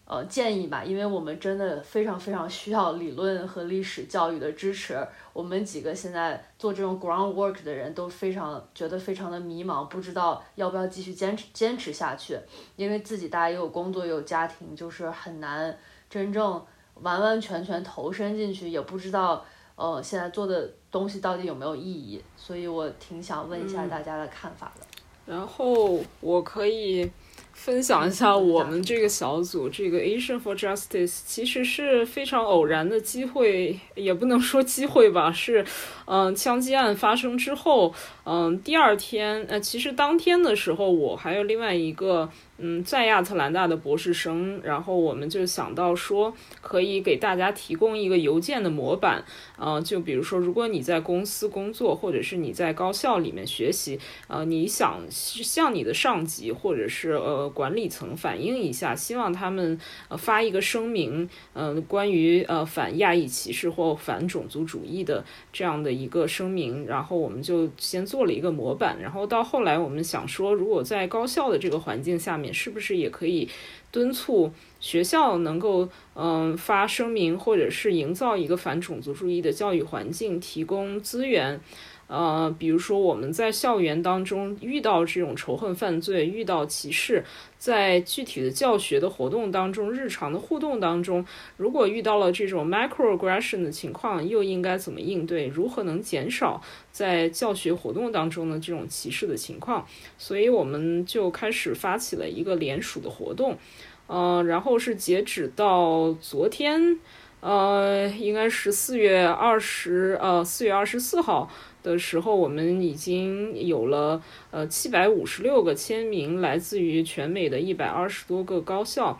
[0.07, 4.95] 呃，建议吧，因为我们真的非常非常需要理论和历史教育的支持。
[5.33, 12.37] 我们几个现在做这种 groundwork 的人都非常觉得非常的迷茫，不知道要不要继续坚持坚持下去。
[12.75, 15.75] 因为自己大家也有工作，也有家庭，就是很难
[16.07, 16.63] 真正
[17.01, 19.43] 完完全全投身进去，也不知道
[19.75, 22.21] 呃现在做的东西到底有没有意义。
[22.37, 24.85] 所以我挺想问一下大家的看法的。
[25.25, 27.11] 然后我可以。
[27.55, 35.65] 分享一下我们这个小组，这个 Asian for Justice 其实是非常偶然的机会，也不能说机会吧，是，
[36.05, 37.95] 嗯，枪击案发生之后，
[38.25, 42.29] 嗯，第二天，呃，其实当天的时候，我还有另外一个。
[42.57, 49.21] 嗯，在亚特兰大的博士生，然后我们就想到说，可以给大家提供一个邮件的模板，
[49.57, 53.99] 呃，就比如说，如果你在公司工作，或者是你在高校里面学习，
[54.29, 59.77] 呃，你想向你的上级或者是呃管理层反映一下，希望他们
[60.07, 72.45] 呃发一个声明，嗯，关于呃反亚裔歧视或反种族主义的这样的一个声明，然后我们就先做做了一个模板，然后到后来我们想说，如果在高校的这个环境下面。
[72.55, 73.49] 是不是也可以
[73.91, 81.59] 敦促学校能够嗯发声明，或者是营造一个反种族主义的教育环境，提供资源？
[82.07, 87.23] 呃，比如说我们在校园当中遇到这种仇恨犯罪，遇到歧视，
[87.57, 91.25] 在具体的教学的活动当中，日常的互动当中，
[91.57, 95.47] 如果遇到了这种 microaggression 的情况，又应该怎么应对？
[95.47, 96.61] 如何能减少
[96.91, 99.83] 在教学活动当中的这种歧视的情况？
[100.19, 103.57] 所以我们就开始发起了一个联署的活动，
[104.05, 106.99] 呃，然后是截止到昨天，
[107.39, 111.49] 呃，应该是四月二十，呃，四月二十四号。
[111.85, 119.19] 的时候，我们已经有了呃七百五十六个签名，来自于全美的一百二十多个高校，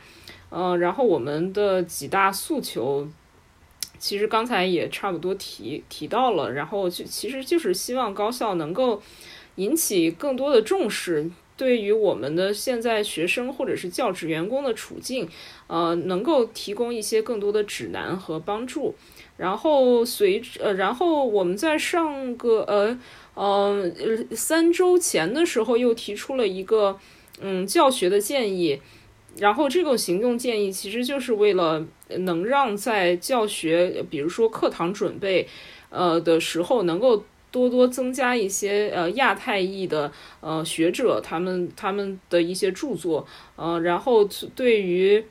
[0.50, 3.08] 呃，然后我们的几大诉求，
[4.00, 9.02] 其实刚才也差不多提提到了，然后就其实就是希望高校能够
[9.58, 15.30] 引起更多的重视，对于我们的现在学生或者是教职员工的处境，
[15.68, 18.96] 呃，能够提供一些更多的指南和帮助。
[19.38, 22.98] 然后随呃，然后我们在上个呃
[23.34, 23.92] 呃
[24.32, 26.98] 三周前的时候又提出了一个
[27.42, 28.80] 嗯教学的建议，
[29.38, 31.86] 然后这个行动建议其实就是为了
[32.20, 35.46] 能让在教学，比如说课堂准备
[35.90, 40.10] 呃的时候，能够多多增加一些呃亚太裔的
[40.40, 44.24] 呃学者他们他们的一些著作，呃，然后
[44.56, 45.26] 对于。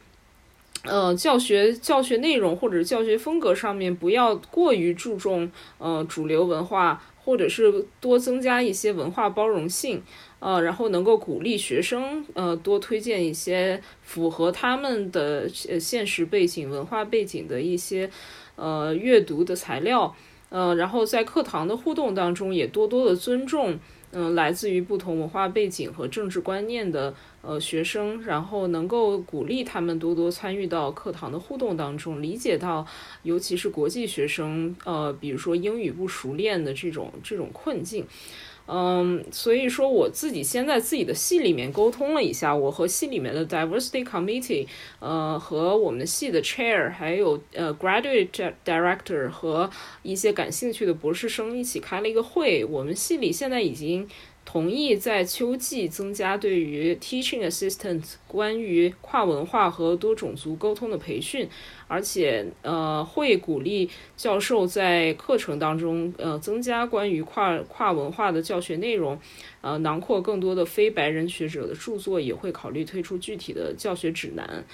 [0.84, 10.02] 呃，教学教学内容或者教学风格上面不要过于注重呃主流文化，或者是多增加一些文化包容性，
[10.40, 18.10] 呃，然后能够鼓励学生呃多推荐一些符合他们的呃现实背景、文化背景的一些
[18.56, 20.14] 呃阅读的材料，
[20.50, 23.78] 呃，然后在课堂的互动当中也多多的尊重。
[24.14, 27.12] 嗯，来自于不同文化背景和政治观念的
[27.42, 32.86] 呃学生，然后能够鼓励他们多多参与到课堂的互动当中，理解到，
[33.24, 38.06] 尤其是国际学生，呃，比如说英语不熟练的这种这种困境。
[38.66, 44.66] 嗯，所以说我自己先在自己的系里面沟通了一下，我和系里面的 diversity committee，
[45.00, 49.70] 呃，和我们系的 chair，还有呃 graduate director 和
[50.02, 52.64] 一些感兴趣的博士生一起开了一个会。
[52.64, 54.08] 我们系里现在已经。
[54.44, 61.48] 同意在秋季增加对于 teaching assistant 关于跨文化和多种族沟通的培训，
[61.88, 69.18] 而且呃会鼓励教授在课程当中呃增加关于跨跨文化的教学内容，
[69.60, 74.64] 呃囊括更多的非白人学者的著作，也会考虑推出具体的教学指南。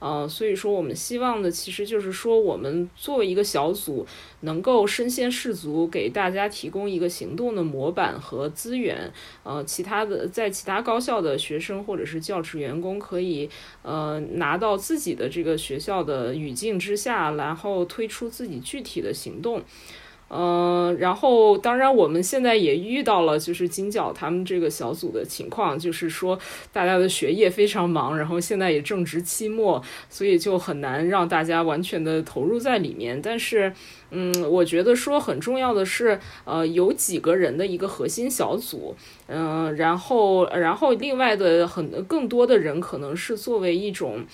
[0.00, 4.04] 呃，所以说我们希望的其实就是说，我们作为一个小组，
[4.40, 9.12] 能够身先士卒，给大家提供一个行动的模板和资源。
[9.44, 13.48] 呃，其他的在其他高校的学生或者是教职员工可以
[13.82, 19.62] 呃拿到自己的这个学校的语境之下，然后推出自己具体的行动。
[20.32, 26.38] 嗯，然后当然，我们现在也遇到了就是金角他们这个小组的情况，就是说
[26.72, 33.20] 大家的学业非常忙，然后现在也正值期末，所以就很难让大家完全的投入在里面。
[33.20, 33.72] 但是，
[34.12, 38.94] 嗯，我觉得说很重要的是，呃，有几个人的一个核心小组，
[39.26, 44.24] 嗯，然后，然后另外的很更多的人可能是作为一种，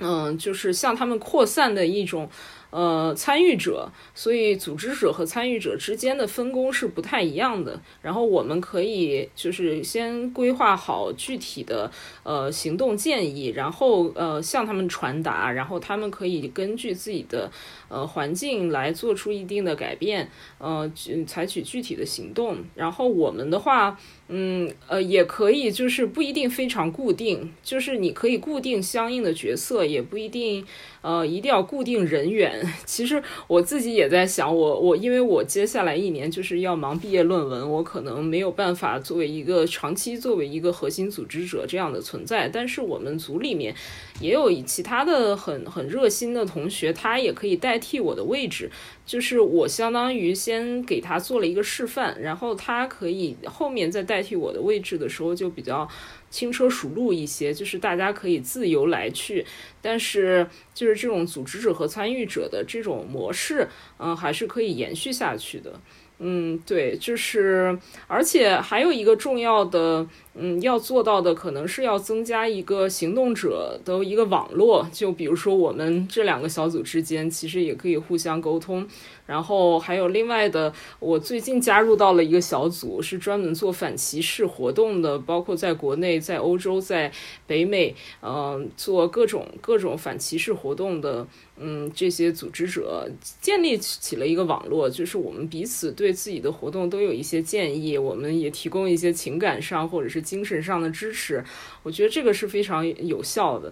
[0.00, 2.30] 嗯，就是向他们扩散的一种。
[2.70, 7.80] 呃，参与者，所以组织者和参与者之间的分工是不太一样的。
[8.02, 11.90] 然后我们可以就是先规划好具体的
[12.22, 17.50] 呃行动建议，然后呃向他们传达，然后他们可以根据自己的
[17.88, 20.90] 呃环境来做出一定的改变，呃
[21.26, 22.58] 采取具体的行动。
[22.74, 23.98] 然后我们的话。
[24.30, 30.66] 嗯，呃，也可以，就是不一定非常固定，就是你可以固定相应的角色，也不一定，
[31.00, 32.60] 呃，一定要固定人员。
[32.84, 42.48] 其实我自己也在想，我我因为我接下来一年就是要忙毕业论文，我可能没有办法作为一个长期作为一个核心组织者这样的存在。
[42.48, 43.74] 但是我们组里面
[44.20, 48.70] 也有其他的很很热心的同学，他也可以代替我的位置。
[49.08, 55.88] 就是我相当于先给他做了一个示范，然后他可以后面再代替我的位置的时候就比较
[56.28, 59.46] 轻车熟路一些，就是大家可以自由来去，
[59.80, 63.66] 但是就是这种组织者和参与者的这种模式，
[63.98, 65.80] 嗯，还是可以延续下去的。
[66.20, 67.78] 嗯，对，就是，
[68.08, 70.04] 而且还有一个重要的，
[70.34, 78.84] 嗯，要做到的，可能是要增加一个行动者的一个网络，就比如说我们这两个小组之间，其实也可以互相沟通。
[79.28, 87.12] 然后还有另外的，我最近加入到了一个小组，是专门做反歧视活动的，包括在国内、在欧洲、在
[87.46, 91.26] 北美，嗯，做各种各种反歧视活动的，
[91.58, 93.06] 嗯，这些组织者
[93.38, 101.44] 建立起了一个网络，就是我们彼此对自己的活动都有一些建议，我们也提供一些情感上或者是精神上的支持，
[101.82, 103.70] 我觉得这个是非常有效的。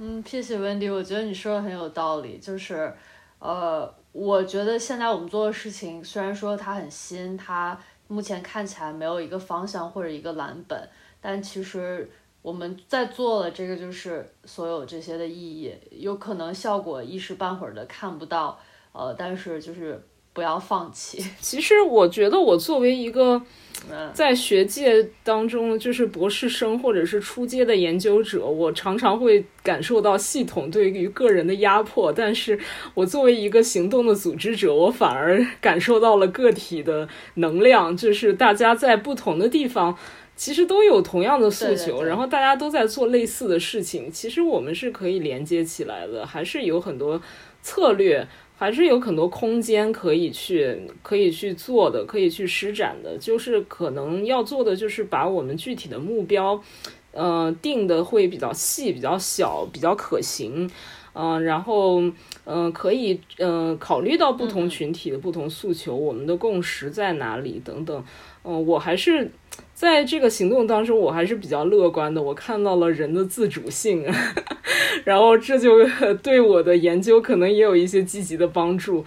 [0.00, 2.92] 嗯，谢谢 Wendy，我觉得你说的很有道理，就是，
[3.38, 3.90] 呃。
[4.12, 7.78] 我觉得现在我们做的事情，虽然说它很新，它
[8.08, 10.88] 目前看起来没有一个方向或者一个蓝本，
[11.20, 12.10] 但其实
[12.42, 18.58] 我们在做了这个，就是所有这些的意义，有可能效果一时半会儿的看不到，
[18.92, 20.00] 呃，但是就是。
[20.34, 21.22] 不要放弃。
[21.42, 23.38] 其实我觉得，我作为一个
[24.14, 32.12] 在学界当中就是博士生或者是初阶的研究者，我常常会感受到系统对于个人的压迫。
[32.12, 32.58] 但是
[32.94, 39.96] 我作为一个行动的组织者，我反而感受到了个体的能量，就是大家在不同的地方
[40.36, 44.10] 其实都有同样的诉求，然后大家都在做类似的事情。
[44.10, 47.20] 其实我们是可以连接起来的，还是有很多
[47.62, 48.26] 策略。
[48.62, 53.18] 还是有很多空间可以去可以去做的，可以去施展的。
[53.18, 56.62] 就是可能要做的，就是把我们具体的目标，
[57.10, 60.70] 呃，定的会比较细、比较小、比较可行，
[61.12, 62.00] 嗯，然后
[62.44, 68.04] 嗯，可以嗯考虑到不同群体的不同诉求，我们的共识在哪里等等。
[68.44, 69.30] 嗯，我还是。
[69.74, 72.22] 在这个行动当中，我还是比较乐观的。
[72.22, 74.04] 我看到了人的自主性，
[75.04, 75.84] 然后这就
[76.22, 79.04] 对我的研究可能也有一些积极的帮助。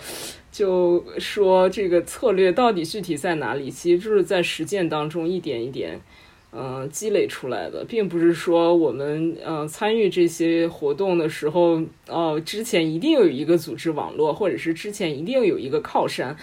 [0.52, 6.00] 就说这个策略到底具体在哪里，其实就是在实践当中一点一点，
[6.52, 16.36] 嗯，积累出来的，并不是说我们嗯参与这些活动的时候，哦，之前一定有一个组织网络，或者是之前一定有一个靠山。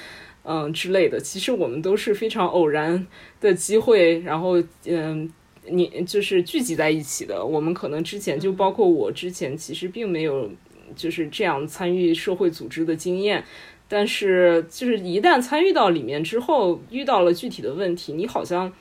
[0.45, 3.07] 嗯之类的，其实我们都是非常偶然
[3.41, 5.33] 的机会，然后嗯，
[5.69, 7.45] 你就是聚集在一起的。
[7.45, 10.51] 我们可能之前就包括我之前，其实并没有
[10.97, 13.45] 就是这样参与社会组织的经验，
[13.87, 18.73] 但是就是一旦参与到里面之后，遇到了具体的问题，你好像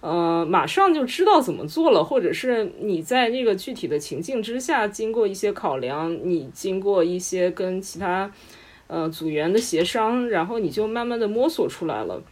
[0.00, 8.32] 呃马上就知道怎么做了，或者是你在那个具体的情境之下，经过一些考量，你经过一些跟其他。
[8.86, 12.22] 呃，组员的协商，然后你就慢慢的摸索出来了。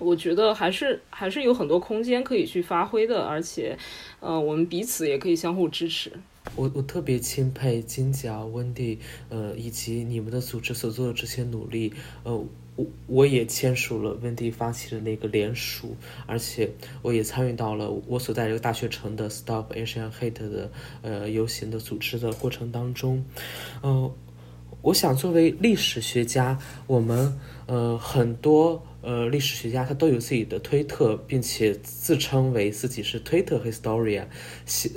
[0.00, 3.78] 我觉得还是还是有很多空间可以去发挥的，而且，
[4.18, 6.10] 呃，我们彼此也可以相互支持。
[6.56, 8.98] 我我特别钦佩金甲、温蒂，
[9.28, 11.92] 呃，以及你们的组织所做的这些努力。
[12.24, 12.34] 呃，
[12.76, 15.96] 我我也签署了温蒂发起的那个联署，
[16.26, 20.70] 而且我也参与到了我所在这个大学城的 Stop Asian Hate 的
[21.02, 23.24] 呃游行的组织的过程当中，
[23.82, 24.12] 嗯，
[24.84, 28.84] 我想作为历史学家，我们呃很多。
[29.06, 34.24] 呃，历史学家他都有自己的推特，并且自称为自己是推特 historian。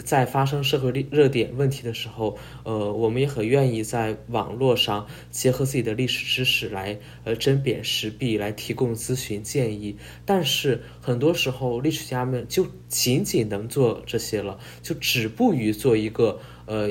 [0.05, 9.97] 在发生社会热点问题的时候，呃，我们也很愿意在网络上结合自己的历史知识来呃针砭时弊，来提供咨询建议。
[10.26, 16.89] 但是很多时候，历史家们就仅仅能做这些了，就止步于做一个呃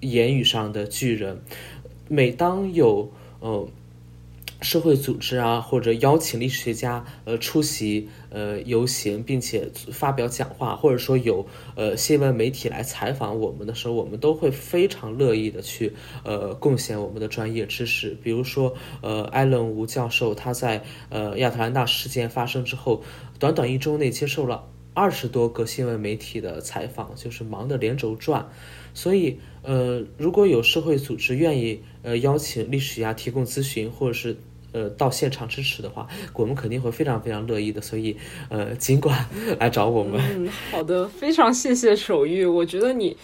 [0.00, 1.40] 言语上的巨人。
[2.08, 3.10] 每当有
[3.40, 3.68] 呃。
[4.60, 15.92] 社会组织啊，或者邀请历史学家呃出席呃游行，并且发表讲话，或者说有呃新闻媒体来采访我们的时候，我们都会非常乐意的去
[16.24, 18.16] 呃贡献我们的专业知识。
[18.20, 23.04] 比如说呃艾伦吴教授，他在呃亚特兰大事件发生之后，
[23.38, 28.48] 短短一周内接受了二十多个新闻媒体的采访，就是忙得连轴转。
[28.98, 34.36] 所以呃如果有社会组织愿意呃邀请历史学家提供咨询，或者是
[34.72, 37.80] 呃，到现场支持的话，我们肯定会非常非常乐意的。
[37.80, 38.16] 所以，
[38.50, 39.26] 呃，尽管
[39.60, 40.20] 来找我们。
[40.36, 42.44] 嗯，好的，非常谢谢手玉。
[42.44, 43.16] 我觉得你，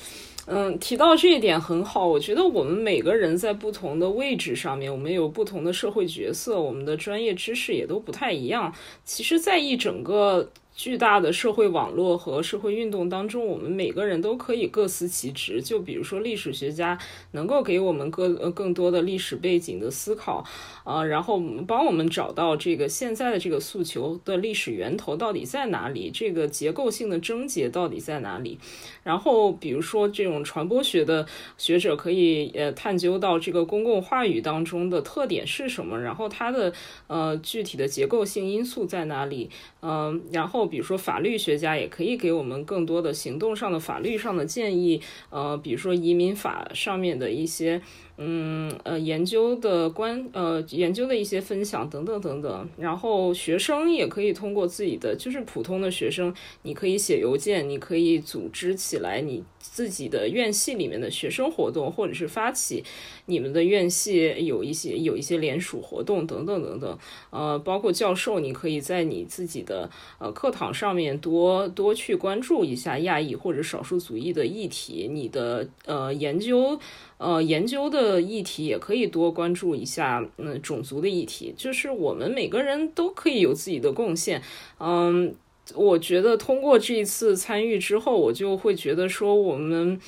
[0.46, 2.06] 嗯，提到这一点很好。
[2.06, 8.72] 我觉得我们每个人在不同的位置上面，我们有不同的社会角色，我们的专业知识也都不太一样。
[9.04, 10.48] 其实，在一整个。
[10.74, 15.62] 巨大的社会网络和社会运动当中，我们每个人都可以各司其职。
[15.62, 16.98] 就比如说，历史学家
[17.30, 20.44] 能够给我们更呃更多的历史背景的思考，
[20.82, 28.58] 啊，然后帮我们找到这个现在的这个诉求的历史源头到底在哪里，这个结构性的症结到底在哪里。
[29.04, 31.26] 然后，比如说这种传播学的
[31.56, 36.72] 学者可以呃探究到这个公共话语当中的特点是什么，然后它的
[37.06, 39.50] 呃具体的结构性因素在哪里，
[39.84, 40.64] 嗯，然后。
[40.66, 47.82] 比如说，法律学家也可以给我们更多的行动上的法律上的建议，呃，比如说移民法上面的一些。
[48.16, 56.32] 嗯呃，研究的观呃，研究的一些分享等等等等，然后学生也可以通过自己的，就是普通的学生，
[56.62, 62.84] 你可以写邮件，你可以组织起来你自己的院系里面的学生活动，或者是发起
[63.26, 66.98] 你们的院系有一些有一些联署活动等等等等。
[67.30, 76.78] 呃，包括教授，你可以在你自己的呃课堂上面多多去关注一下亚裔或者少数族裔的议题，你的呃研究。
[77.24, 84.42] 呃，研究的议题也可以多关注一下，嗯，种族的议题，就是我们每个人都可以有自己的贡献。
[84.78, 85.34] 嗯，
[85.74, 89.98] 我觉得通过这一次参与之后，我就会觉得说，我们，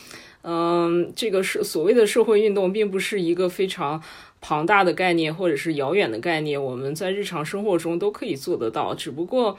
[0.43, 4.03] 嗯，这个是所谓的社会运动，并不是一个非常
[4.43, 9.57] 庞大的概念，或者是遥远的概念，我们在日常生活中都可以做得到，只不过。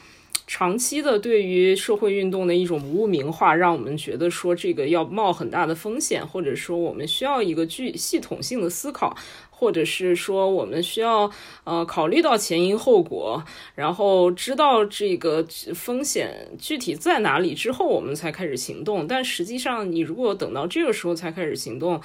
[0.47, 9.13] 长期的对于社会运动的一种污名化，让我们觉得说这个要冒很大的风险，或者说我们需要一个具系统性的思考，
[9.59, 11.31] 或者是说我们需要
[11.63, 13.43] 呃考虑到前因后果，
[13.73, 15.43] 然后知道这个
[15.73, 19.07] 风险具体在哪里之后，我们才开始行动。
[19.07, 21.99] 但实际上，你如果等到这个时候才开始行动，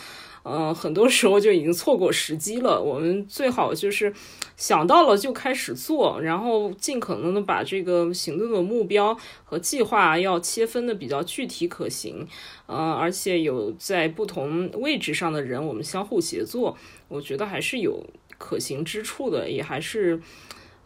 [0.45, 2.83] 嗯，很多时候就已经错过时机了。
[2.83, 4.13] 我们最好就是
[4.57, 12.27] 想到了就开始做，然后尽可能的把这个行动的目标和计划要切分的比较具体可行，
[12.67, 16.77] 呃，而且有在不同位置上的人，我们相互协作，
[17.13, 18.05] 我觉得还是有
[18.39, 20.21] 可行之处的，也还是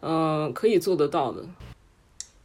[0.01, 1.45] 嗯可以做得到的。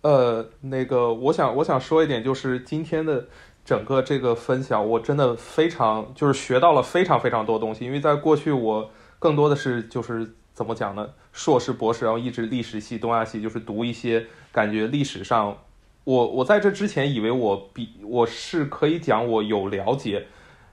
[0.02, 3.26] 呃，那个，我想我想说一点，就是今天的。
[3.64, 7.84] 整个这个分享，我真的非常就是学到了非常非常多东西。
[7.84, 8.90] 因为在过去，我
[9.20, 11.08] 更多的是就是怎么讲呢？
[11.32, 15.56] 硕士、博士，然后一直历史系、东亚系，就是读一些感觉历史上，
[16.02, 20.26] 我我在这之前以为我比我是可以讲我有了解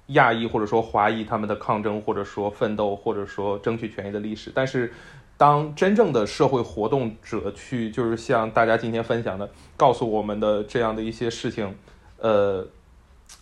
[0.09, 4.51] 亚裔或者说华裔他们的抗争或者说奋斗或者说争取权益的历史。
[4.53, 4.93] 但是
[5.37, 11.75] 当真正的社会活动者去，就是像大家今天分享的，告诉我们的这样的一些事情，
[12.17, 12.67] 呃。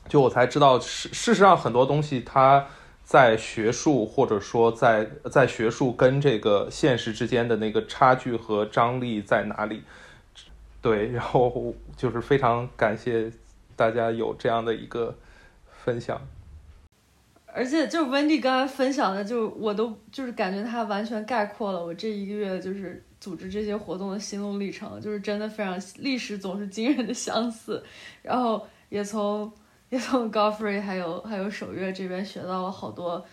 [0.09, 2.65] 就我才知道，事事实上很多东西，它
[3.03, 9.83] 在学术或者说在在学术跟这个现实之间的那个差距和张力在哪里？
[10.81, 13.31] 对，然后就是非常感谢
[13.77, 15.15] 大家有这样的一个
[15.69, 16.21] 分享。
[17.47, 27.83] 而且就温蒂刚才分享的，就我都就是感觉他完全概括了我这一个月就是组织这些活动的心路历程，就是真的非常历史总是惊人的相似，
[28.21, 29.51] 然后也从。
[29.89, 33.25] 也从 Godfrey 还有还有守月这边学到了好多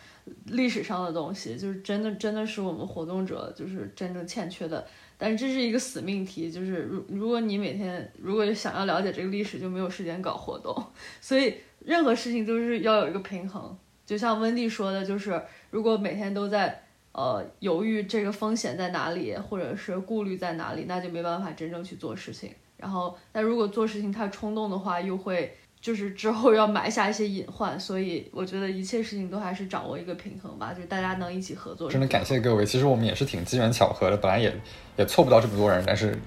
[0.45, 4.87] 历史上的东西，就是真的真的是我们活动者就是真正欠缺的。
[5.19, 10.73] 但是这是一个死命题，就是如如果你每天如果想要了解这个历史，就没有时间搞活动。
[11.21, 13.77] 所以任何事情都是要有一个平衡。
[14.07, 15.41] 就像温蒂说的，就是
[15.71, 16.83] 如果每天都在
[17.13, 22.51] 呃犹豫这个风险在哪里，或者是顾虑在哪里，那就没办法真正去做事情。
[22.77, 25.57] 然后，但如果做事情太冲动的话，又会。
[25.81, 31.91] 就是之后要埋下一些隐患，所以我觉得一切事情都还是掌握一个平衡吧，就大家能一起合作。
[31.91, 34.51] 真的感谢各位，其实我们也是挺机缘巧合的，本来也
[34.97, 36.19] 也凑不到这么多人，但是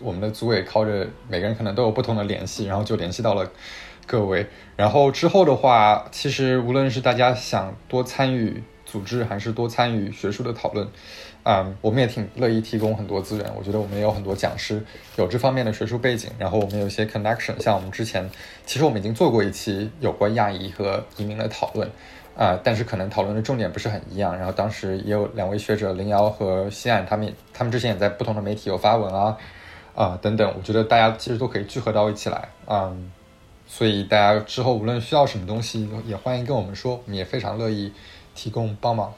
[0.00, 3.50] 我们的组委靠着每个人可能都有不同的联系，然后就联系到了
[4.06, 4.46] 各位。
[4.76, 10.88] 然后之后的话，其实无论是大家想多参与组织，还是多参与学术的讨论。
[11.48, 13.52] 嗯，我们也挺乐意提供很多资源。
[13.56, 14.84] 我觉得我们也有很多讲师
[15.14, 17.60] 有这方面的学术背景，然后我们有一些 connection。
[17.62, 18.28] 像我们之前，
[18.64, 21.88] 其实我们已经做过一期有关亚裔和移民的讨论，
[22.36, 24.36] 啊，但是可能讨论的重点不是很一样。
[24.36, 29.36] 然后当时也有两位学者林瑶和西岸，他们他们之前也在不同的媒体有发文啊，
[29.94, 30.52] 啊等等。
[30.56, 33.12] 我觉得大家其实都可以聚合到一起来，嗯，
[33.66, 37.92] 所以大家之后无论需要什么东西，也欢迎跟我们说，我们也非常乐意
[38.34, 39.12] 提供帮忙。